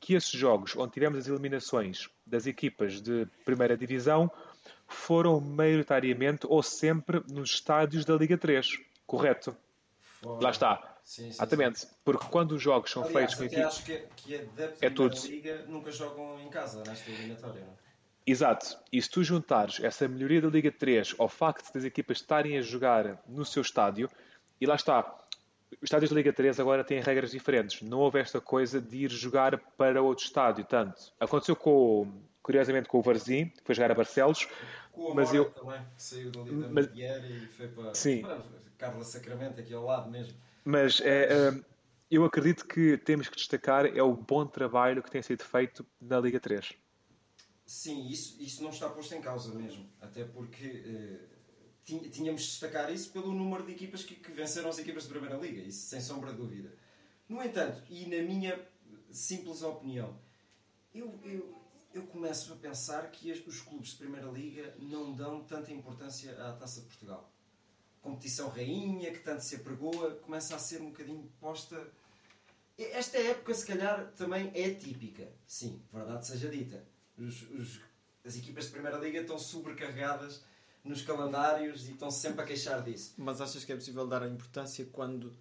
que 0.00 0.14
esses 0.14 0.30
jogos 0.30 0.76
onde 0.76 0.92
tivemos 0.92 1.18
as 1.18 1.26
eliminações 1.26 2.08
das 2.24 2.46
equipas 2.46 3.02
de 3.02 3.26
primeira 3.44 3.76
divisão 3.76 4.30
foram 4.86 5.40
maioritariamente 5.40 6.46
ou 6.48 6.62
sempre 6.62 7.20
nos 7.28 7.50
estádios 7.50 8.04
da 8.04 8.14
Liga 8.14 8.38
3. 8.38 8.78
Correto? 9.04 9.56
Fora. 10.22 10.42
Lá 10.44 10.50
está. 10.50 10.96
Sim, 11.04 11.22
sim, 11.24 11.28
Exatamente. 11.28 11.86
Porque 12.04 12.26
quando 12.28 12.52
os 12.52 12.62
jogos 12.62 12.90
são 12.90 13.02
Aliás, 13.04 13.32
feitos 13.34 13.56
com 13.56 13.66
acho 13.66 13.84
que, 13.84 13.92
é- 13.92 14.06
que 14.16 14.34
é 14.34 14.44
da 14.56 14.72
É 14.80 14.90
tudo. 14.90 15.16
Liga 15.26 15.64
nunca 15.66 15.90
jogam 15.90 16.38
em 16.40 16.48
casa 16.50 16.82
nesta 16.86 17.10
eliminatória. 17.10 17.60
não 17.62 17.68
é? 17.72 17.88
Exato. 18.26 18.76
E 18.92 19.00
se 19.00 19.08
tu 19.08 19.24
juntares 19.24 19.82
essa 19.82 20.06
melhoria 20.06 20.42
da 20.42 20.48
Liga 20.48 20.70
3 20.70 21.14
ao 21.18 21.28
facto 21.30 21.72
das 21.72 21.84
equipas 21.84 22.18
estarem 22.18 22.58
a 22.58 22.60
jogar 22.60 23.22
no 23.26 23.44
seu 23.46 23.62
estádio, 23.62 24.10
e 24.60 24.66
lá 24.66 24.74
está, 24.74 25.00
os 25.80 25.84
estádios 25.84 26.10
da 26.10 26.16
Liga 26.16 26.30
3 26.32 26.60
agora 26.60 26.84
têm 26.84 27.00
regras 27.00 27.30
diferentes. 27.30 27.80
Não 27.80 28.00
houve 28.00 28.18
esta 28.20 28.38
coisa 28.38 28.82
de 28.82 29.04
ir 29.04 29.10
jogar 29.10 29.56
para 29.78 30.02
outro 30.02 30.24
estádio, 30.26 30.62
tanto. 30.66 31.10
Aconteceu 31.18 31.56
com, 31.56 32.06
curiosamente 32.42 32.86
com 32.86 32.98
o 32.98 33.02
Varzim, 33.02 33.46
que 33.46 33.62
foi 33.64 33.74
jogar 33.74 33.90
a 33.90 33.94
Barcelos, 33.94 34.46
Com 34.98 35.12
o 35.12 35.14
mas 35.14 35.32
eu... 35.32 35.44
também, 35.50 35.80
que 35.96 36.02
saiu 36.02 36.30
dali 36.32 36.62
da 36.62 36.68
Mas- 36.68 36.88
e 36.88 37.46
foi 37.56 37.68
para, 37.68 37.94
Sim. 37.94 38.22
para 38.22 38.42
Carla 38.76 39.04
Sacramento, 39.04 39.60
aqui 39.60 39.72
ao 39.72 39.84
lado 39.84 40.10
mesmo. 40.10 40.34
Mas 40.64 41.00
é, 41.00 41.50
hum, 41.50 41.62
eu 42.10 42.24
acredito 42.24 42.66
que 42.66 42.98
temos 42.98 43.28
que 43.28 43.36
destacar 43.36 43.86
é 43.86 44.02
o 44.02 44.14
bom 44.14 44.46
trabalho 44.46 45.02
que 45.02 45.10
tem 45.10 45.22
sido 45.22 45.44
feito 45.44 45.86
na 46.00 46.20
Liga 46.20 46.40
3. 46.40 46.72
Sim, 47.64 48.06
isso, 48.08 48.40
isso 48.40 48.62
não 48.62 48.70
está 48.70 48.88
posto 48.88 49.14
em 49.14 49.20
causa 49.20 49.54
mesmo. 49.54 49.86
Até 50.00 50.24
porque 50.24 51.18
tin- 51.84 52.08
tínhamos 52.10 52.42
de 52.42 52.48
destacar 52.48 52.92
isso 52.92 53.10
pelo 53.12 53.32
número 53.32 53.64
de 53.64 53.72
equipas 53.72 54.04
que, 54.04 54.14
que 54.14 54.30
venceram 54.32 54.68
as 54.68 54.78
equipas 54.78 55.04
de 55.04 55.10
Primeira 55.10 55.36
Liga, 55.36 55.60
isso 55.60 55.86
sem 55.86 56.00
sombra 56.00 56.30
de 56.32 56.36
dúvida. 56.36 56.72
No 57.28 57.42
entanto, 57.42 57.82
e 57.90 58.06
na 58.06 58.22
minha 58.22 58.58
simples 59.10 59.62
opinião, 59.62 60.18
eu, 60.94 61.18
eu, 61.24 61.57
eu 61.94 62.02
começo 62.06 62.52
a 62.52 62.56
pensar 62.56 63.10
que 63.10 63.32
os 63.46 63.60
clubes 63.60 63.90
de 63.90 63.96
Primeira 63.96 64.26
Liga 64.28 64.74
não 64.78 65.12
dão 65.14 65.42
tanta 65.44 65.72
importância 65.72 66.32
à 66.46 66.52
Taça 66.52 66.80
de 66.80 66.86
Portugal. 66.86 67.30
Competição 68.02 68.48
rainha, 68.48 69.10
que 69.12 69.18
tanto 69.20 69.42
se 69.42 69.56
apregoa, 69.56 70.12
começa 70.16 70.54
a 70.54 70.58
ser 70.58 70.80
um 70.80 70.86
bocadinho 70.90 71.28
posta. 71.40 71.88
Esta 72.78 73.18
época, 73.18 73.52
se 73.54 73.66
calhar, 73.66 74.12
também 74.12 74.50
é 74.54 74.72
típica. 74.72 75.28
Sim, 75.46 75.82
verdade 75.92 76.26
seja 76.26 76.48
dita. 76.48 76.84
Os- 77.18 77.42
os- 77.50 77.80
as 78.24 78.36
equipas 78.36 78.66
de 78.66 78.70
Primeira 78.70 78.98
Liga 78.98 79.20
estão 79.20 79.38
sobrecarregadas 79.38 80.44
nos 80.84 81.02
calendários 81.02 81.88
e 81.88 81.92
estão 81.92 82.10
sempre 82.10 82.42
a 82.42 82.44
queixar 82.46 82.82
disso. 82.82 83.14
Mas 83.16 83.40
achas 83.40 83.64
que 83.64 83.72
é 83.72 83.74
possível 83.74 84.06
dar 84.06 84.22
a 84.22 84.28
importância 84.28 84.84
quando. 84.92 85.36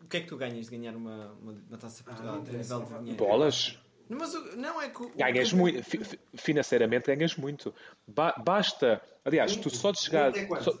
O 0.00 0.06
que 0.06 0.18
é 0.18 0.20
que 0.20 0.28
tu 0.28 0.36
ganhas 0.36 0.66
de 0.66 0.76
ganhar 0.76 0.94
uma, 0.94 1.32
uma, 1.32 1.52
uma 1.52 1.78
taça 1.78 1.96
de 1.96 2.08
Ah, 2.08 2.12
Portugal 2.12 2.32
não 2.34 2.40
a 2.40 2.42
interessa, 2.44 2.78
nível 2.78 2.92
de 2.92 2.98
dinheiro? 3.00 3.24
Bolas? 3.24 3.78
Mas 4.08 4.34
o- 4.34 4.56
não 4.56 4.80
é 4.80 4.88
que. 4.88 5.02
o- 5.02 5.10
Ganhas 5.16 5.52
o- 5.52 5.56
muito. 5.56 5.82
fi- 5.82 6.04
fi- 6.04 6.18
Financeiramente 6.34 7.06
ganhas 7.14 7.36
muito. 7.36 7.74
Ba- 8.06 8.34
basta. 8.44 9.00
Aliás, 9.24 9.56
tu 9.56 9.68
só 9.70 9.90
de 9.90 10.00
chegar. 10.00 10.30
Muito 10.32 10.54
é 10.54 10.60
só- 10.60 10.78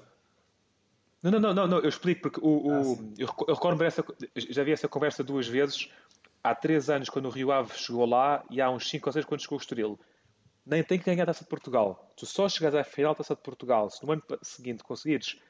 Não, 1.22 1.30
não, 1.32 1.40
não, 1.40 1.54
não, 1.54 1.66
não, 1.66 1.78
eu 1.80 1.88
explico 1.88 2.22
porque 2.22 2.40
o, 2.40 2.66
o- 2.68 2.72
Ah, 2.72 2.82
eu, 3.18 3.28
eu 3.48 3.54
recordo 3.54 3.82
essa, 3.82 4.04
já 4.36 4.62
vi 4.62 4.72
essa 4.72 4.86
conversa 4.88 5.24
duas 5.24 5.48
vezes. 5.48 5.90
Há 6.44 6.54
três 6.54 6.88
anos, 6.88 7.08
quando 7.08 7.26
o 7.26 7.30
Rio 7.30 7.50
Ave 7.50 7.72
chegou 7.74 8.06
lá, 8.06 8.44
e 8.48 8.60
há 8.60 8.70
uns 8.70 8.88
cinco 8.88 9.08
ou 9.08 9.12
seis 9.12 9.24
quando 9.24 9.40
chegou 9.40 9.58
o 9.58 9.60
Estoril. 9.60 9.98
Nem 10.64 10.84
tem 10.84 10.98
que 10.98 11.04
ganhar 11.04 11.24
a 11.24 11.26
Taça 11.26 11.42
de 11.42 11.50
Portugal. 11.50 12.12
Tu 12.16 12.26
só 12.26 12.48
chegas 12.48 12.74
à 12.74 12.84
final 12.84 13.12
da 13.12 13.18
Taça 13.18 13.34
de 13.34 13.40
Portugal 13.42 13.90
se 13.90 14.04
no 14.04 14.12
ano 14.12 14.22
seguinte 14.42 14.84
conseguires 14.84 15.40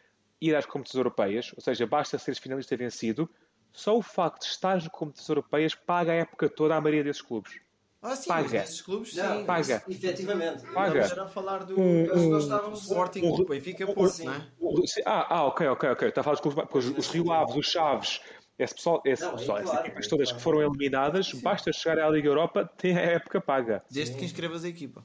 ir 0.40 0.54
às 0.54 0.64
competições 0.64 0.98
europeias, 1.00 1.52
ou 1.54 1.62
seja, 1.62 1.86
basta 1.86 2.16
seres 2.18 2.38
finalista 2.38 2.72
e 2.72 2.76
vencido, 2.78 3.28
só 3.72 3.96
o 3.96 4.02
facto 4.02 4.40
de 4.42 4.46
estares 4.48 4.84
nas 4.84 4.92
competições 4.92 5.28
europeias 5.30 5.74
paga 5.74 6.12
a 6.12 6.16
época 6.16 6.48
toda 6.48 6.74
à 6.76 6.80
maioria 6.80 7.04
desses 7.04 7.20
clubes. 7.22 7.60
Ah, 8.02 8.14
sim, 8.14 8.28
Paga. 8.28 8.64
clubes, 8.84 9.10
sim. 9.14 9.16
Não, 9.20 9.44
Paga. 9.44 9.82
Efetivamente. 9.88 10.64
Paga. 10.72 11.00
Estamos 11.00 11.24
a 11.24 11.28
falar 11.28 11.64
do. 11.64 11.80
Um- 11.80 12.06
nós- 12.06 12.18
um- 12.20 12.38
estávamos 12.38 12.82
Sporting, 12.82 13.22
um- 13.24 13.32
o 13.34 13.44
Benfica, 13.46 13.86
Porto, 13.86 14.12
sim. 14.12 14.28
é? 14.28 14.86
Sim, 14.86 15.02
Ah, 15.04 15.26
ah, 15.36 15.44
ok, 15.46 15.66
ok, 15.68 15.88
ok. 15.90 16.08
Está 16.08 16.20
a 16.20 16.24
falar 16.24 16.34
dos 16.34 16.40
clubes, 16.42 16.62
porque 16.64 16.78
os, 16.78 16.86
os 16.98 17.08
Rio 17.08 17.32
Aves, 17.32 17.56
os 17.56 17.66
Chaves, 17.66 18.20
esse 18.58 18.74
pessoal, 18.74 19.02
esse 19.04 19.22
Não, 19.22 19.30
é 19.30 19.36
pessoal 19.36 19.58
essas 19.58 19.70
claro, 19.70 19.86
equipas 19.86 20.06
é 20.06 20.08
todas 20.08 20.28
claro. 20.28 20.36
que 20.38 20.42
foram 20.44 20.60
eliminadas, 20.62 21.32
basta 21.32 21.72
chegar 21.72 21.98
à 21.98 22.08
Liga 22.10 22.28
Europa, 22.28 22.64
tem 22.76 22.96
a 22.96 23.00
época 23.00 23.40
paga. 23.40 23.82
Desde 23.90 24.16
que 24.16 24.24
inscrevas 24.24 24.64
a 24.64 24.68
equipa. 24.68 25.04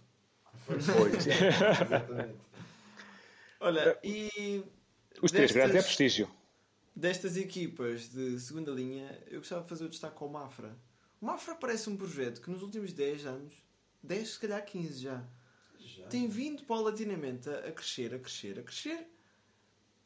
Pois. 0.68 0.78
Exatamente. 1.28 2.36
Olha, 3.60 3.98
e. 4.04 4.64
Os 5.22 5.32
três 5.32 5.52
destas- 5.52 5.52
grandes 5.54 5.76
é 5.76 5.82
prestígio. 5.82 6.30
Destas 6.96 7.38
equipas 7.38 8.10
de 8.10 8.40
segunda 8.40 8.70
linha, 8.72 9.18
eu 9.30 9.40
gostava 9.40 9.64
de 9.64 9.70
fazer 9.70 9.86
o 9.86 9.90
destaque 9.90 10.18
ao 10.22 10.28
Mafra. 10.30 10.76
O 11.22 11.26
Mafra 11.26 11.56
parece 11.56 11.90
um 11.90 11.96
projeto 11.96 12.42
que 12.42 12.50
nos 12.50 12.64
últimos 12.64 12.92
10 12.94 13.26
anos, 13.28 13.54
10, 14.02 14.28
se 14.30 14.40
calhar 14.40 14.66
15 14.66 15.00
já, 15.04 15.24
Já. 15.80 16.08
tem 16.08 16.28
vindo 16.28 16.64
paulatinamente 16.64 17.48
a, 17.50 17.60
a 17.68 17.72
crescer, 17.72 18.14
a 18.16 18.20
crescer, 18.20 18.60
a 18.60 18.64
crescer. 18.64 19.08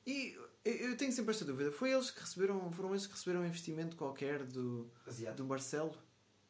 E 0.06 0.38
eu, 0.64 0.96
tenho 0.98 1.12
sempre 1.12 1.32
esta 1.32 1.46
dúvida: 1.46 1.72
foi 1.72 1.92
eles 1.92 2.12
que 2.12 2.20
receberam, 2.20 2.72
foram 2.72 2.90
eles 2.92 3.08
que 3.08 3.14
receberam 3.14 3.42
um 3.42 3.46
investimento 3.46 3.96
qualquer 3.96 4.44
do, 4.44 4.92
do 5.36 5.46
Marcelo? 5.46 5.96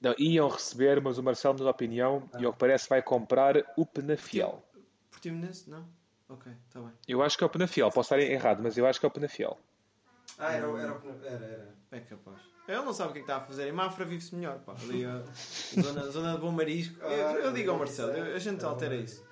Não, 0.02 0.14
iam 0.18 0.50
receber, 0.50 1.00
mas 1.02 1.18
o 1.18 1.24
Marcelo, 1.24 1.64
na 1.64 1.70
opinião, 1.70 2.30
e 2.40 2.44
ao 2.46 2.52
que 2.52 2.60
parece, 2.60 2.90
vai 2.90 3.02
comprar 3.02 3.56
o 3.78 3.86
Penafiel. 3.86 4.62
Portimonense? 5.10 5.70
Não? 5.70 5.88
Ok, 6.28 6.52
está 6.68 6.82
bem. 6.82 6.92
Eu 7.08 7.22
acho 7.24 7.38
que 7.38 7.44
é 7.44 7.48
o 7.48 7.50
Penafiel, 7.50 7.90
posso 7.92 8.14
estar 8.14 8.20
errado, 8.20 8.62
mas 8.62 8.78
eu 8.78 8.86
acho 8.86 9.00
que 9.00 9.06
é 9.06 9.10
o 9.10 9.12
Penafiel. 9.12 9.58
Ah, 10.38 10.52
era, 10.54 10.70
o- 10.70 10.78
era, 10.78 11.02
era, 11.24 11.46
era. 11.46 11.76
É 11.96 12.00
capaz. 12.02 12.42
Ele 12.68 12.82
não 12.82 12.94
sabe 12.94 13.12
o 13.12 13.14
que 13.14 13.20
é 13.20 13.22
que 13.22 13.32
está 13.32 13.38
a 13.38 13.46
fazer. 13.46 13.68
Em 13.68 13.72
Mafra 13.72 14.04
vive-se 14.06 14.34
melhor. 14.36 14.60
Pá. 14.60 14.74
Ali, 14.82 15.06
a 15.06 15.24
zona, 15.82 16.02
zona 16.12 16.34
de 16.34 16.40
bom 16.42 16.52
marisco. 16.52 17.00
Eu, 17.04 17.10
eu 17.10 17.54
digo 17.54 17.72
ao 17.72 17.78
Marcelo, 17.78 18.12
eu- 18.12 18.36
a 18.36 18.40
gente 18.40 18.66
altera 18.66 18.96
isso. 18.96 19.24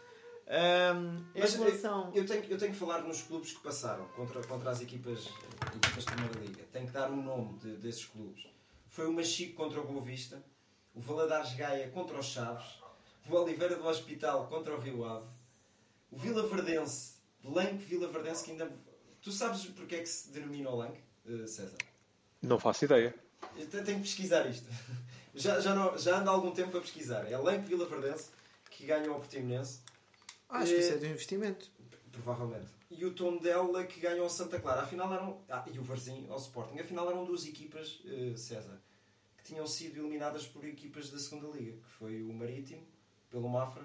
Em 0.48 1.40
Mas 1.40 1.56
relação. 1.56 2.12
eu, 2.14 2.26
tenho, 2.26 2.44
eu 2.46 2.58
tenho 2.58 2.72
que 2.74 2.78
falar 2.78 3.02
nos 3.02 3.22
clubes 3.24 3.54
que 3.54 3.62
passaram 3.64 4.06
contra, 4.10 4.42
contra 4.44 4.70
as 4.70 4.82
equipas, 4.82 5.30
equipas 5.76 6.06
de 6.06 6.12
Primeira 6.12 6.40
Liga. 6.40 6.64
Tenho 6.72 6.86
que 6.88 6.92
dar 6.94 7.10
um 7.10 7.22
nome 7.24 7.58
de- 7.60 7.78
desses 7.78 8.06
clubes. 8.06 8.46
Foi 8.88 9.08
o 9.08 9.14
Machico 9.14 9.56
contra 9.56 9.80
o 9.82 9.88
Boa 9.88 10.02
Vista, 10.02 10.44
o 10.94 11.00
Valadares 11.02 11.54
Gaia 11.56 11.90
contra 11.90 12.20
os 12.20 12.28
Chaves, 12.28 12.66
o 13.28 13.36
Oliveira 13.36 13.76
do 13.76 13.88
Hospital 13.88 14.48
contra 14.48 14.76
o 14.76 14.80
Rio 14.80 15.04
Ave, 15.06 15.26
o 16.12 16.18
Vila 16.18 16.46
Verdense, 16.48 17.16
Lanque 17.44 17.84
Vila 17.86 18.08
Verdense, 18.08 18.44
que 18.44 18.52
ainda. 18.52 18.72
Tu 19.22 19.32
sabes 19.32 19.66
porque 19.66 19.96
é 19.96 20.00
que 20.00 20.06
se 20.10 20.32
denomina 20.32 20.70
o 20.70 20.76
Lanque, 20.76 21.00
eh, 21.26 21.48
César? 21.48 21.78
Não 22.44 22.60
faço 22.60 22.86
ideia. 22.86 23.16
Eu 23.56 23.68
te- 23.68 23.82
tenho 23.84 23.98
que 23.98 24.04
pesquisar 24.04 24.46
isto. 24.48 24.68
Já, 25.36 25.60
já, 25.60 25.74
não, 25.74 25.98
já 25.98 26.20
ando 26.20 26.30
há 26.30 26.34
algum 26.34 26.52
tempo 26.52 26.78
a 26.78 26.82
pesquisar. 26.82 27.26
É 27.32 27.38
Lanque 27.38 27.68
Vila 27.68 27.86
Verdense 27.88 28.30
que 28.70 28.86
ganhou 28.86 29.14
ao 29.16 29.20
Portimonense. 29.20 29.80
Acho 30.50 30.72
que 30.74 30.80
isso 30.80 30.94
é 30.94 30.98
de 30.98 31.06
um 31.08 31.10
investimento. 31.12 31.72
Provavelmente. 32.12 32.68
E 32.92 33.04
o 33.06 33.14
Tondela 33.14 33.84
que 33.86 34.00
ganhou 34.00 34.24
ao 34.24 34.30
Santa 34.30 34.60
Clara. 34.60 34.82
Afinal 34.84 35.12
eram. 35.12 35.42
Ah, 35.50 35.66
e 35.74 35.80
o 35.80 35.84
Varzim 35.84 36.28
ao 36.30 36.38
Sporting. 36.38 36.78
Afinal 36.80 37.10
eram 37.10 37.26
duas 37.26 37.46
equipas, 37.48 38.00
eh, 38.06 38.36
César, 38.38 38.80
que 39.38 39.44
tinham 39.46 39.66
sido 39.66 40.00
eliminadas 40.02 40.46
por 40.46 40.64
equipas 40.66 41.10
da 41.10 41.18
segunda 41.18 41.48
Liga, 41.58 41.72
que 41.78 41.90
foi 41.98 42.22
o 42.22 42.32
Marítimo, 42.32 42.86
pelo 43.32 43.50
Mafra, 43.50 43.84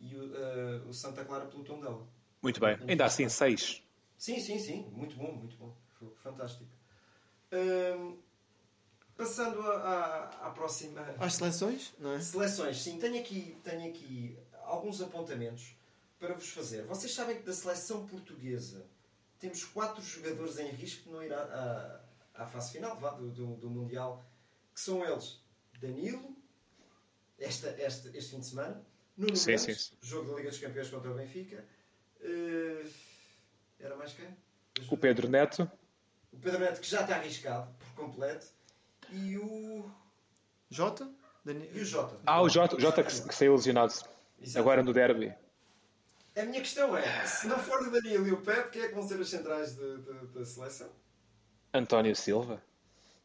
e 0.00 0.16
o, 0.16 0.34
eh, 0.34 0.82
o 0.88 0.92
Santa 0.92 1.24
Clara 1.24 1.46
pelo 1.46 1.62
Tondela. 1.62 2.04
Muito 2.42 2.58
bem. 2.58 2.76
Ainda 2.88 3.04
assim, 3.04 3.28
seis. 3.28 3.82
Sim, 4.18 4.40
sim, 4.40 4.58
sim. 4.58 4.88
Muito 4.90 5.14
bom, 5.14 5.32
muito 5.32 5.56
bom. 5.56 5.72
Foi 5.98 6.08
fantástico. 6.16 6.68
Hum, 7.52 8.18
passando 9.16 9.60
a- 9.60 9.76
a- 10.40 10.46
à 10.46 10.50
próxima. 10.50 11.00
Às 11.18 11.34
seleções, 11.34 11.92
não 11.98 12.12
é? 12.12 12.20
Seleções, 12.20 12.82
sim, 12.82 12.98
tenho 12.98 13.18
aqui, 13.20 13.56
tenho 13.64 13.88
aqui 13.90 14.38
alguns 14.64 15.00
apontamentos 15.02 15.74
para 16.18 16.34
vos 16.34 16.48
fazer. 16.50 16.84
Vocês 16.84 17.12
sabem 17.12 17.36
que 17.36 17.42
da 17.42 17.52
seleção 17.52 18.06
portuguesa 18.06 18.86
temos 19.38 19.64
quatro 19.64 20.02
jogadores 20.02 20.58
em 20.58 20.68
risco 20.68 21.04
de 21.04 21.10
não 21.10 21.22
ir 21.22 21.32
à, 21.32 22.00
à, 22.34 22.42
à 22.44 22.46
fase 22.46 22.72
final 22.72 22.96
do, 22.96 23.30
do, 23.30 23.46
do 23.56 23.70
Mundial, 23.70 24.24
que 24.74 24.80
são 24.80 25.04
eles 25.04 25.40
Danilo, 25.80 26.36
esta, 27.38 27.70
este, 27.80 28.08
este 28.16 28.30
fim 28.32 28.40
de 28.40 28.46
semana, 28.46 28.84
Nuno 29.16 29.34
Sim, 29.36 29.50
Mendes, 29.52 29.86
sim, 29.86 29.96
jogo 30.02 30.30
da 30.30 30.36
Liga 30.36 30.50
dos 30.50 30.58
Campeões 30.58 30.88
contra 30.90 31.10
o 31.10 31.14
Benfica. 31.14 31.64
eh, 32.20 32.86
era 33.78 33.96
mais 33.96 34.12
quem? 34.12 34.28
O 34.90 34.96
Pedro 34.96 35.28
Neto, 35.28 35.70
Pedro 36.42 36.60
Neto, 36.60 36.80
que 36.80 36.88
já 36.90 37.02
está 37.02 37.16
arriscado 37.16 37.68
por 37.78 38.04
completo. 38.06 38.46
E 39.10 39.36
o. 39.38 39.90
Jota? 40.70 41.10
Dani- 41.44 41.70
E 41.74 41.80
o 41.80 41.84
Jota. 41.84 42.16
Ah, 42.26 42.40
o 42.42 42.48
Jota, 42.48 42.76
o 42.76 42.80
Jota 42.80 43.02
que, 43.02 43.10
que 43.28 43.34
saiu 43.34 43.54
lesionado 43.54 43.92
Exato. 44.40 44.58
agora 44.58 44.82
no 44.82 44.92
derby. 44.92 45.34
A 46.36 46.42
minha 46.44 46.60
questão 46.60 46.96
é: 46.96 47.26
se 47.26 47.46
não 47.48 47.58
for 47.58 47.80
o 47.86 47.90
Danilo 47.90 48.26
e 48.28 48.32
o 48.32 48.40
Pepe, 48.40 48.70
quem 48.70 48.82
é 48.82 48.88
que 48.88 48.94
vão 48.94 49.06
ser 49.06 49.18
os 49.18 49.28
centrais 49.28 49.74
de- 49.74 49.98
de- 49.98 50.26
da 50.28 50.44
seleção? 50.44 50.88
António 51.74 52.14
Silva. 52.14 52.62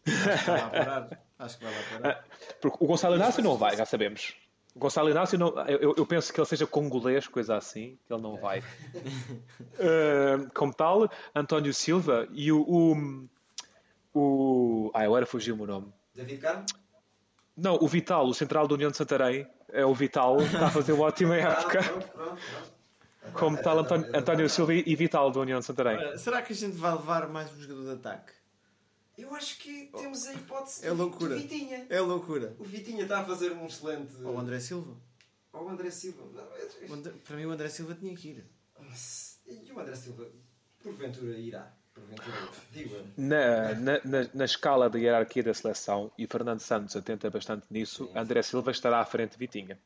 Acho 0.08 0.44
que 0.44 0.52
vai 0.52 0.62
lá 0.62 0.70
parar. 0.70 1.22
Acho 1.40 1.58
que 1.58 1.64
vai 1.66 1.74
lá 1.74 1.82
parar. 1.92 2.26
Porque 2.62 2.78
o 2.84 2.88
Gonçalo 2.88 3.16
Inácio 3.16 3.44
não 3.44 3.58
vai, 3.58 3.76
já 3.78 3.86
sabemos. 3.86 4.36
Gonçalo 4.76 5.10
Inácio, 5.10 5.40
não, 5.40 5.58
eu, 5.68 5.96
eu 5.96 6.06
penso 6.06 6.34
que 6.34 6.40
ele 6.40 6.48
seja 6.48 6.68
congolês, 6.68 7.28
coisa 7.28 7.56
assim, 7.56 7.98
que 8.06 8.14
ele 8.14 8.22
não 8.22 8.36
vai. 8.38 8.62
Uh, 9.76 10.50
como 10.54 10.74
tal, 10.74 11.10
António 11.36 11.74
Silva 11.74 12.28
e 12.32 12.50
o. 12.50 12.62
o, 12.62 13.28
o 14.14 14.92
ah, 14.94 15.04
agora 15.04 15.26
fugiu-me 15.26 15.64
o 15.64 15.68
nome. 15.68 15.94
David 16.14 16.42
Carmo? 16.42 16.66
Não, 17.58 17.76
o 17.76 17.88
Vital, 17.88 18.26
o 18.26 18.34
central 18.34 18.68
da 18.68 18.74
União 18.74 18.90
de 18.90 18.96
Santarém. 18.98 19.46
É 19.70 19.86
o 19.86 19.94
Vital, 19.94 20.40
está 20.42 20.68
a 20.68 20.72
fazer 20.72 20.94
uma 20.94 21.06
ótima 21.06 21.36
época. 21.38 21.84
Pronto, 21.84 22.08
pronto, 22.08 22.42
pronto. 22.42 22.76
Como 23.34 23.58
tal, 23.62 23.80
António, 23.80 24.18
António 24.18 24.50
Silva 24.50 24.74
e 24.74 24.96
Vital 24.96 25.32
da 25.32 25.40
União 25.42 25.60
de 25.60 25.66
Santarém. 25.66 26.18
Será 26.18 26.42
que 26.42 26.54
a 26.54 26.56
gente 26.56 26.78
vai 26.78 26.94
levar 26.94 27.28
mais 27.28 27.52
um 27.52 27.60
jogador 27.60 27.84
de 27.84 27.92
ataque? 27.92 28.32
Eu 29.18 29.34
acho 29.34 29.58
que 29.60 29.88
temos 29.98 30.26
a 30.28 30.34
hipótese 30.34 30.86
É 30.86 30.92
loucura. 30.92 31.36
do 31.36 31.42
Vitinha. 31.42 31.86
É 31.90 32.00
loucura. 32.02 32.56
O 32.60 32.64
Vitinha 32.64 33.04
está 33.04 33.20
a 33.22 33.26
fazer 33.26 33.52
um 33.54 33.66
excelente. 33.66 34.14
Ou 34.24 34.36
o 34.36 34.40
André 34.40 34.60
Silva. 34.60 34.96
Ou 35.54 35.66
o 35.66 35.70
André 35.70 35.90
Silva. 35.90 36.24
Não, 36.34 36.44
é- 36.44 36.90
O 36.90 36.94
André- 36.94 37.14
para 37.24 37.36
mim 37.38 37.46
o 37.46 37.52
André 37.52 37.70
Silva 37.70 37.96
tinha 37.96 38.14
que 38.16 38.28
ir. 38.30 38.46
E 39.48 39.72
o 39.72 39.80
André 39.80 39.96
Silva, 39.96 40.28
porventura, 40.84 41.38
irá. 41.38 41.72
Porventura, 41.94 42.36
digo 42.74 42.94
eu. 42.94 43.06
Na, 43.18 43.74
na, 43.76 44.02
na, 44.04 44.30
na 44.34 44.46
escala 44.46 44.90
da 44.90 45.00
hierarquia 45.00 45.42
da 45.44 45.54
seleção, 45.54 46.12
e 46.18 46.28
Fernando 46.28 46.60
Santos 46.60 46.94
atenta 46.96 47.30
bastante 47.30 47.66
nisso, 47.72 48.12
André 48.14 48.42
Silva 48.42 48.72
estará 48.72 49.00
à 49.00 49.06
frente 49.06 49.32
de 49.32 49.38
Vitinha. 49.38 49.80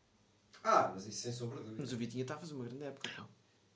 Ah, 0.64 0.92
mas 0.94 1.06
isso 1.06 1.22
sem 1.22 1.32
sombra 1.32 1.58
de 1.58 1.64
dúvida. 1.66 1.82
Mas 1.84 1.94
o 1.94 1.98
Vitinha 1.98 2.24
está 2.24 2.34
a 2.34 2.38
fazer 2.40 2.56
uma 2.56 2.66
grande 2.66 2.84
época. 2.84 3.10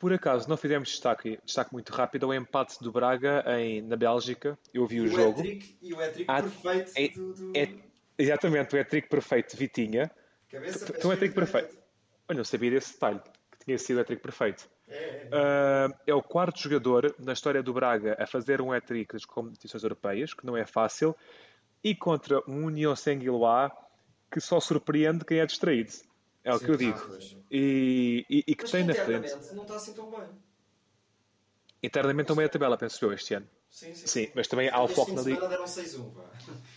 Por 0.03 0.11
acaso, 0.11 0.49
não 0.49 0.57
fizemos 0.57 0.89
destaque, 0.89 1.39
destaque 1.45 1.71
muito 1.71 1.93
rápido 1.93 2.25
ao 2.25 2.33
empate 2.33 2.77
do 2.83 2.91
Braga 2.91 3.41
em, 3.57 3.81
na 3.81 3.95
Bélgica. 3.95 4.59
Eu 4.73 4.85
vi 4.85 4.99
o, 4.99 5.05
o 5.05 5.07
jogo. 5.07 5.41
e 5.81 5.93
o 5.93 5.97
hat-trick 6.01 6.25
Ah, 6.27 6.41
perfeito 6.41 6.91
é- 6.93 7.07
do, 7.07 7.33
do... 7.33 7.57
É, 7.57 7.69
exatamente, 8.17 8.75
o 8.75 8.81
hat-trick 8.81 9.07
perfeito 9.07 9.51
de 9.51 9.57
Vitinha. 9.57 10.11
Cabeça, 10.51 10.85
Foi 10.87 11.09
um 11.09 11.13
hat-trick 11.13 11.33
perfeito. 11.33 11.77
Olha, 12.27 12.35
não 12.35 12.43
sabia 12.43 12.71
desse 12.71 12.91
detalhe, 12.95 13.21
que 13.49 13.63
tinha 13.63 13.77
sido 13.77 13.95
o 13.95 14.01
hat-trick 14.01 14.21
perfeito. 14.21 14.69
Ah, 15.31 15.87
é 16.05 16.13
o 16.13 16.21
quarto 16.21 16.59
jogador 16.59 17.15
na 17.17 17.31
história 17.31 17.63
do 17.63 17.71
Braga 17.73 18.17
a 18.19 18.27
fazer 18.27 18.59
um 18.59 18.73
hat-trick 18.73 19.13
das 19.13 19.23
competições 19.23 19.83
europeias, 19.83 20.33
que 20.33 20.45
não 20.45 20.57
é 20.57 20.65
fácil, 20.65 21.15
e 21.81 21.95
contra 21.95 22.41
um 22.45 22.65
União 22.65 22.93
Saint-Gillois 22.93 23.71
que 24.29 24.41
só 24.41 24.59
surpreende 24.59 25.23
quem 25.23 25.39
é 25.39 25.45
distraído. 25.45 25.93
É 26.43 26.53
o 26.53 26.59
que 26.59 26.71
eu 26.71 26.77
digo. 26.77 27.01
E, 27.51 28.25
e- 28.29 28.43
e 28.47 28.55
que 28.55 28.63
Mas 28.63 28.71
tem 28.71 28.83
na 28.83 28.93
internamente 28.93 28.95
frente. 28.95 29.37
não 29.51 29.61
está 29.63 29.75
assim 29.75 29.93
tão 29.93 30.09
bem. 30.09 30.29
Internamente 31.83 32.27
também 32.27 32.45
a 32.45 32.49
tabela, 32.49 32.77
penso 32.77 33.03
eu, 33.05 33.13
este 33.13 33.33
ano. 33.35 33.47
Sim, 33.69 33.93
sim. 34.05 34.25
Sim, 34.25 34.31
mas 34.35 34.47
também 34.47 34.69
há 34.69 34.81
o 34.81 34.87
foco 34.87 35.15
na 35.15 35.21
Liga. 35.21 35.41
semana 35.41 35.49
deram 35.49 35.67
6-1, 35.67 36.13
vá. 36.13 36.31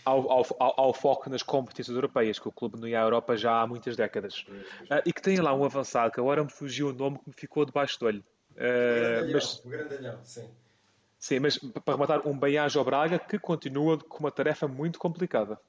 ao, 0.05 0.31
ao, 0.31 0.45
ao, 0.59 0.73
ao 0.81 0.93
foco 0.93 1.29
nas 1.29 1.43
competições 1.43 1.95
europeias, 1.95 2.39
que 2.39 2.47
o 2.47 2.51
clube 2.51 2.79
não 2.79 2.87
ia 2.87 2.99
à 2.99 3.03
Europa 3.03 3.35
já 3.37 3.61
há 3.61 3.67
muitas 3.67 3.95
décadas. 3.95 4.45
Ah, 4.89 5.01
e 5.05 5.13
que 5.13 5.21
tem 5.21 5.37
lá 5.39 5.53
um 5.53 5.63
avançado, 5.65 6.11
que 6.11 6.19
agora 6.19 6.43
me 6.43 6.51
fugiu 6.51 6.89
o 6.89 6.93
nome 6.93 7.19
que 7.19 7.27
me 7.29 7.33
ficou 7.33 7.65
debaixo 7.65 7.99
do 7.99 8.05
olho. 8.05 8.23
O 8.87 8.93
grandalhão, 8.93 9.29
mas, 9.31 9.61
o 9.63 9.69
grandalhão, 9.69 10.25
sim. 10.25 10.49
sim, 11.19 11.39
mas 11.39 11.57
para 11.57 11.93
rematar, 11.93 12.27
um 12.27 12.37
bem-aja 12.37 12.79
ao 12.79 12.85
Braga 12.85 13.19
que 13.19 13.37
continua 13.39 13.97
com 13.99 14.19
uma 14.19 14.31
tarefa 14.31 14.67
muito 14.67 14.97
complicada. 14.99 15.59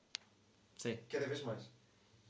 Sim. 0.76 0.98
Cada 1.08 1.26
vez 1.26 1.42
mais. 1.42 1.70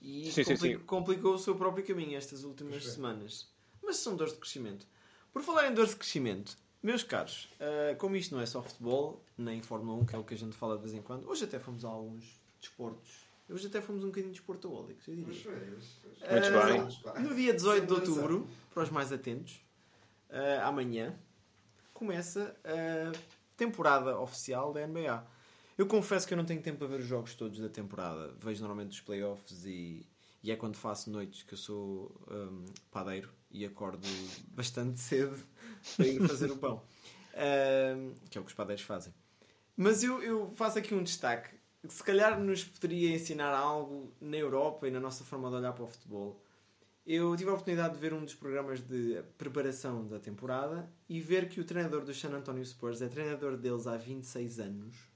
E 0.00 0.30
Sim, 0.30 0.44
sim, 0.44 0.54
compli- 0.54 0.72
sim. 0.74 0.78
complicou 0.84 1.34
o 1.34 1.38
seu 1.38 1.54
próprio 1.56 1.84
caminho 1.84 2.16
estas 2.16 2.44
últimas 2.44 2.86
semanas. 2.86 3.48
Mas 3.82 3.96
são 3.96 4.14
dores 4.16 4.32
de 4.32 4.38
crescimento. 4.38 4.86
Por 5.32 5.42
falar 5.42 5.68
em 5.70 5.74
dores 5.74 5.90
de 5.90 5.96
crescimento, 5.96 6.56
meus 6.82 7.02
caros, 7.02 7.48
ah, 7.60 7.94
como 7.96 8.14
isto 8.16 8.34
não 8.34 8.40
é 8.42 8.46
só 8.46 8.62
futebol, 8.62 9.22
nem 9.36 9.60
Fórmula 9.62 9.98
1, 10.00 10.06
que 10.06 10.14
é 10.14 10.18
o 10.18 10.24
que 10.24 10.34
a 10.34 10.36
gente 10.36 10.56
fala 10.56 10.76
de 10.76 10.82
vez 10.82 10.94
em 10.94 11.02
quando, 11.02 11.28
hoje 11.28 11.44
até 11.44 11.58
fomos 11.58 11.84
a 11.84 11.88
alguns 11.88 12.40
desportos. 12.60 13.26
Hoje 13.50 13.66
até 13.66 13.80
fomos 13.80 14.04
um 14.04 14.08
bocadinho 14.08 14.32
desportaólicos, 14.32 15.08
eu 15.08 15.14
diria. 15.16 15.32
Mas 15.32 15.42
foi, 15.42 15.54
mas- 15.54 15.86
mas- 16.04 16.50
Muito 16.82 17.08
Ah, 17.08 17.12
bem. 17.14 17.22
No 17.22 17.34
dia 17.34 17.54
18 17.54 17.86
de 17.86 17.92
outubro, 17.94 18.48
para 18.74 18.82
os 18.82 18.90
mais 18.90 19.10
atentos, 19.10 19.60
ah, 20.30 20.66
amanhã, 20.68 21.18
começa 21.94 22.54
a 22.64 23.12
temporada 23.56 24.18
oficial 24.20 24.72
da 24.72 24.82
NBA. 24.86 25.24
Eu 25.78 25.86
confesso 25.86 26.26
que 26.26 26.34
eu 26.34 26.36
não 26.36 26.44
tenho 26.44 26.60
tempo 26.60 26.78
para 26.78 26.88
ver 26.88 26.98
os 26.98 27.06
jogos 27.06 27.36
todos 27.36 27.60
da 27.60 27.68
temporada. 27.68 28.34
Vejo 28.40 28.58
normalmente 28.58 28.90
os 28.90 29.00
playoffs 29.00 29.64
e, 29.64 30.04
e 30.42 30.50
é 30.50 30.56
quando 30.56 30.74
faço 30.74 31.08
noites 31.08 31.44
que 31.44 31.54
eu 31.54 31.58
sou 31.58 32.20
hum, 32.28 32.64
padeiro 32.90 33.30
e 33.48 33.64
acordo 33.64 34.06
bastante 34.50 34.98
cedo 34.98 35.38
para 35.96 36.08
ir 36.08 36.26
fazer 36.26 36.50
o 36.50 36.56
pão. 36.56 36.82
Hum, 37.96 38.12
que 38.28 38.36
é 38.36 38.40
o 38.40 38.44
que 38.44 38.50
os 38.50 38.56
padeiros 38.56 38.84
fazem. 38.84 39.14
Mas 39.76 40.02
eu, 40.02 40.20
eu 40.20 40.50
faço 40.50 40.80
aqui 40.80 40.92
um 40.92 41.02
destaque 41.04 41.50
que 41.86 41.94
se 41.94 42.02
calhar 42.02 42.40
nos 42.40 42.64
poderia 42.64 43.14
ensinar 43.14 43.54
algo 43.54 44.12
na 44.20 44.36
Europa 44.36 44.88
e 44.88 44.90
na 44.90 44.98
nossa 44.98 45.22
forma 45.22 45.48
de 45.48 45.54
olhar 45.54 45.72
para 45.72 45.84
o 45.84 45.86
futebol. 45.86 46.42
Eu 47.06 47.36
tive 47.36 47.50
a 47.50 47.52
oportunidade 47.52 47.94
de 47.94 48.00
ver 48.00 48.12
um 48.12 48.24
dos 48.24 48.34
programas 48.34 48.80
de 48.80 49.22
preparação 49.38 50.08
da 50.08 50.18
temporada 50.18 50.92
e 51.08 51.20
ver 51.20 51.48
que 51.48 51.60
o 51.60 51.64
treinador 51.64 52.04
do 52.04 52.12
San 52.12 52.30
Antonio 52.30 52.66
Spurs 52.66 53.00
é 53.00 53.06
treinador 53.06 53.56
deles 53.56 53.86
há 53.86 53.96
26 53.96 54.58
anos. 54.58 55.07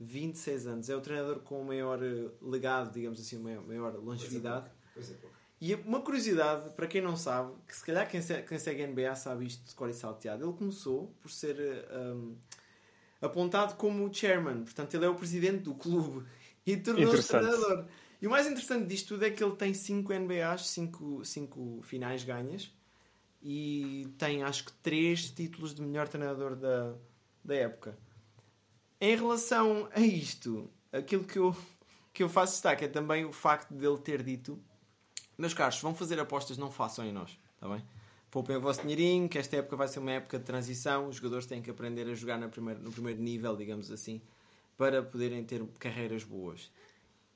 26 0.00 0.66
anos. 0.66 0.88
É 0.88 0.96
o 0.96 1.00
treinador 1.00 1.40
com 1.40 1.60
o 1.60 1.64
maior 1.64 2.02
eh, 2.02 2.28
legado, 2.40 2.92
digamos 2.92 3.20
assim, 3.20 3.38
maior, 3.38 3.62
maior 3.66 3.94
longevidade. 3.96 4.70
Pois 4.94 5.10
é, 5.10 5.14
pouco. 5.14 5.36
E 5.60 5.74
uma 5.74 6.00
curiosidade, 6.00 6.70
para 6.70 6.86
quem 6.86 7.02
não 7.02 7.16
sabe, 7.16 7.52
que 7.68 7.76
se 7.76 7.84
calhar 7.84 8.08
quem, 8.08 8.22
se- 8.22 8.42
quem 8.42 8.58
segue 8.58 8.82
a 8.82 8.86
NBA 8.86 9.14
sabe 9.14 9.44
isto 9.44 9.68
de 9.68 9.74
cor 9.74 9.90
e 9.90 9.92
salteado, 9.94 10.42
ele 10.46 10.56
começou 10.56 11.14
por 11.20 11.30
ser 11.30 11.58
eh, 11.60 12.12
um, 12.14 12.34
apontado 13.20 13.74
como 13.76 14.12
chairman, 14.12 14.64
portanto 14.64 14.94
ele 14.94 15.04
é 15.04 15.08
o 15.08 15.14
presidente 15.14 15.58
do 15.64 15.74
clube 15.74 16.26
e 16.66 16.76
tornou-se 16.78 17.28
treinador. 17.28 17.84
E 18.22 18.26
o 18.26 18.30
mais 18.30 18.46
interessante 18.46 18.86
disto 18.86 19.08
tudo 19.08 19.24
é 19.26 19.30
que 19.30 19.42
ele 19.44 19.54
tem 19.56 19.72
5 19.74 20.12
NBAs, 20.12 20.68
5 20.68 21.24
cinco 21.24 21.80
finais 21.82 22.24
ganhas 22.24 22.70
e 23.42 24.06
tem 24.18 24.42
acho 24.42 24.64
que 24.64 24.72
3 24.82 25.30
títulos 25.30 25.74
de 25.74 25.82
melhor 25.82 26.06
treinador 26.08 26.54
da, 26.56 26.94
da 27.44 27.54
época. 27.54 27.98
Em 29.00 29.16
relação 29.16 29.88
a 29.94 30.00
isto, 30.00 30.70
aquilo 30.92 31.24
que 31.24 31.38
eu, 31.38 31.56
que 32.12 32.22
eu 32.22 32.28
faço 32.28 32.52
destaque 32.52 32.84
é 32.84 32.88
também 32.88 33.24
o 33.24 33.32
facto 33.32 33.72
dele 33.72 33.98
ter 33.98 34.22
dito 34.22 34.62
meus 35.38 35.54
caros, 35.54 35.80
vão 35.80 35.94
fazer 35.94 36.20
apostas, 36.20 36.58
não 36.58 36.70
façam 36.70 37.04
em 37.04 37.12
nós, 37.12 37.38
está 37.54 37.66
bem? 37.66 37.82
Poupem 38.30 38.56
o 38.56 38.60
vosso 38.60 38.82
dinheirinho, 38.82 39.28
que 39.28 39.38
esta 39.38 39.56
época 39.56 39.74
vai 39.74 39.88
ser 39.88 39.98
uma 39.98 40.12
época 40.12 40.38
de 40.38 40.44
transição. 40.44 41.08
Os 41.08 41.16
jogadores 41.16 41.46
têm 41.46 41.60
que 41.60 41.70
aprender 41.70 42.08
a 42.08 42.14
jogar 42.14 42.38
no 42.38 42.48
primeiro, 42.48 42.80
no 42.80 42.92
primeiro 42.92 43.20
nível, 43.20 43.56
digamos 43.56 43.90
assim, 43.90 44.20
para 44.76 45.02
poderem 45.02 45.42
ter 45.42 45.64
carreiras 45.78 46.22
boas. 46.22 46.70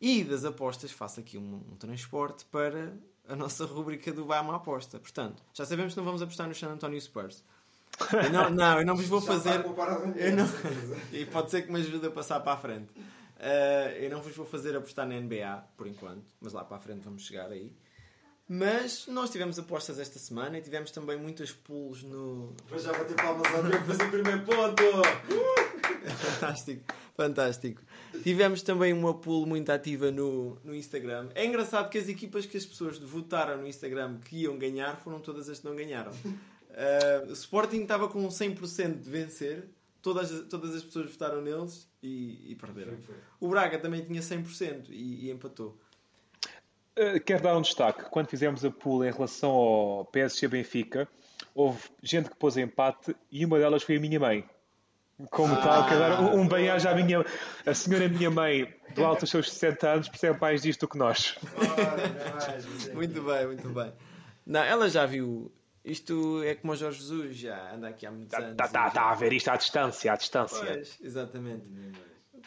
E 0.00 0.22
das 0.22 0.44
apostas, 0.44 0.92
faço 0.92 1.18
aqui 1.18 1.36
um, 1.36 1.62
um 1.72 1.76
transporte 1.76 2.44
para 2.44 2.96
a 3.26 3.34
nossa 3.34 3.64
rúbrica 3.66 4.12
do 4.12 4.24
Vai 4.24 4.40
uma 4.40 4.56
aposta. 4.56 5.00
Portanto, 5.00 5.42
já 5.52 5.64
sabemos 5.64 5.94
que 5.94 5.98
não 5.98 6.04
vamos 6.04 6.22
apostar 6.22 6.46
no 6.46 6.54
San 6.54 6.68
Antonio 6.68 7.00
Spurs. 7.00 7.42
Eu 8.12 8.30
não, 8.32 8.50
não, 8.50 8.80
eu 8.80 8.86
não 8.86 8.96
vos 8.96 9.06
vou 9.06 9.20
Já 9.20 9.26
fazer. 9.26 9.64
Eu 10.16 10.36
não... 10.36 10.46
e 11.12 11.24
pode 11.26 11.50
ser 11.50 11.62
que 11.62 11.72
me 11.72 11.80
ajude 11.80 12.06
a 12.06 12.10
passar 12.10 12.40
para 12.40 12.52
a 12.52 12.56
frente. 12.56 12.90
Uh, 13.44 13.90
eu 14.00 14.10
não 14.10 14.22
vos 14.22 14.34
vou 14.34 14.46
fazer 14.46 14.76
apostar 14.76 15.06
na 15.06 15.20
NBA, 15.20 15.64
por 15.76 15.86
enquanto, 15.86 16.24
mas 16.40 16.52
lá 16.52 16.64
para 16.64 16.76
a 16.76 16.80
frente 16.80 17.00
vamos 17.04 17.26
chegar 17.26 17.50
aí. 17.50 17.72
Mas 18.48 19.06
nós 19.06 19.30
tivemos 19.30 19.58
apostas 19.58 19.98
esta 19.98 20.18
semana 20.18 20.58
e 20.58 20.62
tivemos 20.62 20.90
também 20.90 21.16
muitas 21.16 21.50
pools 21.50 22.02
no. 22.02 22.52
Depois 22.62 22.82
já 22.82 22.92
bater 22.92 23.16
palmas 23.16 23.54
ao 23.54 23.62
Diogo 23.62 23.84
fazer 23.86 24.04
o 24.04 24.10
primeiro 24.10 24.42
ponto. 24.42 24.82
fantástico, 26.16 26.94
fantástico. 27.16 27.82
Tivemos 28.22 28.62
também 28.62 28.92
uma 28.92 29.14
pool 29.14 29.46
muito 29.46 29.70
ativa 29.70 30.10
no, 30.10 30.58
no 30.62 30.74
Instagram. 30.74 31.28
É 31.34 31.44
engraçado 31.44 31.88
que 31.88 31.98
as 31.98 32.08
equipas 32.08 32.44
que 32.44 32.56
as 32.56 32.66
pessoas 32.66 32.98
votaram 32.98 33.58
no 33.58 33.66
Instagram 33.66 34.18
que 34.24 34.42
iam 34.42 34.58
ganhar 34.58 34.96
foram 34.96 35.20
todas 35.20 35.48
as 35.48 35.60
que 35.60 35.64
não 35.66 35.74
ganharam. 35.74 36.12
Uh, 36.74 37.30
o 37.30 37.32
Sporting 37.32 37.82
estava 37.82 38.08
com 38.08 38.26
100% 38.26 39.00
de 39.00 39.08
vencer, 39.08 39.68
todas, 40.02 40.30
todas 40.48 40.74
as 40.74 40.82
pessoas 40.82 41.10
votaram 41.10 41.40
neles 41.40 41.88
e, 42.02 42.50
e 42.50 42.54
perderam. 42.56 42.98
O 43.38 43.48
Braga 43.48 43.78
também 43.78 44.04
tinha 44.04 44.20
100% 44.20 44.86
e, 44.90 45.26
e 45.26 45.30
empatou. 45.30 45.78
Uh, 46.98 47.20
quero 47.24 47.42
dar 47.42 47.56
um 47.56 47.62
destaque. 47.62 48.04
Quando 48.10 48.28
fizemos 48.28 48.64
a 48.64 48.70
pool 48.70 49.04
em 49.04 49.12
relação 49.12 49.50
ao 49.50 50.04
PSG 50.06 50.48
Benfica, 50.48 51.08
houve 51.54 51.80
gente 52.02 52.28
que 52.28 52.36
pôs 52.36 52.56
empate 52.56 53.14
e 53.30 53.44
uma 53.44 53.58
delas 53.58 53.82
foi 53.82 53.96
a 53.96 54.00
minha 54.00 54.18
mãe. 54.18 54.44
Como 55.30 55.54
tal, 55.62 55.86
quero 55.86 56.00
dar 56.00 56.20
um, 56.20 56.40
um 56.40 56.48
bem-aja 56.48 56.90
à 56.90 56.94
minha. 56.94 57.24
A 57.64 57.72
senhora 57.72 58.08
minha 58.08 58.30
mãe, 58.32 58.74
do 58.96 59.04
alto 59.04 59.20
dos 59.20 59.30
seus 59.30 59.52
60 59.52 59.88
anos, 59.88 60.08
percebe 60.08 60.40
mais 60.40 60.62
disto 60.62 60.80
do 60.80 60.88
que 60.88 60.98
nós. 60.98 61.38
muito 62.92 63.22
bem, 63.22 63.46
muito 63.46 63.68
bem. 63.68 63.92
Não, 64.44 64.60
ela 64.60 64.88
já 64.90 65.06
viu. 65.06 65.52
Isto 65.84 66.42
é 66.42 66.54
como 66.54 66.72
o 66.72 66.76
Jorge 66.76 66.98
Jesus, 66.98 67.36
já 67.36 67.74
anda 67.74 67.88
aqui 67.88 68.06
há 68.06 68.10
muitos 68.10 68.32
anos. 68.32 68.52
Está 68.52 68.68
tá, 68.68 68.90
tá 68.90 69.10
a 69.10 69.14
ver 69.14 69.34
isto 69.34 69.50
à 69.50 69.56
distância, 69.56 70.12
à 70.12 70.16
distância. 70.16 70.64
Pois, 70.64 70.98
exatamente. 71.02 71.66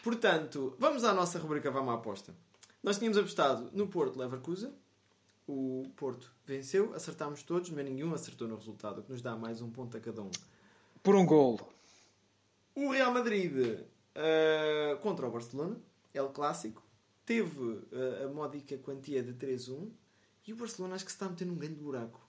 Portanto, 0.02 0.74
vamos 0.78 1.04
à 1.04 1.14
nossa 1.14 1.38
rubrica 1.38 1.70
Vamos 1.70 1.90
à 1.90 1.94
aposta. 1.94 2.34
Nós 2.82 2.98
tínhamos 2.98 3.16
apostado 3.16 3.70
no 3.72 3.86
Porto 3.86 4.18
Leverkusen. 4.18 4.72
O 5.46 5.88
Porto 5.96 6.34
venceu, 6.44 6.92
acertámos 6.94 7.42
todos, 7.42 7.70
mas 7.70 7.84
nenhum 7.84 8.12
acertou 8.12 8.48
no 8.48 8.56
resultado, 8.56 9.00
o 9.00 9.02
que 9.04 9.12
nos 9.12 9.22
dá 9.22 9.36
mais 9.36 9.62
um 9.62 9.70
ponto 9.70 9.96
a 9.96 10.00
cada 10.00 10.20
um. 10.20 10.30
Por 11.02 11.14
um 11.14 11.24
golo. 11.24 11.66
O 12.74 12.90
Real 12.90 13.12
Madrid 13.12 13.52
uh, 13.54 14.98
contra 15.00 15.26
o 15.26 15.30
Barcelona, 15.30 15.76
El 16.12 16.28
Clássico, 16.30 16.82
teve 17.24 17.60
uh, 17.60 18.26
a 18.26 18.28
módica 18.28 18.76
quantia 18.78 19.22
de 19.22 19.32
3-1 19.32 19.90
E 20.46 20.52
o 20.52 20.56
Barcelona 20.56 20.96
acho 20.96 21.04
que 21.04 21.10
se 21.10 21.16
está 21.16 21.26
a 21.26 21.30
meter 21.30 21.46
num 21.46 21.56
grande 21.56 21.80
buraco 21.80 22.27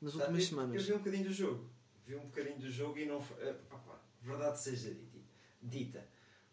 nas 0.00 0.12
Tá, 0.14 0.18
últimas 0.20 0.42
eu- 0.42 0.48
semanas. 0.48 0.74
Eu 0.76 0.82
vi 0.82 0.92
um 0.92 0.98
bocadinho 0.98 1.24
do 1.24 1.32
jogo. 1.32 1.70
Vi 2.06 2.14
um 2.14 2.20
bocadinho 2.26 2.58
do 2.58 2.70
jogo 2.70 2.98
e 2.98 3.06
não 3.06 3.20
foi. 3.20 3.36
eh, 3.48 3.54
verdade 4.22 4.60
seja 4.60 4.90
dita. 4.94 5.18
dita. 5.62 6.04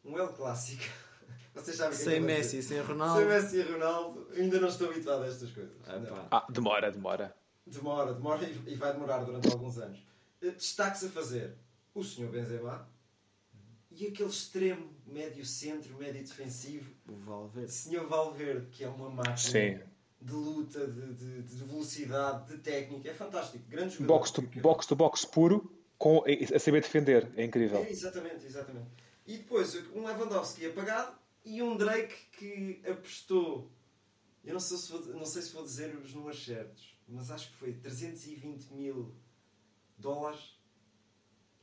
Um 0.03 0.17
El 0.17 0.29
Clássico. 0.33 0.83
Vocês 1.53 1.77
sabem 1.77 1.93
o 1.97 2.01
é 2.01 2.03
Sem 2.03 2.19
Messi, 2.19 2.63
sem 2.63 2.81
Ronaldo. 2.81 3.19
Sem 3.19 3.29
Messi 3.29 3.57
e 3.57 3.61
Ronaldo, 3.61 4.27
ainda 4.35 4.59
não 4.59 4.67
estou 4.67 4.89
habituado 4.89 5.23
a 5.23 5.27
estas 5.27 5.51
coisas. 5.51 5.71
Ah. 5.87 6.27
Ah, 6.31 6.47
demora, 6.51 6.91
demora. 6.91 7.35
Demora, 7.65 8.13
demora 8.13 8.43
e 8.49 8.75
vai 8.75 8.91
demorar 8.93 9.23
durante 9.23 9.47
alguns 9.51 9.77
anos. 9.77 10.03
Eh, 10.41 10.49
Destaque-se 10.51 11.05
a 11.05 11.09
fazer 11.09 11.55
o 11.93 12.03
Sr. 12.03 12.27
Benzema 12.27 12.89
e 13.91 14.07
aquele 14.07 14.29
extremo 14.29 14.91
médio 15.05 15.45
centro, 15.45 15.95
médio 15.97 16.23
defensivo, 16.23 16.91
O 17.07 17.15
Valverde. 17.17 17.71
Sr. 17.71 18.05
Valverde, 18.07 18.67
que 18.71 18.83
é 18.83 18.89
uma 18.89 19.09
máquina 19.09 19.37
Sim. 19.37 19.79
De 20.23 20.31
luta, 20.31 20.87
de, 20.87 21.13
de- 21.13 21.41
de 21.43 21.63
velocidade, 21.65 22.51
de 22.51 22.57
técnica. 22.59 23.09
É 23.09 23.13
fantástico. 23.13 23.63
Grande 23.69 23.93
jogador. 23.95 24.13
Box 24.19 24.31
to, 24.31 24.41
box 24.41 24.85
to 24.87 24.95
box 24.95 25.25
puro, 25.25 25.71
com, 25.97 26.23
a 26.53 26.59
saber 26.59 26.81
defender. 26.81 27.31
É 27.35 27.43
incrível. 27.43 27.79
É, 27.83 27.89
exatamente, 27.89 28.45
exatamente. 28.45 28.87
E 29.25 29.37
depois 29.37 29.75
um 29.93 30.05
Lewandowski 30.05 30.65
apagado 30.65 31.15
e 31.45 31.61
um 31.61 31.75
Drake 31.77 32.15
que 32.37 32.81
apostou. 32.89 33.69
Eu 34.43 34.53
não 34.53 34.59
sei 34.59 34.77
se 34.77 34.91
vou, 34.91 35.01
não 35.13 35.25
sei 35.25 35.41
se 35.41 35.53
vou 35.53 35.63
dizer 35.63 35.95
os 35.97 36.13
números 36.13 36.43
certos, 36.43 36.97
mas 37.07 37.31
acho 37.31 37.49
que 37.51 37.55
foi 37.57 37.73
320 37.73 38.71
mil 38.73 39.13
dólares 39.97 40.57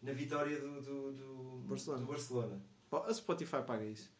na 0.02 0.12
vitória 0.12 0.58
do, 0.58 0.80
do, 0.80 1.12
do 1.12 1.62
Barcelona. 1.68 2.00
do 2.02 2.06
Barcelona. 2.08 2.62
Oh, 2.92 2.96
A 2.96 3.14
Spotify 3.14 3.62
paga 3.64 3.84
isso. 3.84 4.10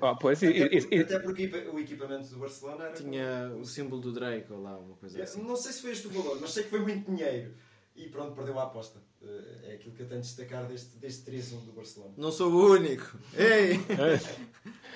Ah, 0.00 0.14
pois, 0.14 0.40
e, 0.42 0.46
Até, 0.46 0.58
e- 0.76 0.80
porque- 0.80 0.94
e- 0.96 1.00
até 1.00 1.18
porque 1.18 1.46
o 1.72 1.78
equipamento 1.80 2.28
do 2.28 2.38
Barcelona 2.38 2.84
era. 2.84 2.94
Tinha 2.94 3.50
com- 3.52 3.60
o 3.60 3.64
símbolo 3.64 4.00
do 4.00 4.12
Drake 4.12 4.52
ou 4.52 4.62
lá, 4.62 4.78
uma 4.78 4.94
coisa 4.96 5.18
É, 5.18 5.22
assim. 5.22 5.42
Não 5.42 5.56
sei 5.56 5.72
se 5.72 5.82
foi 5.82 5.90
este 5.92 6.06
o 6.06 6.10
valor, 6.10 6.38
mas 6.40 6.52
sei 6.52 6.62
que 6.62 6.70
foi 6.70 6.80
muito 6.80 7.10
dinheiro. 7.10 7.54
E 7.96 8.08
pronto, 8.08 8.32
perdeu 8.34 8.58
a 8.58 8.64
aposta. 8.64 9.00
Eh, 9.22 9.70
É 9.70 9.74
aquilo 9.74 9.94
que 9.96 10.02
eu 10.02 10.08
tenho 10.08 10.20
de 10.20 10.26
destacar 10.26 10.66
deste, 10.66 10.96
deste 10.98 11.22
3-1 11.24 11.64
do 11.64 11.72
Barcelona. 11.72 12.12
Não 12.16 12.30
sou 12.30 12.52
o 12.52 12.70
único. 12.72 13.18
Ei! 13.36 13.78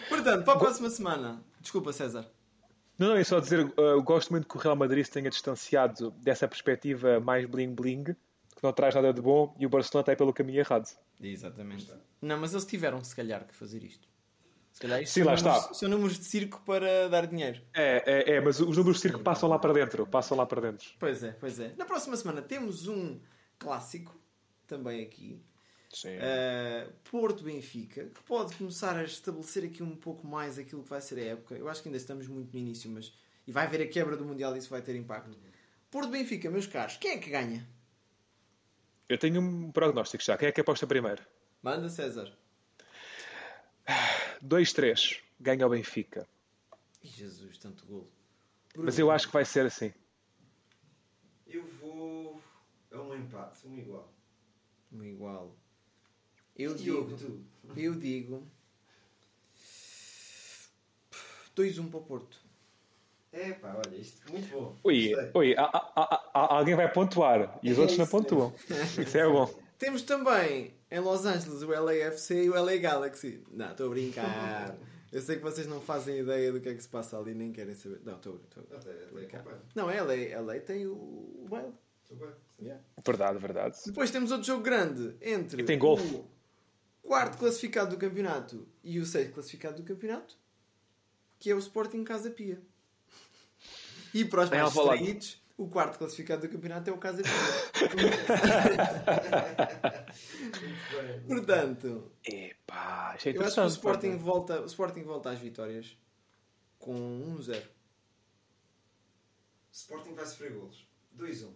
Portanto, 0.08 0.44
para 0.44 0.54
a 0.54 0.58
próxima 0.58 0.90
semana. 0.90 1.42
Desculpa, 1.60 1.92
César. 1.92 2.26
Não, 2.98 3.08
não, 3.10 3.16
é 3.16 3.24
só 3.24 3.38
dizer, 3.40 3.64
uh, 3.64 3.72
eu 3.80 4.02
gosto 4.02 4.30
muito 4.30 4.46
que 4.48 4.56
o 4.56 4.60
Real 4.60 4.74
Madrid 4.76 5.04
se 5.04 5.10
tenha 5.12 5.30
distanciado 5.30 6.10
dessa 6.22 6.48
perspectiva 6.48 7.20
mais 7.20 7.46
bling-bling, 7.46 8.04
que 8.04 8.62
não 8.62 8.72
traz 8.72 8.94
nada 8.94 9.12
de 9.12 9.20
bom, 9.20 9.54
e 9.58 9.64
o 9.66 9.68
Barcelona 9.68 10.02
está 10.02 10.12
aí 10.12 10.16
pelo 10.16 10.32
caminho 10.32 10.58
errado. 10.58 10.88
Exatamente. 11.20 11.90
Não, 12.22 12.38
mas 12.38 12.52
eles 12.52 12.64
tiveram, 12.66 13.02
se 13.02 13.14
calhar, 13.14 13.46
que 13.46 13.54
fazer 13.54 13.82
isto. 13.82 14.08
Se 14.72 14.80
calhar 14.80 15.02
isto 15.02 15.12
Sim, 15.14 15.22
são 15.24 15.32
lá 15.32 15.36
números- 15.36 15.60
está. 15.62 15.74
São 15.74 15.88
números 15.88 16.18
de 16.18 16.24
circo 16.24 16.62
para 16.64 17.08
dar 17.08 17.26
dinheiro. 17.26 17.60
É, 17.74 18.02
é, 18.30 18.34
é, 18.36 18.40
mas 18.40 18.60
os 18.60 18.76
números 18.76 18.96
de 18.98 19.02
circo 19.02 19.20
passam 19.20 19.48
lá 19.48 19.58
para 19.58 19.72
dentro, 19.72 20.06
passam 20.06 20.36
lá 20.36 20.46
para 20.46 20.60
dentro. 20.60 20.86
Pois 20.98 21.22
é, 21.24 21.32
pois 21.32 21.58
é. 21.58 21.74
Na 21.76 21.84
próxima 21.84 22.16
semana 22.16 22.40
temos 22.42 22.86
um 22.86 23.18
clássico, 23.58 24.16
também 24.66 25.02
aqui. 25.02 25.42
Sim. 25.92 26.16
Uh, 26.18 26.92
Porto 27.10 27.42
Benfica, 27.42 28.04
que 28.06 28.22
pode 28.22 28.54
começar 28.56 28.94
a 28.96 29.04
estabelecer 29.04 29.64
aqui 29.64 29.82
um 29.82 29.96
pouco 29.96 30.26
mais 30.26 30.58
aquilo 30.58 30.82
que 30.84 30.90
vai 30.90 31.00
ser 31.00 31.18
a 31.18 31.24
época. 31.24 31.54
Eu 31.56 31.68
acho 31.68 31.82
que 31.82 31.88
ainda 31.88 31.96
estamos 31.96 32.28
muito 32.28 32.52
no 32.52 32.58
início, 32.58 32.90
mas 32.90 33.12
e 33.46 33.50
vai 33.52 33.64
haver 33.66 33.80
a 33.80 33.86
quebra 33.88 34.14
do 34.16 34.24
Mundial 34.24 34.54
e 34.54 34.58
isso 34.58 34.68
vai 34.68 34.82
ter 34.82 34.94
impacto. 34.94 35.36
Porto 35.90 36.10
Benfica, 36.10 36.50
meus 36.50 36.66
caros, 36.66 36.98
quem 36.98 37.12
é 37.12 37.18
que 37.18 37.30
ganha? 37.30 37.66
Eu 39.08 39.16
tenho 39.16 39.40
um 39.40 39.72
prognóstico 39.72 40.22
já. 40.22 40.36
Quem 40.36 40.48
é 40.48 40.52
que 40.52 40.60
aposta 40.60 40.86
primeiro? 40.86 41.24
Manda 41.62 41.88
César. 41.88 42.30
2-3. 44.44 45.20
Ganha 45.40 45.66
o 45.66 45.70
Benfica. 45.70 46.28
Jesus, 47.02 47.56
tanto 47.58 47.86
golo. 47.86 48.10
Mas 48.76 48.98
eu 48.98 49.10
acho 49.10 49.26
que 49.28 49.32
vai 49.32 49.44
ser 49.44 49.66
assim. 49.66 49.92
Eu 51.46 51.64
vou 51.80 52.42
a 52.92 53.00
um 53.00 53.14
empate, 53.14 53.66
um 53.66 53.78
igual. 53.78 54.12
Um 54.92 55.04
igual. 55.04 55.56
Eu 56.54 56.74
Diogo, 56.74 57.16
digo, 57.16 57.44
eu 57.76 57.94
digo 57.94 58.46
2-1 61.56 61.90
para 61.90 61.98
o 61.98 62.04
Porto. 62.04 62.47
É 63.32 63.52
pá, 63.52 63.74
olha, 63.84 63.96
isto 63.96 64.30
muito 64.32 64.48
bom. 64.50 64.76
Ui, 64.84 65.12
ui, 65.34 65.54
a- 65.56 65.62
a- 65.64 65.92
a- 65.96 66.30
a- 66.34 66.56
alguém 66.58 66.74
vai 66.74 66.90
pontuar 66.90 67.58
e 67.62 67.70
os 67.70 67.78
É 67.78 67.80
outros 67.80 67.98
não 67.98 68.04
isso 68.04 68.16
mesmo. 68.16 68.28
pontuam. 68.28 68.54
Isso 69.06 69.18
é 69.18 69.28
bom. 69.28 69.54
Temos 69.78 70.02
também 70.02 70.74
em 70.90 70.98
Los 71.00 71.24
Angeles 71.26 71.62
o 71.62 71.68
LAFC 71.68 72.44
e 72.44 72.50
o 72.50 72.54
LA 72.54 72.78
Galaxy. 72.78 73.42
Não, 73.52 73.70
estou 73.70 73.86
a 73.86 73.90
brincar. 73.90 74.76
Eu 75.12 75.20
sei 75.22 75.36
que 75.36 75.42
vocês 75.42 75.66
não 75.66 75.80
fazem 75.80 76.18
ideia 76.18 76.50
do 76.52 76.60
que 76.60 76.68
é 76.68 76.74
que 76.74 76.82
se 76.82 76.88
passa 76.88 77.18
ali, 77.18 77.34
nem 77.34 77.52
querem 77.52 77.74
saber. 77.74 78.00
Não, 78.04 78.16
estou 78.16 78.40
até 78.74 78.90
brincar. 79.12 79.44
Não, 79.74 79.90
é 79.90 80.00
LA, 80.00 80.40
LA 80.40 80.60
tem 80.60 80.86
o, 80.86 80.92
o 80.94 81.46
baile. 81.48 81.72
Yeah. 82.60 82.82
Verdade, 83.04 83.38
verdade. 83.38 83.76
Depois 83.86 84.10
temos 84.10 84.30
outro 84.32 84.46
jogo 84.46 84.62
grande 84.62 85.14
entre 85.20 85.62
E 85.62 85.64
tem 85.64 85.78
golfe. 85.78 86.14
o 87.04 87.08
quarto 87.08 87.36
classificado 87.38 87.90
do 87.90 87.98
campeonato 87.98 88.66
e 88.82 88.98
o 88.98 89.04
sexto 89.06 89.34
classificado 89.34 89.76
do 89.76 89.82
campeonato, 89.82 90.34
que 91.38 91.50
é 91.50 91.54
o 91.54 91.58
Sporting 91.58 92.02
Casa 92.04 92.30
Pia. 92.30 92.58
E 94.14 94.24
para 94.24 94.42
os 94.44 94.50
Tem 94.50 94.60
mais 94.60 94.72
distraídos, 94.72 95.42
o 95.56 95.68
quarto 95.68 95.98
classificado 95.98 96.42
do 96.42 96.48
campeonato 96.48 96.88
é 96.90 96.92
o 96.92 96.98
Casa 96.98 97.22
Pia. 97.22 97.32
Muito 101.26 101.26
bem. 101.26 101.26
Portanto, 101.26 102.12
Epá, 102.24 103.16
é 103.24 103.30
eu 103.30 103.42
acho 103.42 103.54
que 103.54 103.60
o. 103.60 103.66
Sporting, 103.66 104.16
volta, 104.16 104.60
o 104.62 104.66
Sporting 104.66 105.02
volta 105.02 105.30
às 105.30 105.38
vitórias 105.38 105.96
com 106.78 106.94
1-0. 107.38 107.62
Sporting 109.72 110.14
vai 110.14 110.26
sofrer 110.26 110.52
golos. 110.52 110.86
2-1. 111.16 111.50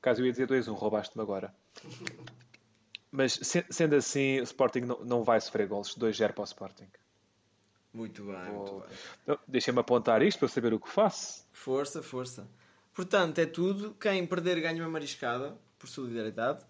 Caso 0.00 0.20
eu 0.20 0.26
ia 0.26 0.32
dizer 0.32 0.46
2-1, 0.48 0.72
roubaste-me 0.74 1.22
agora. 1.22 1.54
Mas 3.10 3.34
se- 3.34 3.64
sendo 3.70 3.94
assim, 3.94 4.40
o 4.40 4.42
Sporting 4.42 4.80
não, 4.80 5.04
não 5.04 5.24
vai 5.24 5.40
sofrer 5.40 5.68
gols. 5.68 5.96
2-0 5.96 6.32
para 6.32 6.42
o 6.42 6.44
Sporting. 6.44 6.88
Muito 7.94 8.24
bem, 8.24 8.52
muito 8.52 8.72
Oh. 8.72 8.80
bem. 8.80 8.88
Então, 9.22 9.38
Deixa-me 9.46 9.78
apontar 9.78 10.20
isto 10.20 10.38
para 10.38 10.46
eu 10.46 10.50
saber 10.50 10.74
o 10.74 10.80
que 10.80 10.88
faço. 10.90 11.46
Força, 11.52 12.02
força. 12.02 12.48
Portanto, 12.92 13.38
é 13.38 13.46
tudo. 13.46 13.94
Quem 13.94 14.26
perder 14.26 14.60
ganha 14.60 14.82
uma 14.82 14.90
mariscada, 14.90 15.56
por 15.78 15.88
solidariedade. 15.88 16.64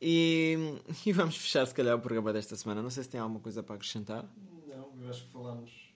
E, 0.00 0.56
e 1.06 1.12
vamos 1.12 1.36
fechar, 1.36 1.66
se 1.66 1.74
calhar, 1.74 1.94
o 1.94 2.00
programa 2.00 2.32
desta 2.32 2.56
semana. 2.56 2.82
Não 2.82 2.90
sei 2.90 3.02
se 3.02 3.10
tem 3.10 3.20
alguma 3.20 3.40
coisa 3.40 3.62
para 3.62 3.74
acrescentar. 3.74 4.24
Não, 4.66 4.92
eu 5.02 5.10
acho 5.10 5.26
que 5.26 5.32
falámos 5.32 5.94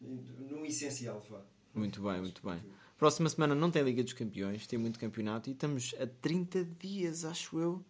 no 0.00 0.66
essencial, 0.66 1.24
vá. 1.30 1.40
Muito 1.72 2.02
bem, 2.02 2.20
muito 2.20 2.46
bem. 2.46 2.60
Próxima 2.98 3.28
semana 3.28 3.54
não 3.54 3.70
tem 3.70 3.82
Liga 3.82 4.02
dos 4.02 4.12
Campeões, 4.12 4.66
tem 4.66 4.78
muito 4.78 4.98
campeonato 4.98 5.50
e 5.50 5.52
estamos 5.52 5.94
a 6.00 6.06
30 6.06 6.64
dias, 6.78 7.24
acho 7.24 7.58
eu, 7.58 7.84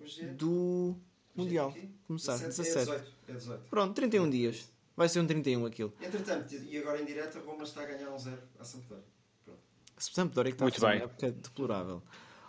é... 0.00 0.26
do 0.28 0.96
é 1.36 1.40
Mundial. 1.40 1.74
Começar, 2.06 2.38
17. 2.38 2.70
17. 2.70 2.90
É 2.90 2.94
18. 2.94 3.12
É 3.28 3.32
18. 3.34 3.68
Pronto, 3.68 3.94
31 3.94 4.30
dias. 4.30 4.75
Vai 4.96 5.08
ser 5.08 5.20
um 5.20 5.26
31 5.26 5.66
aquilo. 5.66 5.92
Entretanto, 6.00 6.54
e 6.54 6.78
agora 6.78 7.00
em 7.00 7.04
direto, 7.04 7.38
a 7.38 7.40
Roma 7.42 7.64
está 7.64 7.82
a 7.82 7.86
ganhar 7.86 8.10
um 8.10 8.18
0 8.18 8.38
à 8.58 8.64
Sampdoria. 8.64 9.04
Pronto. 9.44 9.60
Sampdoria 9.98 10.52
que 10.52 10.54
está 10.56 10.64
Muito 10.64 10.76
a 10.76 10.80
fazer 10.80 10.92
bem. 10.92 11.02
uma 11.02 11.04
época 11.12 11.32
deplorável. 11.32 12.02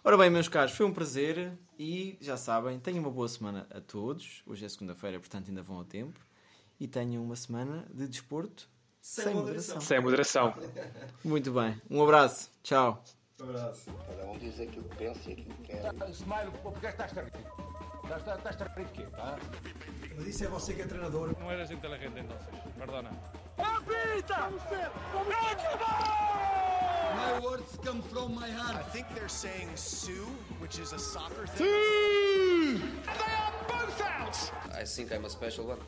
Ora 0.04 0.18
bem, 0.18 0.30
meus 0.30 0.48
caros, 0.48 0.72
foi 0.72 0.86
um 0.86 0.94
prazer 0.94 1.52
e 1.78 2.18
já 2.22 2.38
sabem, 2.38 2.80
tenham 2.80 3.00
uma 3.02 3.12
boa 3.12 3.28
semana 3.28 3.68
a 3.70 3.82
todos. 3.82 4.42
Hoje 4.48 4.64
é 4.66 4.70
segunda-feira, 4.70 5.20
portanto 5.20 5.50
ainda 5.50 5.62
vão 5.62 5.82
a 5.82 5.84
tempo. 5.84 6.20
E 6.80 6.88
tenham 6.88 7.22
uma 7.24 7.36
semana 7.36 7.86
de 7.94 8.08
desporto 8.08 8.70
Sem 9.02 9.26
sem, 9.26 9.34
moderação. 9.34 9.76
moderação. 9.76 9.82
Sem 9.82 10.00
moderação. 10.02 10.54
Muito 11.26 11.52
bem. 11.52 11.82
Um 11.90 12.02
abraço. 12.02 12.50
Tchau. 12.64 13.04
Um 13.40 13.50
abraço. 13.50 13.92
Cada 14.08 14.26
um 14.26 14.38
diz 14.40 14.60
aquilo 14.60 14.90
que 14.90 14.96
pensa 14.96 15.30
e 15.30 15.34
aquilo 15.34 15.54
que 15.58 15.64
quer. 15.64 16.10
Smile, 16.10 16.52
porque 16.64 16.88
estás 16.88 17.16
a 17.16 17.22
rir? 17.22 17.32
Estás, 18.04 18.38
estás 18.38 18.62
a 18.62 18.66
rir 18.74 18.86
de 18.86 18.92
quê? 18.94 19.06
Tá? 19.16 19.38
Mas 20.16 20.28
isso 20.28 20.44
é 20.44 20.48
você 20.48 20.74
que 20.74 20.82
é 20.82 20.86
treinador. 20.88 21.36
No 21.40 21.52
eres 21.52 21.70
inteligente 21.70 22.20
entonces. 22.20 22.48
Perdona. 22.78 23.12
My 27.16 27.40
words 27.42 27.78
come 27.84 28.02
from 28.02 28.34
my 28.34 28.48
I 28.48 28.52
heart. 28.52 28.92
think 28.92 29.08
they're 29.14 29.30
saying 29.30 29.70
Sue, 29.76 30.26
which 30.60 30.80
is 30.80 30.94
a 30.94 31.00
soccer 31.00 31.46
thing. 31.48 32.82
I 34.74 34.84
think 34.84 35.12
I'm 35.12 35.26
a 35.26 35.30
special 35.30 35.66
one. 35.68 35.80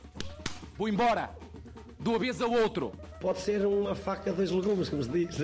Vou 0.77 0.87
embora. 0.87 1.29
Do 1.99 2.15
avesso 2.15 2.45
ao 2.45 2.51
outro. 2.51 2.93
Pode 3.19 3.39
ser 3.39 3.65
uma 3.65 3.93
faca 3.93 4.31
de 4.31 4.37
dois 4.37 4.51
legumes, 4.51 4.87
como 4.87 5.03
se 5.03 5.09
diz. 5.09 5.35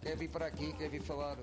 Quer 0.00 0.16
vir 0.16 0.28
para 0.28 0.46
aqui, 0.46 0.72
quer 0.74 0.88
vir 0.88 1.02
falar. 1.02 1.36